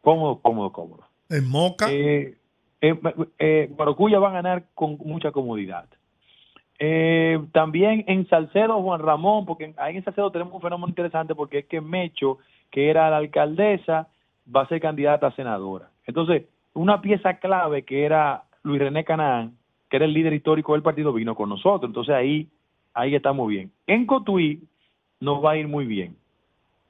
[0.00, 1.04] Cómodo, cómodo, cómodo.
[1.28, 2.36] En Moca, Eh,
[2.80, 2.98] eh,
[3.38, 5.86] eh, Guarocuya va a ganar con mucha comodidad.
[6.82, 11.58] Eh, también en Salcedo, Juan Ramón, porque ahí en Salcedo tenemos un fenómeno interesante porque
[11.58, 12.38] es que Mecho,
[12.70, 14.08] que era la alcaldesa,
[14.54, 15.90] va a ser candidata a senadora.
[16.06, 19.58] Entonces, una pieza clave que era Luis René Canaán,
[19.90, 21.90] que era el líder histórico del partido, vino con nosotros.
[21.90, 22.48] Entonces ahí,
[22.94, 23.70] ahí estamos bien.
[23.86, 24.62] En Cotuí
[25.20, 26.16] nos va a ir muy bien.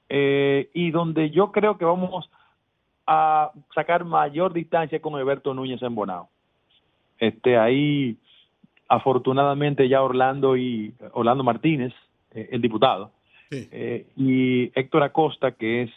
[0.09, 2.31] Eh, y donde yo creo que vamos
[3.07, 6.29] a sacar mayor distancia con Alberto Núñez en Bonao.
[7.19, 8.17] Este, ahí,
[8.91, 11.95] afortunadamente, ya Orlando y Orlando Martínez,
[12.35, 13.13] eh, el diputado,
[13.51, 15.91] eh, y Héctor Acosta, que es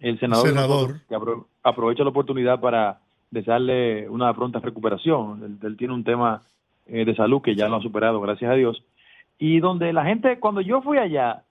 [0.00, 1.00] el senador, Senador.
[1.08, 2.98] que apro- aprovecha la oportunidad para
[3.30, 5.42] desearle una pronta recuperación.
[5.44, 6.42] Él, él tiene un tema
[6.86, 8.82] eh, de salud que ya lo ha superado, gracias a Dios.
[9.38, 11.42] Y donde la gente, cuando yo fui allá,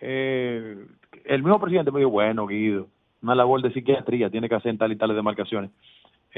[0.00, 0.76] eh,
[1.24, 2.86] el mismo presidente me dijo, bueno, Guido,
[3.22, 5.70] una labor de psiquiatría tiene que hacer en tal y tales demarcaciones.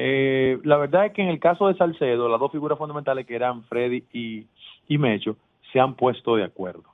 [0.00, 3.34] Eh, la verdad es que en el caso de Salcedo, las dos figuras fundamentales que
[3.34, 4.46] eran Freddy y,
[4.86, 5.36] y Mecho,
[5.72, 6.84] se han puesto de acuerdo.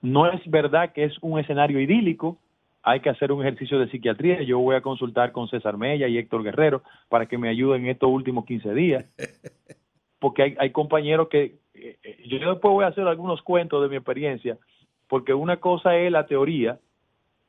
[0.00, 2.38] No es verdad que es un escenario idílico,
[2.82, 4.40] hay que hacer un ejercicio de psiquiatría.
[4.40, 7.90] Yo voy a consultar con César Mella y Héctor Guerrero para que me ayuden en
[7.90, 9.04] estos últimos 15 días,
[10.18, 13.90] porque hay, hay compañeros que eh, eh, yo después voy a hacer algunos cuentos de
[13.90, 14.56] mi experiencia,
[15.08, 16.78] porque una cosa es la teoría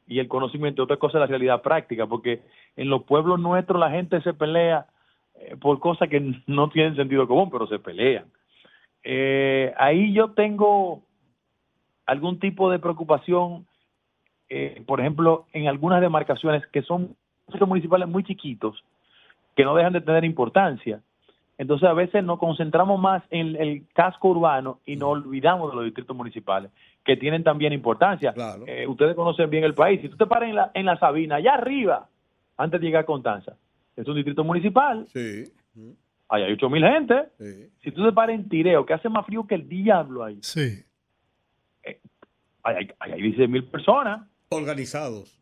[0.06, 2.42] y el conocimiento, otra cosa es la realidad práctica, porque
[2.76, 4.88] en los pueblos nuestros la gente se pelea
[5.60, 8.26] por cosas que no tienen sentido común, pero se pelean.
[9.04, 11.02] Eh, ahí yo tengo
[12.06, 13.66] algún tipo de preocupación,
[14.50, 17.16] eh, por ejemplo, en algunas demarcaciones que son
[17.66, 18.84] municipales muy chiquitos,
[19.56, 21.02] que no dejan de tener importancia.
[21.58, 25.86] Entonces a veces nos concentramos más en el casco urbano y nos olvidamos de los
[25.86, 26.72] distritos municipales,
[27.04, 28.34] que tienen también importancia.
[28.68, 30.02] Eh, ustedes conocen bien el país.
[30.02, 32.08] Si tú te paras en la, en la Sabina, allá arriba,
[32.58, 33.56] antes de llegar a Constanza,
[33.98, 35.06] es un distrito municipal.
[35.10, 35.44] Sí.
[36.30, 37.16] Ahí hay 8 mil gente.
[37.84, 40.84] Si tú te paras en Tireo, que hace más frío que el diablo ahí, Sí.
[42.64, 44.28] ahí hay, ahí hay 16 mil personas.
[44.50, 45.34] Organizados.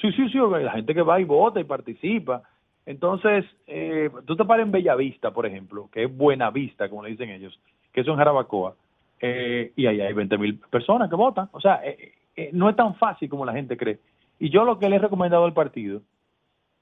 [0.00, 2.42] Sí, sí, sí, la gente que va y vota y participa.
[2.86, 7.10] Entonces, eh, tú te paras en Bellavista, por ejemplo, que es Buena Vista, como le
[7.10, 7.58] dicen ellos,
[7.92, 8.74] que eso es en Jarabacoa,
[9.20, 11.48] eh, y ahí hay 20 mil personas que votan.
[11.52, 13.98] O sea, eh, eh, no es tan fácil como la gente cree.
[14.40, 16.00] Y yo lo que le he recomendado al partido,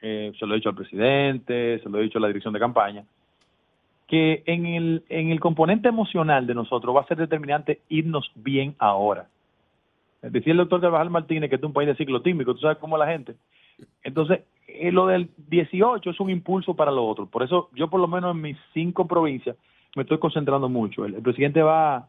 [0.02, 2.60] eh, se lo he dicho al presidente, se lo he dicho a la dirección de
[2.60, 3.05] campaña,
[4.06, 8.74] que en el, en el componente emocional de nosotros va a ser determinante irnos bien
[8.78, 9.28] ahora.
[10.22, 12.98] Decía el doctor Carvajal Martínez que es un país de ciclo tímico, tú sabes cómo
[12.98, 13.36] la gente.
[14.02, 17.27] Entonces, eh, lo del 18 es un impulso para lo otro.
[17.27, 19.56] Por eso yo por lo menos en mis cinco provincias
[19.97, 21.05] me estoy concentrando mucho.
[21.05, 22.09] El, presidente va,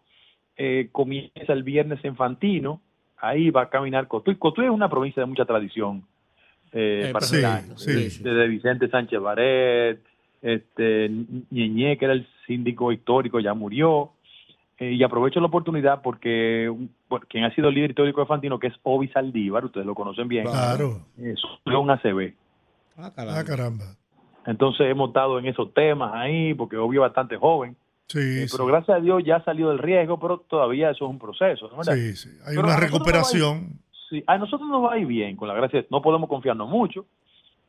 [0.57, 2.81] eh, comienza el viernes en Fantino,
[3.17, 4.35] ahí va a caminar Cotuí.
[4.35, 6.03] Cotuí es una provincia de mucha tradición.
[6.73, 7.37] Eh, Eh, para sí.
[8.23, 9.99] Desde Vicente Sánchez Baret,
[10.41, 11.09] este,
[11.49, 14.11] Ñeñé, que era el síndico histórico, ya murió.
[14.79, 16.73] Eh, y aprovecho la oportunidad porque
[17.07, 19.93] bueno, quien ha sido el líder histórico de Fantino, que es Obi Saldívar, ustedes lo
[19.93, 21.05] conocen bien, Claro.
[21.19, 21.35] eh,
[21.65, 22.33] un ACV.
[22.97, 23.95] Ah, Ah, caramba.
[24.47, 27.75] Entonces hemos estado en esos temas ahí, porque Obi es bastante joven.
[28.07, 28.53] Sí, Eh, sí.
[28.57, 31.69] pero gracias a Dios ya salió del riesgo, pero todavía eso es un proceso.
[31.69, 31.77] ¿no?
[31.77, 31.93] ¿Verdad?
[31.93, 32.29] Sí, sí.
[32.45, 33.79] Hay Pero una recuperación.
[34.27, 37.05] A nosotros nos va a ir bien, con la gracia, no podemos confiarnos mucho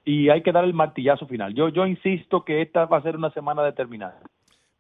[0.05, 1.55] y hay que dar el martillazo final.
[1.55, 4.19] Yo, yo insisto que esta va a ser una semana determinante.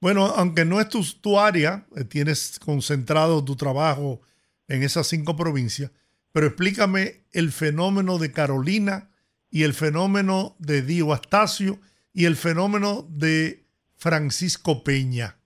[0.00, 4.20] Bueno, aunque no es tu, tu área, eh, tienes concentrado tu trabajo
[4.66, 5.92] en esas cinco provincias,
[6.32, 9.10] pero explícame el fenómeno de Carolina
[9.50, 11.78] y el fenómeno de Dio Astacio
[12.12, 13.64] y el fenómeno de
[13.96, 15.36] Francisco Peña.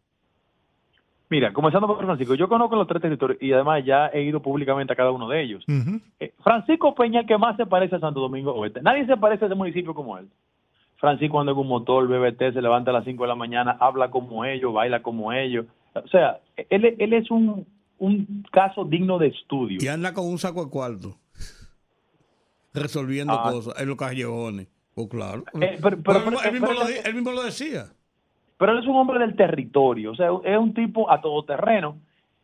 [1.29, 4.93] Mira, comenzando por Francisco, yo conozco los tres territorios y además ya he ido públicamente
[4.93, 5.65] a cada uno de ellos.
[6.21, 8.81] Eh, Francisco Peña, que más se parece a Santo Domingo Oeste.
[8.81, 10.29] Nadie se parece a ese municipio como él.
[10.99, 14.11] Francisco anda con un motor, BBT, se levanta a las 5 de la mañana, habla
[14.11, 15.67] como ellos, baila como ellos.
[15.95, 16.39] O sea,
[16.71, 17.67] él, él es un,
[17.99, 19.79] un caso digno de estudio.
[19.83, 21.17] Y anda con un saco de cuarto.
[22.73, 23.51] Resolviendo Ah.
[23.51, 24.69] cosas en los callejones.
[24.95, 25.45] Pues claro.
[25.61, 27.87] Eh, pero- pero- Pero él, mismo lo, él mismo lo decía.
[28.59, 31.97] Pero él es un hombre del territorio, o sea, es un tipo a todoterreno.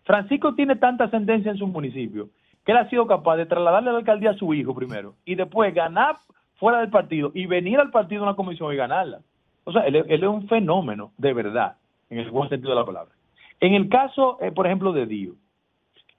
[0.05, 2.28] Francisco tiene tanta ascendencia en su municipio
[2.64, 5.34] que él ha sido capaz de trasladarle a la alcaldía a su hijo primero y
[5.34, 6.16] después ganar
[6.56, 9.18] fuera del partido y venir al partido en una comisión y ganarla.
[9.64, 11.76] O sea, él, es- él es un fenómeno de verdad,
[12.10, 13.12] en el buen sentido de la palabra.
[13.60, 15.34] En el caso, eh, por ejemplo, de Dio,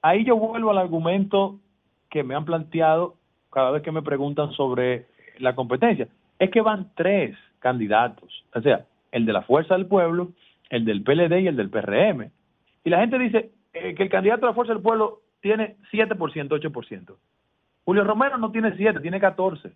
[0.02, 1.60] ahí yo vuelvo al argumento
[2.10, 3.16] que me han planteado
[3.52, 5.06] cada vez que me preguntan sobre
[5.40, 6.08] la competencia.
[6.40, 10.32] Es que van tres candidatos, o sea, el de la Fuerza del Pueblo,
[10.70, 12.32] el del PLD y el del PRM.
[12.84, 16.18] Y la gente dice eh, que el candidato de la Fuerza del Pueblo tiene 7%,
[16.18, 17.16] 8%.
[17.86, 19.72] Julio Romero no tiene 7, tiene 14.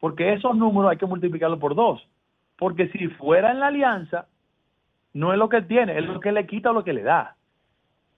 [0.00, 2.08] Porque esos números hay que multiplicarlos por dos.
[2.58, 4.26] Porque si fuera en la alianza,
[5.12, 7.36] no es lo que tiene, es lo que le quita o lo que le da.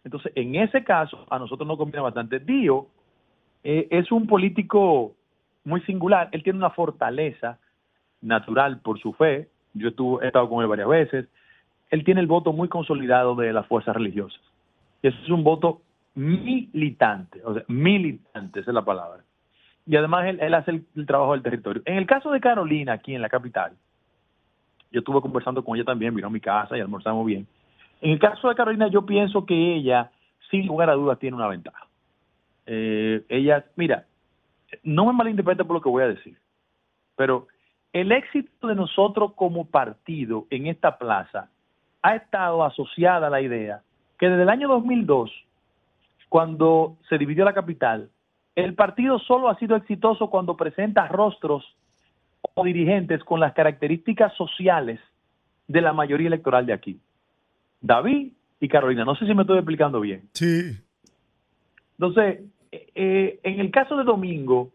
[0.04, 2.38] Entonces, en ese caso, a nosotros nos conviene bastante.
[2.38, 2.86] Dio
[3.64, 5.16] eh, es un político
[5.64, 6.28] muy singular.
[6.30, 7.58] Él tiene una fortaleza
[8.20, 9.48] natural por su fe.
[9.76, 11.26] Yo estuve, he estado con él varias veces.
[11.90, 14.40] Él tiene el voto muy consolidado de las fuerzas religiosas.
[15.02, 15.82] Y ese es un voto
[16.14, 19.22] militante, o sea, militante, esa es la palabra.
[19.86, 21.82] Y además él, él hace el, trabajo del territorio.
[21.84, 23.72] En el caso de Carolina, aquí en la capital,
[24.90, 27.46] yo estuve conversando con ella también, vino a mi casa y almorzamos bien.
[28.00, 30.10] En el caso de Carolina, yo pienso que ella,
[30.50, 31.86] sin lugar a dudas, tiene una ventaja.
[32.66, 34.06] Eh, ella, mira,
[34.82, 36.36] no me malinterprete por lo que voy a decir,
[37.14, 37.46] pero
[37.96, 41.48] el éxito de nosotros como partido en esta plaza
[42.02, 43.80] ha estado asociada a la idea
[44.18, 45.30] que desde el año 2002,
[46.28, 48.10] cuando se dividió la capital,
[48.54, 51.64] el partido solo ha sido exitoso cuando presenta rostros
[52.54, 55.00] o dirigentes con las características sociales
[55.66, 57.00] de la mayoría electoral de aquí.
[57.80, 59.06] David y Carolina.
[59.06, 60.28] No sé si me estoy explicando bien.
[60.34, 60.76] Sí.
[61.98, 62.40] Entonces,
[62.70, 64.70] eh, en el caso de Domingo,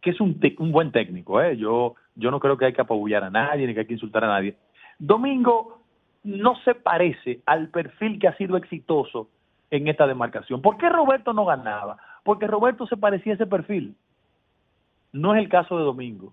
[0.00, 1.58] que es un, un buen técnico, ¿eh?
[1.58, 4.24] yo, yo no creo que hay que apabullar a nadie ni que hay que insultar
[4.24, 4.56] a nadie.
[4.98, 5.80] Domingo
[6.22, 9.28] no se parece al perfil que ha sido exitoso
[9.70, 10.60] en esta demarcación.
[10.60, 11.96] ¿Por qué Roberto no ganaba?
[12.22, 13.94] Porque Roberto se parecía a ese perfil.
[15.12, 16.32] No es el caso de Domingo.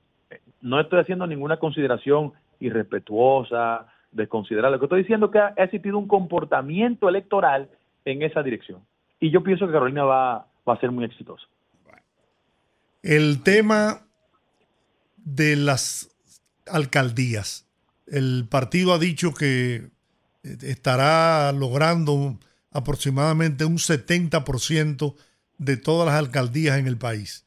[0.61, 4.75] No estoy haciendo ninguna consideración irrespetuosa, desconsiderable.
[4.75, 7.69] Lo que estoy diciendo es que ha existido un comportamiento electoral
[8.05, 8.81] en esa dirección.
[9.19, 11.45] Y yo pienso que Carolina va, va a ser muy exitosa.
[13.03, 14.06] El tema
[15.27, 16.09] de las
[16.71, 17.67] alcaldías.
[18.07, 19.89] El partido ha dicho que
[20.43, 22.37] estará logrando
[22.71, 25.15] aproximadamente un 70%
[25.57, 27.45] de todas las alcaldías en el país.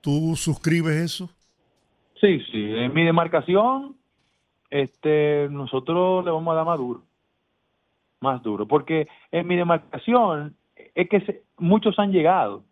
[0.00, 1.28] ¿Tú suscribes eso?
[2.18, 2.64] Sí, sí.
[2.76, 3.96] En mi demarcación,
[4.70, 7.02] este, nosotros le vamos a dar más duro.
[8.20, 8.66] Más duro.
[8.66, 10.56] Porque en mi demarcación
[10.94, 12.64] es que muchos han llegado.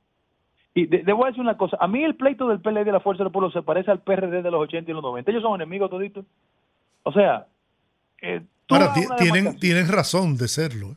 [0.76, 1.78] Y debo decir una cosa.
[1.80, 4.42] A mí el pleito del PLD de la Fuerza del Pueblo se parece al PRD
[4.42, 5.30] de los 80 y los 90.
[5.30, 6.26] Ellos son enemigos toditos.
[7.02, 7.46] O sea...
[8.20, 10.88] Eh, Ahora, tienen, tienen razón de serlo.
[10.88, 10.96] ¿eh?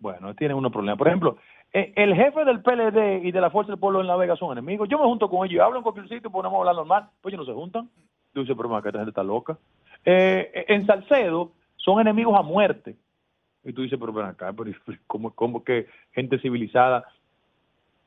[0.00, 0.98] Bueno, tienen unos problemas.
[0.98, 1.36] Por ejemplo,
[1.72, 4.50] eh, el jefe del PLD y de la Fuerza del Pueblo en La Vega son
[4.50, 4.88] enemigos.
[4.88, 7.32] Yo me junto con ellos y hablo en cualquier sitio, ponemos a hablar normal, pues
[7.32, 7.88] ellos no se juntan.
[8.34, 9.56] Dice, pero que esta gente está loca.
[10.04, 12.96] Eh, en Salcedo son enemigos a muerte.
[13.62, 14.72] Y tú dices, pero ven acá, pero
[15.06, 17.04] ¿cómo, cómo que gente civilizada?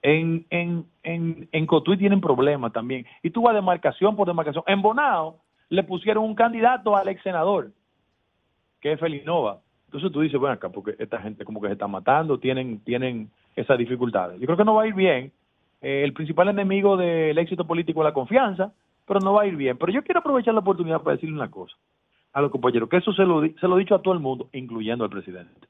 [0.03, 3.05] En, en, en, en Cotuí tienen problemas también.
[3.23, 4.63] Y tú vas demarcación por demarcación.
[4.67, 5.39] En Bonao
[5.69, 7.71] le pusieron un candidato al ex senador,
[8.81, 9.61] que es Felinova.
[9.85, 13.31] Entonces tú dices, bueno, acá, porque esta gente como que se está matando, tienen, tienen
[13.55, 14.39] esas dificultades.
[14.39, 15.31] Yo creo que no va a ir bien.
[15.81, 18.73] Eh, el principal enemigo del éxito político es la confianza,
[19.07, 19.77] pero no va a ir bien.
[19.77, 21.75] Pero yo quiero aprovechar la oportunidad para decirle una cosa
[22.33, 24.49] a los compañeros, que eso se lo, se lo he dicho a todo el mundo,
[24.53, 25.67] incluyendo al presidente.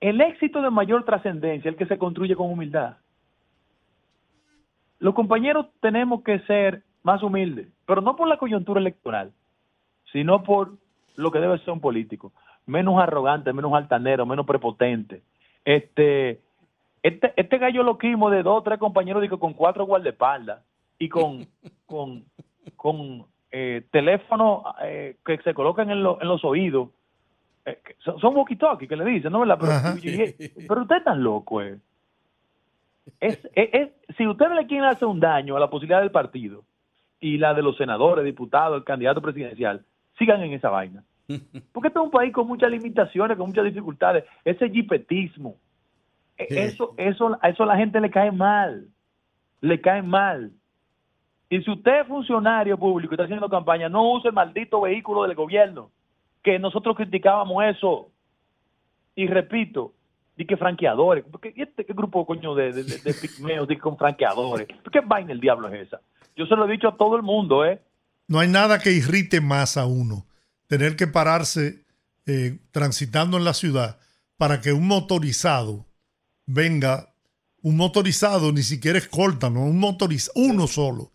[0.00, 2.96] El éxito de mayor trascendencia es el que se construye con humildad.
[4.98, 9.32] Los compañeros tenemos que ser más humildes, pero no por la coyuntura electoral,
[10.12, 10.72] sino por
[11.16, 12.32] lo que debe ser un político.
[12.66, 15.22] Menos arrogante, menos altanero, menos prepotente.
[15.64, 16.40] Este,
[17.02, 20.62] este, este gallo loquismo de dos o tres compañeros digo, con cuatro guardaespaldas
[20.98, 21.46] y con,
[21.86, 22.24] con,
[22.76, 26.88] con eh, teléfonos eh, que se colocan en, en los oídos.
[27.66, 29.42] Eh, son, walkie-talkie que le dicen, ¿no?
[29.58, 29.72] Pero,
[30.68, 31.78] pero usted es tan loco, eh.
[33.20, 36.64] Es, es, si usted le quiere hacer un daño a la posibilidad del partido
[37.20, 39.84] y la de los senadores, diputados, el candidato presidencial,
[40.18, 41.02] sigan en esa vaina.
[41.72, 44.24] Porque este es un país con muchas limitaciones, con muchas dificultades.
[44.44, 45.56] Ese jipetismo,
[46.36, 48.88] e, eso, eso, a eso a la gente le cae mal.
[49.62, 50.52] Le cae mal.
[51.48, 55.22] Y si usted es funcionario público y está haciendo campaña, no use el maldito vehículo
[55.22, 55.90] del gobierno.
[56.44, 58.10] Que nosotros criticábamos eso.
[59.16, 59.94] Y repito,
[60.36, 61.24] di que franqueadores.
[61.42, 64.68] ¿Qué, este, qué grupo coño de, de, de, pigmeos di con franqueadores?
[64.92, 66.00] ¿Qué vaina el diablo es esa?
[66.36, 67.80] Yo se lo he dicho a todo el mundo, ¿eh?
[68.28, 70.26] No hay nada que irrite más a uno.
[70.68, 71.84] Tener que pararse
[72.26, 73.98] eh, transitando en la ciudad
[74.36, 75.86] para que un motorizado
[76.46, 77.14] venga,
[77.62, 79.64] un motorizado ni siquiera escolta, ¿no?
[79.64, 81.12] Un motorizado, uno solo,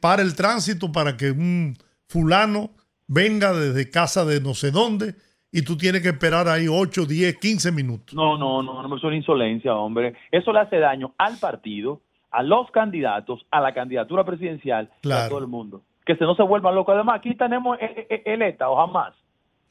[0.00, 2.70] para el tránsito para que un fulano
[3.10, 5.16] venga desde casa de no sé dónde
[5.50, 8.14] y tú tienes que esperar ahí 8, 10, 15 minutos.
[8.14, 10.14] No, no, no, no, es una insolencia, hombre.
[10.30, 15.40] Eso le hace daño al partido, a los candidatos, a la candidatura presidencial, a todo
[15.40, 15.82] el mundo.
[16.06, 16.94] Que se no se vuelvan locos.
[16.94, 19.12] Además, aquí tenemos el, ETA o jamás.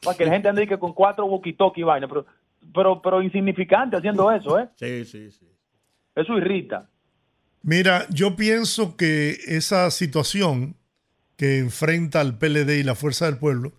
[0.03, 2.25] Para que la gente ande que con cuatro walkie y vaina, pero,
[2.73, 4.67] pero, pero insignificante haciendo eso, ¿eh?
[4.75, 5.47] Sí, sí, sí.
[6.13, 6.89] Eso irrita.
[7.61, 10.75] Mira, yo pienso que esa situación
[11.39, 13.71] que enfrenta al PLD y la Fuerza del Pueblo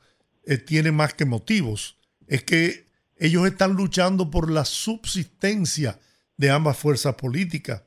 [0.46, 1.98] eh, tiene más que motivos.
[2.26, 2.86] Es que
[3.18, 6.00] ellos están luchando por la subsistencia
[6.38, 7.82] de ambas fuerzas políticas.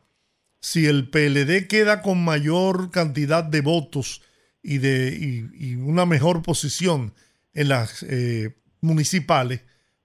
[0.60, 4.22] Si el PLD queda con mayor cantidad de votos
[4.62, 5.18] y, de,
[5.58, 7.16] y, una mejor posición
[7.56, 9.62] en las eh, municipales,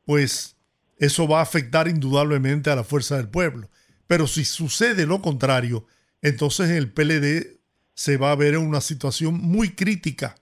[0.07, 0.57] pues
[0.97, 3.69] eso va a afectar indudablemente a la fuerza del pueblo.
[4.07, 5.87] Pero si sucede lo contrario,
[6.23, 7.58] entonces el PLD
[7.99, 10.37] se va a ver en una situación muy crítica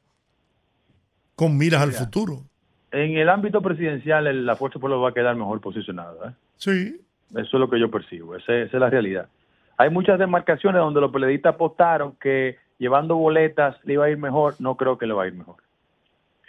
[1.35, 2.43] con miras al futuro.
[2.91, 6.28] En el ámbito presidencial, la Fuerza del Pueblo va a quedar mejor posicionada.
[6.28, 6.33] ¿eh?
[6.59, 7.01] Sí.
[7.31, 9.31] Eso es lo que yo percibo, esa, es la realidad.
[9.78, 14.57] Hay muchas demarcaciones donde los PLDistas apostaron que llevando boletas le iba a ir mejor,
[14.59, 15.57] no creo que le va a ir mejor.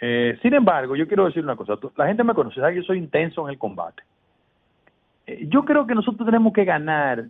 [0.02, 2.86] Eh, sin embargo, yo quiero decir una cosa, la gente me conoce, sabe que yo
[2.86, 4.02] soy intenso en el combate.
[5.26, 7.24] Eh, yo creo que nosotros tenemos que ganar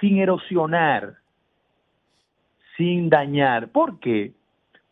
[0.00, 1.17] sin erosionar,
[2.78, 3.68] sin dañar.
[3.68, 4.32] ¿Por qué?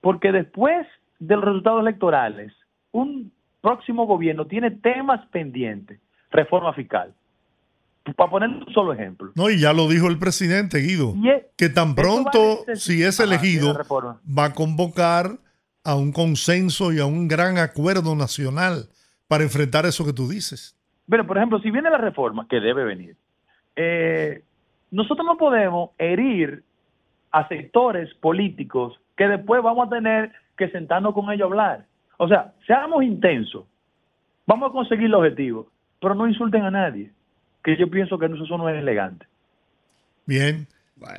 [0.02, 0.86] Porque después
[1.18, 2.52] de los resultados electorales,
[2.92, 3.32] un
[3.62, 5.98] próximo gobierno tiene temas pendientes.
[6.30, 7.14] Reforma fiscal.
[8.14, 9.32] Para poner un solo ejemplo.
[9.34, 13.74] No, y ya lo dijo el presidente Guido, es- que tan pronto, si es elegido,
[14.26, 15.38] va a convocar
[15.82, 18.88] a un consenso y a un gran acuerdo nacional
[19.28, 20.76] para enfrentar eso que tú dices.
[21.08, 23.16] Bueno, por ejemplo, si viene la reforma, que debe venir,
[23.74, 24.42] eh,
[24.92, 26.62] nosotros no podemos herir
[27.36, 31.86] a sectores políticos que después vamos a tener que sentarnos con ellos a hablar.
[32.16, 33.64] O sea, seamos intensos,
[34.46, 37.10] vamos a conseguir el objetivo, pero no insulten a nadie,
[37.62, 39.26] que yo pienso que eso no es elegante.
[40.24, 40.66] Bien.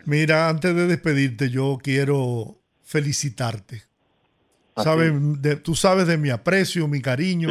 [0.06, 3.84] Mira, antes de despedirte, yo quiero felicitarte.
[4.76, 7.50] Sabes, de- tú sabes de mi aprecio, mi cariño,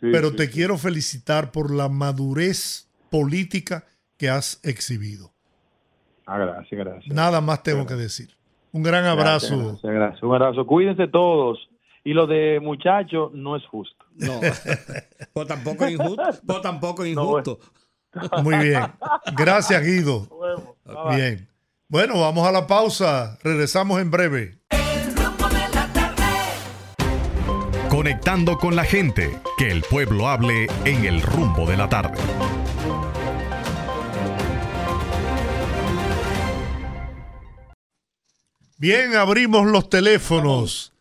[0.00, 3.84] pero te quiero felicitar por la madurez política
[4.16, 5.32] que has exhibido.
[6.26, 7.14] Ah, gracias, gracias.
[7.14, 8.36] Nada más tengo que decir.
[8.72, 9.56] Un gran abrazo.
[9.56, 10.22] Gracias, gracias.
[10.22, 10.66] Un abrazo.
[10.66, 11.58] Cuídense todos.
[12.04, 14.04] Y lo de muchachos no es justo.
[14.16, 14.40] No.
[15.32, 16.22] pues tampoco es injusto.
[16.46, 17.58] Pues tampoco es injusto.
[18.42, 18.80] Muy bien.
[19.36, 20.28] Gracias, Guido.
[20.84, 21.16] bye.
[21.16, 21.48] Bien.
[21.88, 23.38] Bueno, vamos a la pausa.
[23.42, 24.58] Regresamos en breve.
[27.88, 32.18] Conectando con la gente, que el pueblo hable en el rumbo de la tarde.
[38.78, 40.92] Bien, abrimos los teléfonos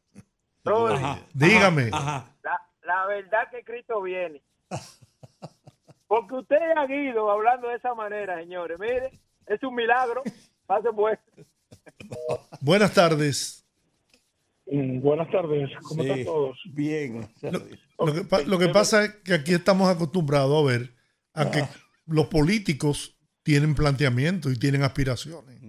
[0.65, 1.91] Rudy, Dígame.
[1.91, 2.27] La,
[2.85, 4.43] la verdad que Cristo viene.
[6.07, 8.79] Porque usted ha ido hablando de esa manera, señores.
[8.79, 10.23] Mire, es un milagro.
[10.67, 11.19] Pase pues.
[12.61, 13.67] Buenas tardes.
[14.67, 16.59] Mm, Buenas tardes, ¿cómo Sí, están todos?
[16.73, 17.29] Bien.
[17.99, 20.95] Lo que, pa- lo que pasa es que aquí estamos acostumbrados a ver
[21.35, 21.63] a que
[22.07, 25.61] los políticos tienen planteamientos y tienen aspiraciones.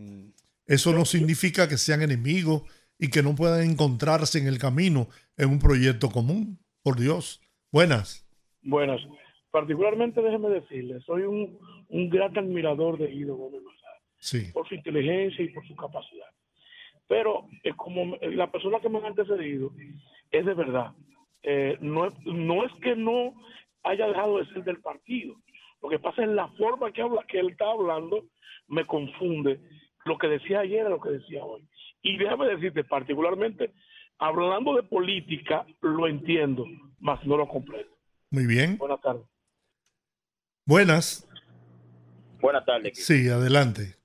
[0.66, 2.64] Eso no significa que sean enemigos
[2.98, 5.08] y que no puedan encontrarse en el camino
[5.38, 6.60] en un proyecto común.
[6.84, 7.42] Por Dios.
[7.72, 8.26] Buenas.
[8.62, 9.02] Buenas.
[9.52, 11.60] Particularmente, déjeme decirle, soy un,
[11.90, 13.62] un gran admirador de Guido Gómez
[14.22, 14.52] Sí.
[14.54, 16.28] por su inteligencia y por su capacidad.
[17.08, 19.72] Pero es como la persona que me ha antecedido,
[20.32, 20.94] es de verdad.
[21.44, 23.34] Eh, no, es, no es que no
[23.84, 25.36] haya dejado de ser del partido.
[25.82, 28.26] Lo que pasa es la forma que, habla, que él está hablando
[28.68, 29.60] me confunde
[30.06, 31.68] lo que decía ayer a lo que decía hoy.
[32.04, 33.74] Y déjame decirte, particularmente,
[34.20, 36.66] hablando de política, lo entiendo,
[37.00, 37.92] mas no lo comprendo.
[38.30, 38.78] Muy bien.
[38.78, 39.26] Buenas tardes.
[40.66, 41.28] Buenas.
[42.40, 43.04] Buenas tardes.
[43.04, 44.01] Sí, adelante.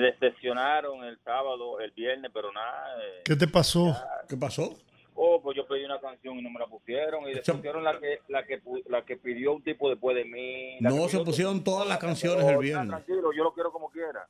[0.00, 2.96] Me decepcionaron el sábado, el viernes, pero nada.
[3.02, 3.96] eh, ¿Qué te pasó?
[4.28, 4.76] ¿Qué pasó?
[5.14, 7.22] Oh, pues yo pedí una canción y no me la pusieron.
[7.28, 10.26] Y después pusieron la que, la que, pu- la que pidió un tipo después de
[10.26, 10.76] mí.
[10.80, 11.72] No se pusieron otro.
[11.72, 12.88] todas las canciones el no, viernes.
[12.88, 14.28] Tranquilo, yo lo quiero como quiera.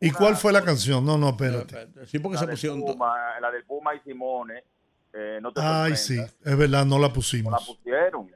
[0.00, 1.06] ¿Y cuál fue la canción?
[1.06, 2.06] No, no, espérate.
[2.06, 2.80] Sí, porque se pusieron.
[2.80, 4.64] Puma, la del Puma y Simone.
[5.12, 6.00] eh, no te Ay, sorprendas.
[6.32, 7.64] sí, es verdad, no la No la pusimos.
[7.64, 8.28] pusieron.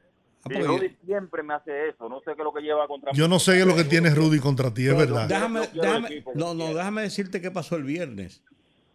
[0.48, 2.08] Porque Rudy siempre me hace eso.
[2.08, 3.30] No sé qué es lo que lleva contra Yo mí.
[3.30, 5.28] no sé qué es lo que tiene Rudy contra ti, es verdad.
[5.28, 8.42] Déjame, Yo déjame, no, no, déjame decirte qué pasó el viernes.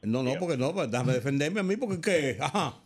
[0.02, 2.82] No, no, porque no, pues déjame defenderme a mí, porque qué, ajá.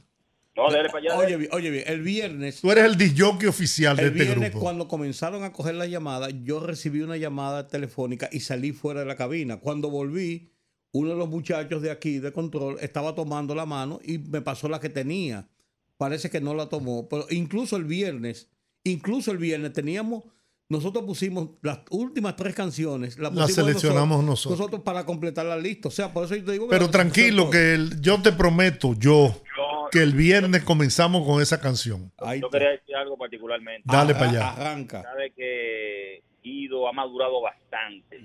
[0.57, 1.17] No, dele para allá.
[1.17, 2.61] Oye, oye bien, el viernes.
[2.61, 4.63] Tú eres el disjockey oficial de El este viernes, grupo.
[4.63, 9.05] cuando comenzaron a coger la llamada, yo recibí una llamada telefónica y salí fuera de
[9.05, 9.57] la cabina.
[9.59, 10.49] Cuando volví,
[10.93, 14.69] uno de los muchachos de aquí, de control, estaba tomando la mano y me pasó
[14.69, 15.49] la que tenía.
[15.97, 17.09] Parece que no la tomó.
[17.09, 18.49] Pero incluso el viernes,
[18.85, 20.23] incluso el viernes teníamos,
[20.69, 23.19] nosotros pusimos las últimas tres canciones.
[23.19, 24.57] Las Las seleccionamos nosotros.
[24.59, 25.89] Nosotros para completar la lista.
[25.89, 28.95] O sea, por eso yo te digo que Pero tranquilo, que el- yo te prometo,
[28.97, 29.31] yo,
[29.91, 32.11] que el viernes comenzamos con esa canción.
[32.41, 33.83] Yo quería decir algo particularmente.
[33.85, 34.49] Dale pa' allá.
[34.53, 35.03] Arranca.
[35.03, 38.17] Sabe que Guido ha madurado bastante.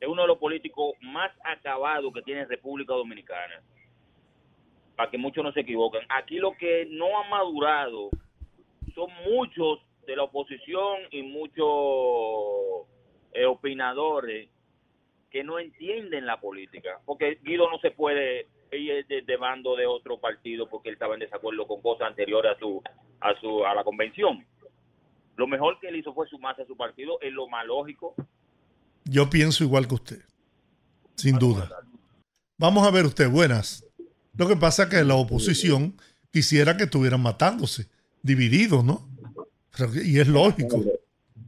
[0.00, 3.62] Es uno de los políticos más acabados que tiene República Dominicana.
[4.96, 6.02] Para que muchos no se equivoquen.
[6.08, 8.10] Aquí lo que no ha madurado
[8.94, 12.88] son muchos de la oposición y muchos
[13.32, 14.48] eh, opinadores
[15.30, 17.00] que no entienden la política.
[17.04, 21.14] Porque Guido no se puede ir de, de bando de otro partido porque él estaba
[21.14, 22.82] en desacuerdo con cosas anteriores a su
[23.20, 24.44] a su a la convención.
[25.36, 28.14] Lo mejor que él hizo fue sumarse a su partido, es lo más lógico.
[29.04, 30.22] Yo pienso igual que usted,
[31.16, 31.68] sin duda.
[32.58, 33.84] Vamos a ver usted, buenas.
[34.36, 35.96] Lo que pasa es que la oposición
[36.30, 37.88] quisiera que estuvieran matándose,
[38.22, 39.08] divididos, ¿no?
[39.76, 40.80] Pero- Y es lógico.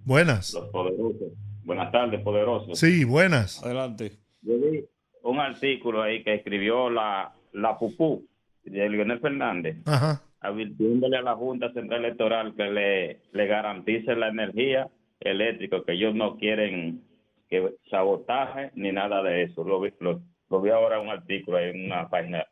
[0.05, 0.55] Buenas.
[0.55, 1.33] Los poderosos.
[1.65, 2.79] Buenas tardes, poderosos.
[2.79, 3.63] Sí, buenas.
[3.65, 4.13] Adelante.
[4.43, 4.85] Yo vi
[5.23, 8.27] un artículo ahí que escribió la, la Pupú
[8.65, 10.23] de Leonel Fernández, Ajá.
[10.41, 14.89] advirtiéndole a la Junta Central Electoral que le, le garantice la energía
[15.21, 17.03] eléctrica, que ellos no quieren
[17.49, 19.65] que sabotaje ni nada de eso.
[19.65, 20.21] Lo vi, lo,
[20.51, 22.45] lo vi ahora un artículo ahí en una página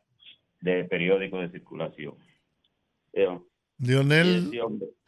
[0.61, 2.15] de periódico de circulación.
[3.13, 3.27] Eh,
[3.79, 4.51] Leonel.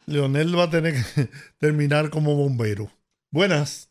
[0.06, 1.28] Leonel va a tener que
[1.58, 2.88] terminar como bombero.
[3.30, 3.90] Buenas.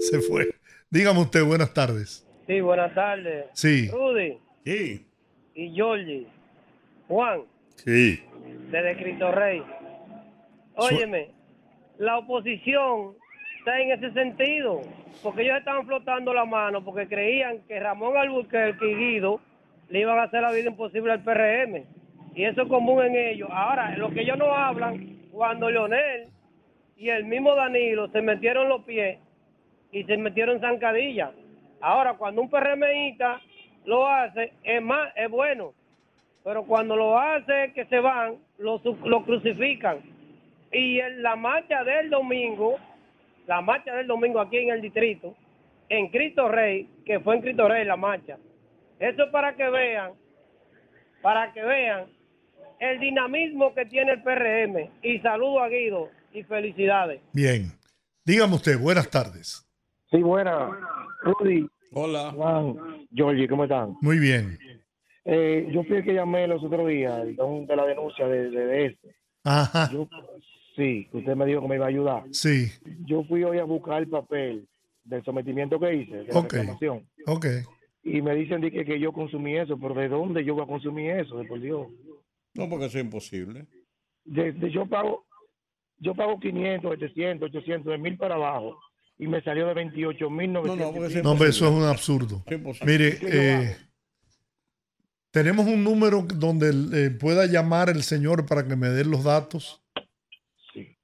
[0.00, 0.54] Se fue.
[0.90, 2.26] Dígame usted, buenas tardes.
[2.46, 3.46] Sí, buenas tardes.
[3.54, 3.88] Sí.
[3.90, 5.06] Rudy Sí.
[5.54, 6.26] y Georgie.
[7.08, 7.42] Juan,
[7.76, 8.20] Sí.
[8.70, 9.62] desde Cristo Rey.
[10.76, 11.30] Óyeme,
[11.98, 13.14] la oposición
[13.58, 14.82] está en ese sentido,
[15.22, 19.40] porque ellos estaban flotando la mano porque creían que Ramón Albuquerque y Guido
[19.88, 21.84] le iban a hacer la vida imposible al PRM.
[22.34, 23.48] Y eso es común en ellos.
[23.52, 26.28] Ahora, lo que ellos no hablan, cuando Leonel
[26.96, 29.18] y el mismo Danilo se metieron los pies
[29.92, 31.32] y se metieron zancadilla.
[31.80, 33.40] Ahora, cuando un PRMista
[33.84, 35.72] lo hace, es más, es bueno.
[36.42, 39.98] Pero cuando lo hace que se van, lo, lo crucifican.
[40.72, 42.76] Y en la marcha del domingo,
[43.46, 45.34] la marcha del domingo aquí en el distrito,
[45.88, 48.38] en Cristo Rey, que fue en Cristo Rey la marcha.
[48.98, 50.12] Eso es para que vean,
[51.22, 52.06] para que vean
[52.90, 54.90] el dinamismo que tiene el PRM.
[55.02, 57.20] Y saludo a Guido y felicidades.
[57.32, 57.72] Bien.
[58.24, 59.66] Dígame usted, buenas tardes.
[60.10, 60.70] Sí, buena.
[61.22, 61.66] Rudy.
[61.92, 62.32] Hola.
[62.32, 63.94] Juan, Georgie, ¿cómo están?
[64.00, 64.58] Muy bien.
[65.24, 68.86] Eh, yo fui el que llamé los otros días, de la denuncia de, de, de
[68.86, 69.14] este.
[69.44, 69.90] Ajá.
[69.92, 70.08] Yo,
[70.76, 72.24] sí, que usted me dijo que me iba a ayudar.
[72.32, 72.70] Sí.
[73.06, 74.66] Yo fui hoy a buscar el papel
[75.04, 76.52] del sometimiento que hice, de la Ok.
[76.52, 77.06] reclamación.
[77.26, 77.46] Ok.
[78.02, 81.10] Y me dicen que, que yo consumí eso, pero ¿de dónde yo voy a consumir
[81.12, 81.38] eso?
[81.38, 81.86] De por Dios.
[82.54, 83.66] No, porque eso es imposible.
[84.24, 85.26] De- de- yo pago
[85.98, 88.78] yo pago 500, 700, 800, de mil para abajo.
[89.16, 92.44] Y me salió de 28 mil No, hombre, eso es un absurdo.
[92.84, 93.76] Mire, eh,
[95.30, 96.70] tenemos un número donde
[97.06, 99.80] eh, pueda llamar el señor para que me dé los datos.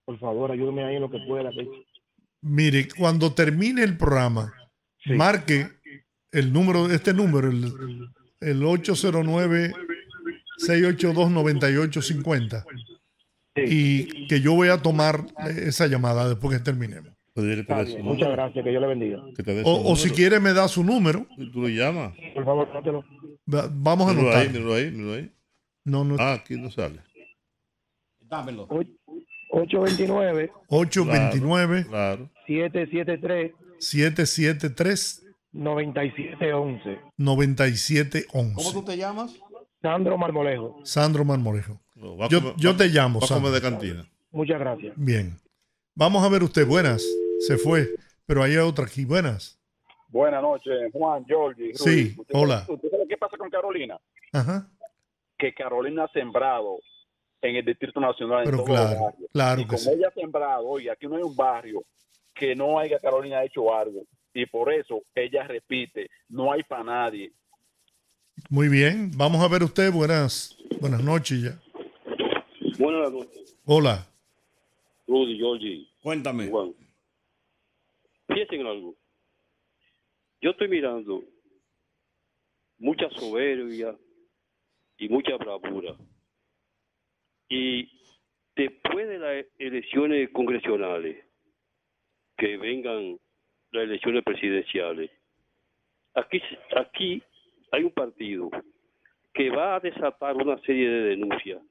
[0.04, 1.50] Por favor, ayúdeme ahí en lo que pueda.
[2.42, 4.52] Mire, cuando termine el programa,
[5.06, 5.68] marque
[6.32, 7.72] el número, este número, el,
[8.40, 8.64] el
[10.68, 12.64] 809-682-9850.
[13.56, 17.12] Y que yo voy a tomar eh, esa llamada después que terminemos.
[17.36, 17.64] Bien,
[18.02, 19.18] Muchas gracias, que Dios le bendiga.
[19.64, 21.26] O, o si quiere me da su número.
[21.52, 22.12] Tú lo llamas.
[22.34, 23.04] Por favor, nótelo.
[23.52, 24.48] Va- Vamos a ahí, anotar.
[24.50, 25.30] míralo ahí, míralo ahí.
[25.84, 26.16] No, no.
[26.18, 27.00] Ah, aquí no sale.
[28.20, 28.68] Dámelo.
[29.52, 32.30] 829 829 Claro.
[32.46, 35.22] 773 773
[35.52, 36.98] 9711.
[37.16, 38.54] 9711.
[38.54, 39.34] ¿Cómo tú te llamas?
[39.82, 40.80] Sandro Marmolejo.
[40.84, 41.80] Sandro Marmolejo.
[41.96, 43.20] va Yo, te llamo.
[43.20, 43.50] Sandro.
[43.50, 44.06] de cantina.
[44.30, 44.92] Muchas gracias.
[44.96, 45.36] Bien.
[45.94, 46.66] Vamos a ver usted.
[46.66, 47.04] Buenas.
[47.40, 47.88] Se fue.
[48.26, 49.04] Pero hay otra aquí.
[49.04, 49.58] Buenas.
[50.08, 51.72] Buenas noches, Juan, Georgie.
[51.74, 52.64] Sí, hola.
[52.68, 53.96] ¿Usted sabe qué pasa con Carolina?
[54.32, 54.68] Ajá.
[55.38, 56.78] Que Carolina ha sembrado
[57.40, 58.42] en el Distrito Nacional.
[58.44, 59.90] Pero en claro, claro y que como sí.
[59.94, 61.84] ella ha sembrado, oye, aquí no hay un barrio
[62.34, 64.02] que no haya Carolina hecho algo.
[64.34, 67.32] Y por eso ella repite, no hay para nadie.
[68.48, 69.10] Muy bien.
[69.16, 69.92] Vamos a ver usted.
[69.92, 70.56] Buenas.
[70.80, 71.58] Buenas noches ya.
[72.78, 74.06] Buenas noches, Hola.
[75.06, 75.88] Rudy, Georgie.
[76.02, 76.48] Cuéntame.
[76.48, 76.74] Juan.
[78.26, 78.94] Piensen en algo.
[80.40, 81.22] Yo estoy mirando
[82.78, 83.94] mucha soberbia
[84.96, 85.94] y mucha bravura
[87.48, 87.88] Y
[88.56, 91.24] después de las elecciones congresionales,
[92.38, 93.18] que vengan
[93.72, 95.10] las elecciones presidenciales,
[96.14, 96.40] aquí,
[96.74, 97.22] aquí
[97.72, 98.50] hay un partido
[99.32, 101.62] que va a desatar una serie de denuncias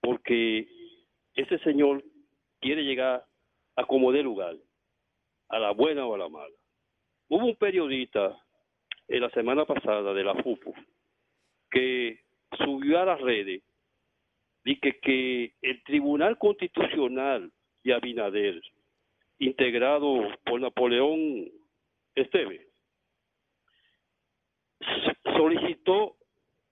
[0.00, 0.66] porque
[1.34, 2.02] ese señor
[2.60, 3.24] quiere llegar
[3.76, 4.56] a como dé lugar,
[5.48, 6.54] a la buena o a la mala.
[7.28, 8.36] Hubo un periodista
[9.06, 10.74] en la semana pasada de la FUPU
[11.70, 12.20] que
[12.56, 13.62] subió a las redes
[14.64, 17.52] y que, que el Tribunal Constitucional
[17.84, 18.60] de Abinader,
[19.38, 21.50] integrado por Napoleón
[22.14, 22.67] Esteve,
[25.36, 26.16] solicitó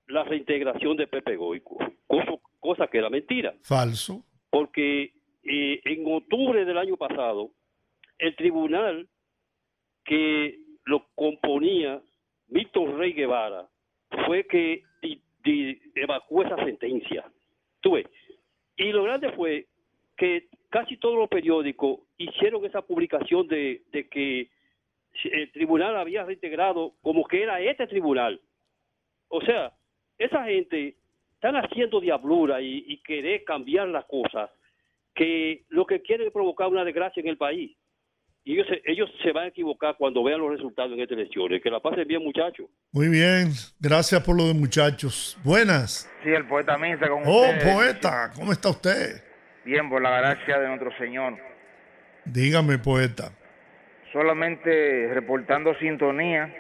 [0.09, 1.77] la reintegración de Pepe Goico,
[2.07, 4.25] cosa, cosa que era mentira, Falso.
[4.51, 5.13] porque
[5.43, 7.51] eh, en octubre del año pasado,
[8.19, 9.09] el tribunal
[10.05, 12.01] que lo componía
[12.49, 13.69] Milton Rey Guevara
[14.27, 17.25] fue que di- di- evacuó esa sentencia.
[17.81, 18.07] Tú ves.
[18.77, 19.67] Y lo grande fue
[20.17, 24.51] que casi todos los periódicos hicieron esa publicación de, de que
[25.25, 28.41] el tribunal había reintegrado como que era este tribunal.
[29.29, 29.73] O sea,
[30.19, 30.97] esa gente
[31.35, 34.51] están haciendo diablura y, y querer cambiar las cosas
[35.15, 37.77] que lo que quieren es provocar una desgracia en el país.
[38.45, 41.61] Y ellos se, ellos se van a equivocar cuando vean los resultados en estas elecciones.
[41.63, 42.67] Que la pasen bien, muchachos.
[42.93, 43.49] Muy bien.
[43.81, 45.37] Gracias por lo de muchachos.
[45.43, 46.09] Buenas.
[46.23, 47.75] Sí, el poeta Misa con Oh, ustedes.
[47.75, 48.31] poeta.
[48.37, 49.23] ¿Cómo está usted?
[49.65, 51.37] Bien, por la gracia de nuestro Señor.
[52.25, 53.33] Dígame, poeta.
[54.17, 56.51] Solamente reportando sintonía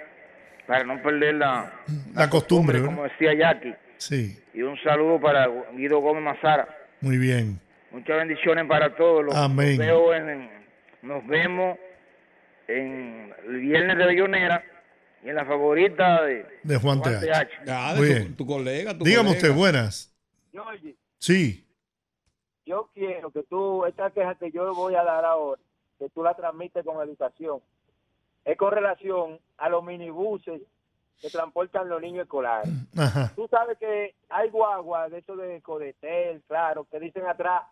[0.67, 1.73] para no perder la,
[2.15, 3.75] La costumbre, como decía Jackie.
[3.97, 4.39] Sí.
[4.53, 6.69] Y un saludo para Guido Gómez Mazara.
[7.01, 7.59] Muy bien.
[7.91, 9.25] Muchas bendiciones para todos.
[9.25, 9.79] Los, Amén.
[9.79, 10.51] veo en-
[11.01, 11.79] nos vemos
[12.69, 14.63] en el viernes de Bellonera
[15.25, 17.49] y en la favorita de, De Juan Juan TH.
[17.71, 18.27] Ah, Muy bien.
[18.37, 19.43] tu, tu colega, tu Dígame colega.
[19.49, 20.15] usted, buenas.
[20.53, 21.67] Georgie, Sí.
[22.67, 25.59] yo quiero que tú, esta queja que yo voy a dar ahora,
[25.99, 27.61] que tú la transmites con educación,
[28.45, 30.63] es con relación a los minibuses
[31.21, 32.71] que transportan los niños escolares.
[32.97, 33.33] Ajá.
[33.35, 37.63] Tú sabes que hay guaguas de eso de Codetel, claro, que dicen atrás,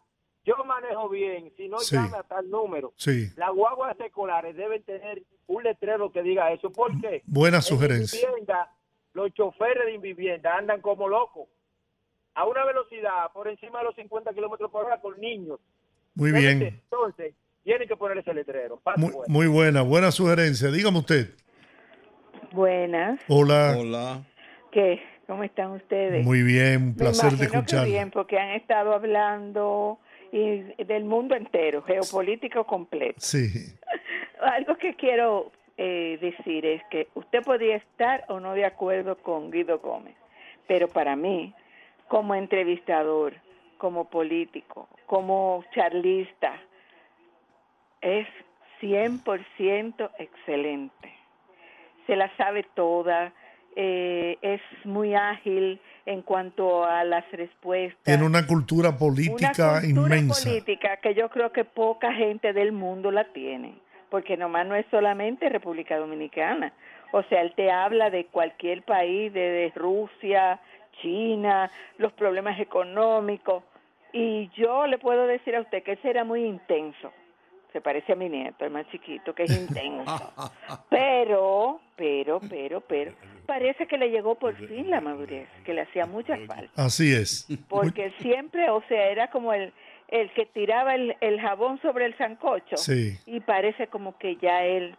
[0.45, 1.97] yo manejo bien, si no Sí.
[1.97, 2.93] llame a tal número.
[2.97, 3.29] Sí.
[3.37, 6.71] Las guaguas escolares deben tener un letrero que diga eso.
[6.71, 7.23] ¿Por qué?
[7.27, 8.29] Buena En sugerencia.
[8.29, 8.71] vivienda,
[9.15, 11.49] los choferes de invivienda andan como locos
[12.35, 15.61] a una velocidad por encima de los 50 kilómetros por hora con niños.
[16.15, 16.63] Muy bien.
[16.63, 17.35] Entonces,
[17.65, 18.81] tienen que poner ese letrero.
[18.97, 20.71] Muy, muy buena, buena sugerencia.
[20.71, 21.31] Dígame usted.
[22.53, 23.21] Buenas.
[23.29, 23.77] Hola.
[23.79, 24.23] Hola.
[24.71, 25.01] ¿Qué?
[25.27, 26.25] ¿Cómo están ustedes?
[26.25, 27.87] Muy bien, un Me placer de que escucharla.
[27.87, 29.99] bien, porque han estado hablando
[30.31, 33.17] y del mundo entero, geopolítico completo.
[33.19, 33.49] Sí.
[34.41, 39.51] Algo que quiero eh, decir es que usted podría estar o no de acuerdo con
[39.51, 40.15] Guido Gómez,
[40.67, 41.55] pero para mí,
[42.09, 43.35] como entrevistador,
[43.79, 46.61] como político, como charlista,
[48.05, 48.29] es
[48.81, 51.13] 100% excelente.
[52.07, 53.33] Se la sabe toda,
[53.77, 58.03] eh, es muy ágil en cuanto a las respuestas.
[58.05, 60.49] Tiene una cultura política Una cultura inmensa.
[60.49, 63.75] política que yo creo que poca gente del mundo la tiene,
[64.11, 66.73] porque nomás no es solamente República Dominicana.
[67.13, 70.61] O sea, él te habla de cualquier país, de, de Rusia,
[71.01, 73.65] China, los problemas económicos.
[74.13, 77.13] Y yo le puedo decir a usted que ese era muy intenso.
[77.75, 80.33] Se parece a mi nieto, el más chiquito, que es intenso.
[80.91, 83.13] Pero, pero, pero, pero,
[83.47, 87.47] parece que le llegó por fin la madurez, que le hacía mucha falta Así es.
[87.69, 89.73] porque siempre, o sea, era como el,
[90.09, 93.19] el que tiraba el, el jabón sobre el sancocho Sí.
[93.27, 94.97] y parece como que ya él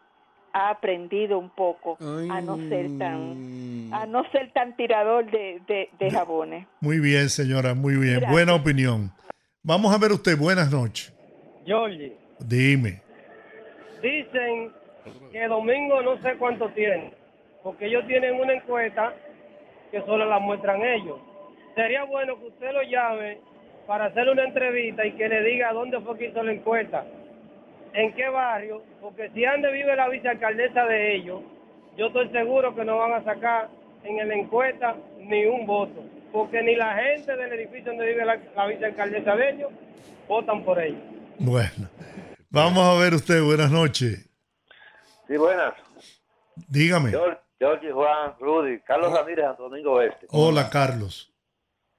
[0.53, 5.89] ha aprendido un poco a no ser tan a no ser tan tirador de, de,
[5.99, 6.67] de jabones.
[6.81, 8.15] Muy bien, señora, muy bien.
[8.19, 8.31] Gracias.
[8.31, 9.11] Buena opinión.
[9.63, 10.37] Vamos a ver usted.
[10.37, 11.13] Buenas noches.
[11.65, 13.01] Georgie, Dime.
[14.01, 14.71] dicen
[15.31, 17.11] que Domingo no sé cuánto tiene,
[17.63, 19.13] porque ellos tienen una encuesta
[19.91, 21.19] que solo la muestran ellos.
[21.75, 23.39] Sería bueno que usted lo llame
[23.87, 27.05] para hacer una entrevista y que le diga dónde fue que hizo la encuesta,
[27.93, 31.41] en qué barrio, porque si ande vive la vicealcaldesa de ellos,
[31.97, 33.69] yo estoy seguro que no van a sacar
[34.03, 38.37] en la encuesta ni un voto, porque ni la gente del edificio donde vive la,
[38.55, 39.71] la vicealcaldesa de ellos
[40.27, 41.01] votan por ellos.
[41.39, 41.94] Bueno.
[42.55, 43.43] Vamos a ver usted.
[43.43, 44.29] Buenas noches.
[45.27, 45.73] Sí, buenas.
[46.69, 47.09] Dígame.
[47.09, 50.25] George, George, Juan, Rudy, Carlos Ramírez, Santo Domingo Oeste.
[50.31, 51.33] Hola, Carlos.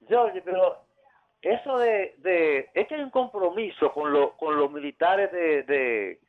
[0.08, 0.82] George, pero
[1.42, 6.20] eso de, de es que hay un compromiso con, lo, con los militares de, de,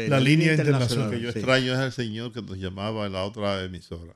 [0.10, 1.06] La línea internacional.
[1.06, 1.40] Lo que yo sí.
[1.40, 4.16] extraño es el señor que nos llamaba en la otra emisora.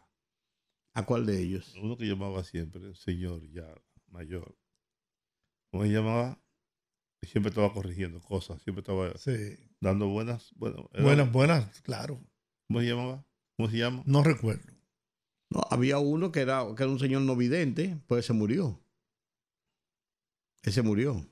[0.95, 1.73] ¿A cuál de ellos?
[1.81, 3.67] Uno que llamaba siempre, un señor ya
[4.09, 4.55] mayor.
[5.71, 6.39] ¿Cómo se llamaba?
[7.23, 9.57] Siempre estaba corrigiendo cosas, siempre estaba Sí.
[9.79, 10.51] dando buenas.
[10.55, 12.21] Bueno, era- Buenas, buenas, claro.
[12.67, 13.25] ¿Cómo se llamaba?
[13.57, 14.03] ¿Cómo se llama?
[14.05, 14.71] No recuerdo.
[15.49, 18.79] No, había uno que era, que era un señor no vidente, pues se murió.
[20.63, 21.25] Ese murió.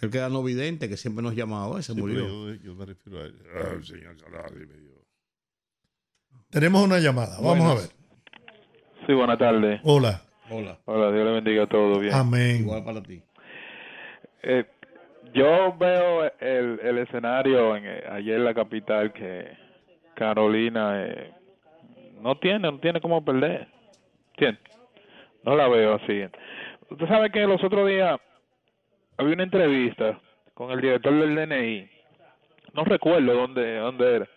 [0.00, 2.26] El que era no vidente, que siempre nos llamaba, ese Sí, murió.
[2.26, 3.34] Yo, yo me refiero a él.
[3.76, 4.96] El señor Saladi me dio.
[6.50, 7.36] Tenemos una llamada.
[7.40, 7.70] Vamos Buenas.
[7.70, 7.90] a ver.
[9.06, 9.80] Sí, buenas tardes.
[9.84, 10.22] Hola.
[10.50, 10.78] Hola.
[10.84, 12.00] Hola, Dios le bendiga a todos.
[12.00, 12.14] Bien.
[12.14, 12.56] Amén.
[12.60, 13.22] Igual para ti.
[14.42, 14.64] Eh,
[15.34, 19.48] yo veo el, el escenario en, eh, ayer en la capital que
[20.14, 21.32] Carolina eh,
[22.20, 23.66] no tiene, no tiene cómo perder.
[24.34, 24.62] ¿Entiendes?
[25.42, 26.22] No la veo así.
[26.90, 28.20] Usted sabe que los otros días
[29.18, 30.18] había una entrevista
[30.54, 31.88] con el director del DNI.
[32.74, 34.28] No recuerdo dónde, dónde era.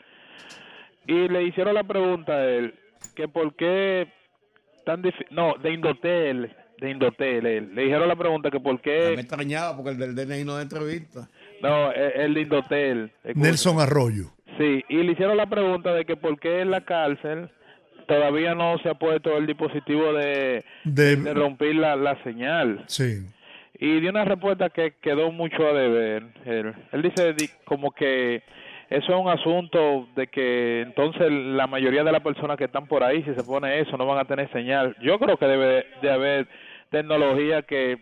[1.07, 2.73] Y le hicieron la pregunta a él
[3.15, 4.07] que por qué
[4.85, 5.27] tan difícil.
[5.31, 6.55] No, de Indotel.
[6.79, 7.45] De Indotel.
[7.45, 7.75] él.
[7.75, 9.11] Le dijeron la pregunta que por qué.
[9.15, 11.27] Me extrañaba porque el del DNI no da entrevista.
[11.61, 13.11] No, el, el de Indotel.
[13.35, 14.25] Nelson Arroyo.
[14.57, 17.49] Sí, y le hicieron la pregunta de que por qué en la cárcel
[18.07, 22.83] todavía no se ha puesto el dispositivo de, De- de romper la, la señal.
[22.87, 23.25] Sí.
[23.79, 26.23] Y dio una respuesta que quedó mucho a deber.
[26.45, 28.43] Él, él dice di- como que
[28.89, 33.03] eso es un asunto de que entonces la mayoría de las personas que están por
[33.03, 34.95] ahí, si se pone eso, no van a tener señal.
[35.01, 36.47] Yo creo que debe de haber
[36.89, 37.97] tecnología que,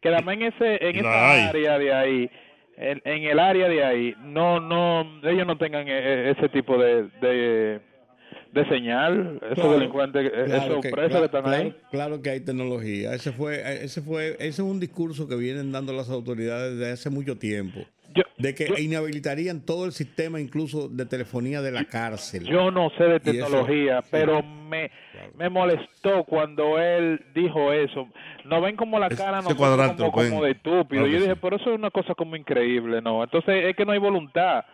[0.00, 1.40] que también en, ese, en esa hay.
[1.48, 2.30] área de ahí,
[2.76, 6.76] en, en el área de ahí, no, no, ellos no tengan e- e- ese tipo
[6.76, 7.80] de, de,
[8.56, 11.74] de señal, esos Claro, delincuentes, claro esos que- presos claro- que están claro- ahí.
[11.90, 13.14] Claro que hay tecnología.
[13.14, 17.10] Ese fue, ese fue, ese es un discurso que vienen dando las autoridades desde hace
[17.10, 17.80] mucho tiempo.
[18.38, 22.44] de que inhabilitarían todo el sistema, incluso de telefonía de la cárcel.
[22.44, 24.90] Yo no sé de eso- tecnología, pero me,
[25.36, 28.08] me molestó cuando él dijo eso.
[28.46, 31.06] No ven como la cara cuadrante como, como de estúpido.
[31.06, 31.38] Yo dije, sí.
[31.42, 33.22] pero eso es una cosa como increíble, ¿no?
[33.22, 34.64] Entonces es que no hay voluntad.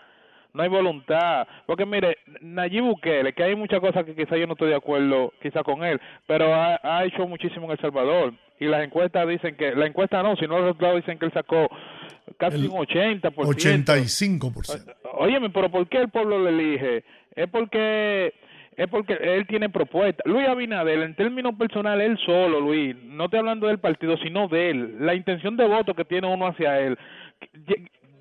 [0.55, 1.47] No hay voluntad.
[1.67, 5.33] Porque mire, Nayib Bukele, que hay muchas cosas que quizás yo no estoy de acuerdo
[5.41, 8.35] quizás con él, pero ha, ha hecho muchísimo en El Salvador.
[8.61, 11.69] Y las encuestas dicen que, la encuesta no, sino los resultados dicen que él sacó
[12.37, 13.35] casi El un 80%.
[13.35, 14.95] 85%.
[15.15, 17.05] Óyeme, pero ¿por qué el pueblo le elige?
[17.35, 18.33] Es porque
[18.77, 20.25] es porque él tiene propuestas.
[20.27, 24.71] Luis Abinader, en términos personales, él solo, Luis, no estoy hablando del partido, sino de
[24.71, 26.99] él, la intención de voto que tiene uno hacia él.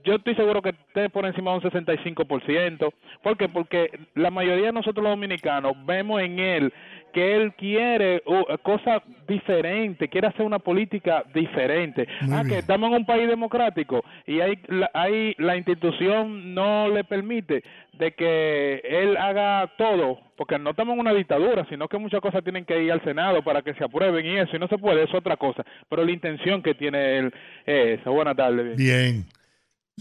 [0.04, 2.94] Yo estoy seguro que esté por encima de un 65%.
[3.22, 3.50] ¿Por qué?
[3.50, 6.74] Porque la mayoría de nosotros los dominicanos vemos en él
[7.14, 12.08] que él quiere uh, cosas diferentes, quiere hacer una política diferente.
[12.22, 16.88] Muy ah, que estamos en un país democrático y hay la, hay, la institución no
[16.90, 17.64] le permite
[17.94, 22.44] de que él haga todo, porque no estamos en una dictadura, sino que muchas cosas
[22.44, 25.04] tienen que ir al Senado para que se aprueben y eso, y no se puede,
[25.04, 25.64] es otra cosa.
[25.90, 27.34] Pero la intención que tiene él
[27.66, 28.10] es esa.
[28.10, 28.78] Buenas tardes.
[28.78, 29.26] Bien.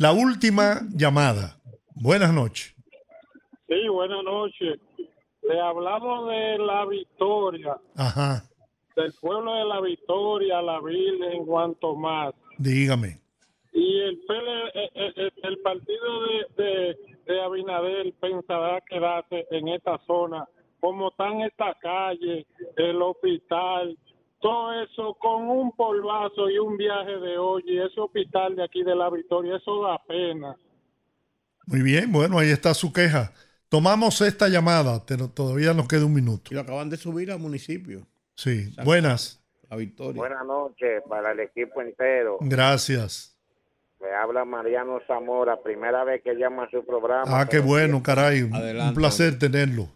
[0.00, 1.60] La última llamada.
[1.94, 2.74] Buenas noches.
[3.68, 4.80] Sí, buenas noches.
[5.42, 8.42] Le hablamos de la victoria, Ajá.
[8.96, 12.32] del pueblo de la victoria, la Virgen, Juan Tomás.
[12.56, 13.20] Dígame.
[13.74, 16.96] Y el, PL, eh, eh, eh, el partido de, de,
[17.26, 20.46] de Abinader pensará quedarse en esta zona,
[20.80, 22.46] como están estas calles,
[22.78, 23.98] el hospital,
[24.40, 28.82] todo eso con un polvazo y un viaje de hoy, y ese hospital de aquí
[28.82, 30.56] de la Victoria, eso da pena.
[31.66, 33.32] Muy bien, bueno, ahí está su queja.
[33.68, 36.50] Tomamos esta llamada, pero todavía nos queda un minuto.
[36.50, 38.06] Y lo acaban de subir al municipio.
[38.34, 39.40] Sí, buenas.
[39.68, 40.16] La victoria.
[40.16, 42.38] Buenas noches para el equipo entero.
[42.40, 43.38] Gracias.
[44.00, 47.24] Le habla Mariano Zamora, primera vez que llama a su programa.
[47.26, 48.42] Ah, qué bueno, caray.
[48.42, 49.88] Un placer tenerlo.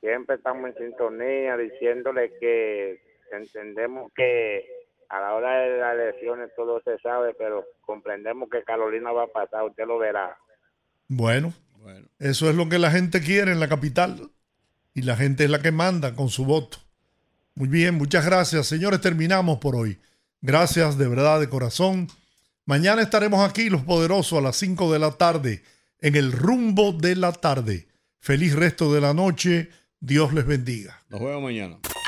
[0.00, 4.64] siempre estamos en sintonía diciéndole que entendemos que
[5.08, 9.28] a la hora de las elecciones todo se sabe, pero comprendemos que Carolina va a
[9.28, 10.36] pasar, usted lo verá.
[11.08, 11.52] Bueno,
[12.18, 14.30] eso es lo que la gente quiere en la capital.
[14.94, 16.78] Y la gente es la que manda con su voto.
[17.54, 18.66] Muy bien, muchas gracias.
[18.66, 19.98] Señores, terminamos por hoy.
[20.40, 22.08] Gracias de verdad, de corazón.
[22.64, 25.62] Mañana estaremos aquí, los poderosos, a las 5 de la tarde,
[26.00, 27.88] en el rumbo de la tarde.
[28.18, 29.70] Feliz resto de la noche.
[30.00, 31.02] Dios les bendiga.
[31.08, 31.78] Nos vemos mañana.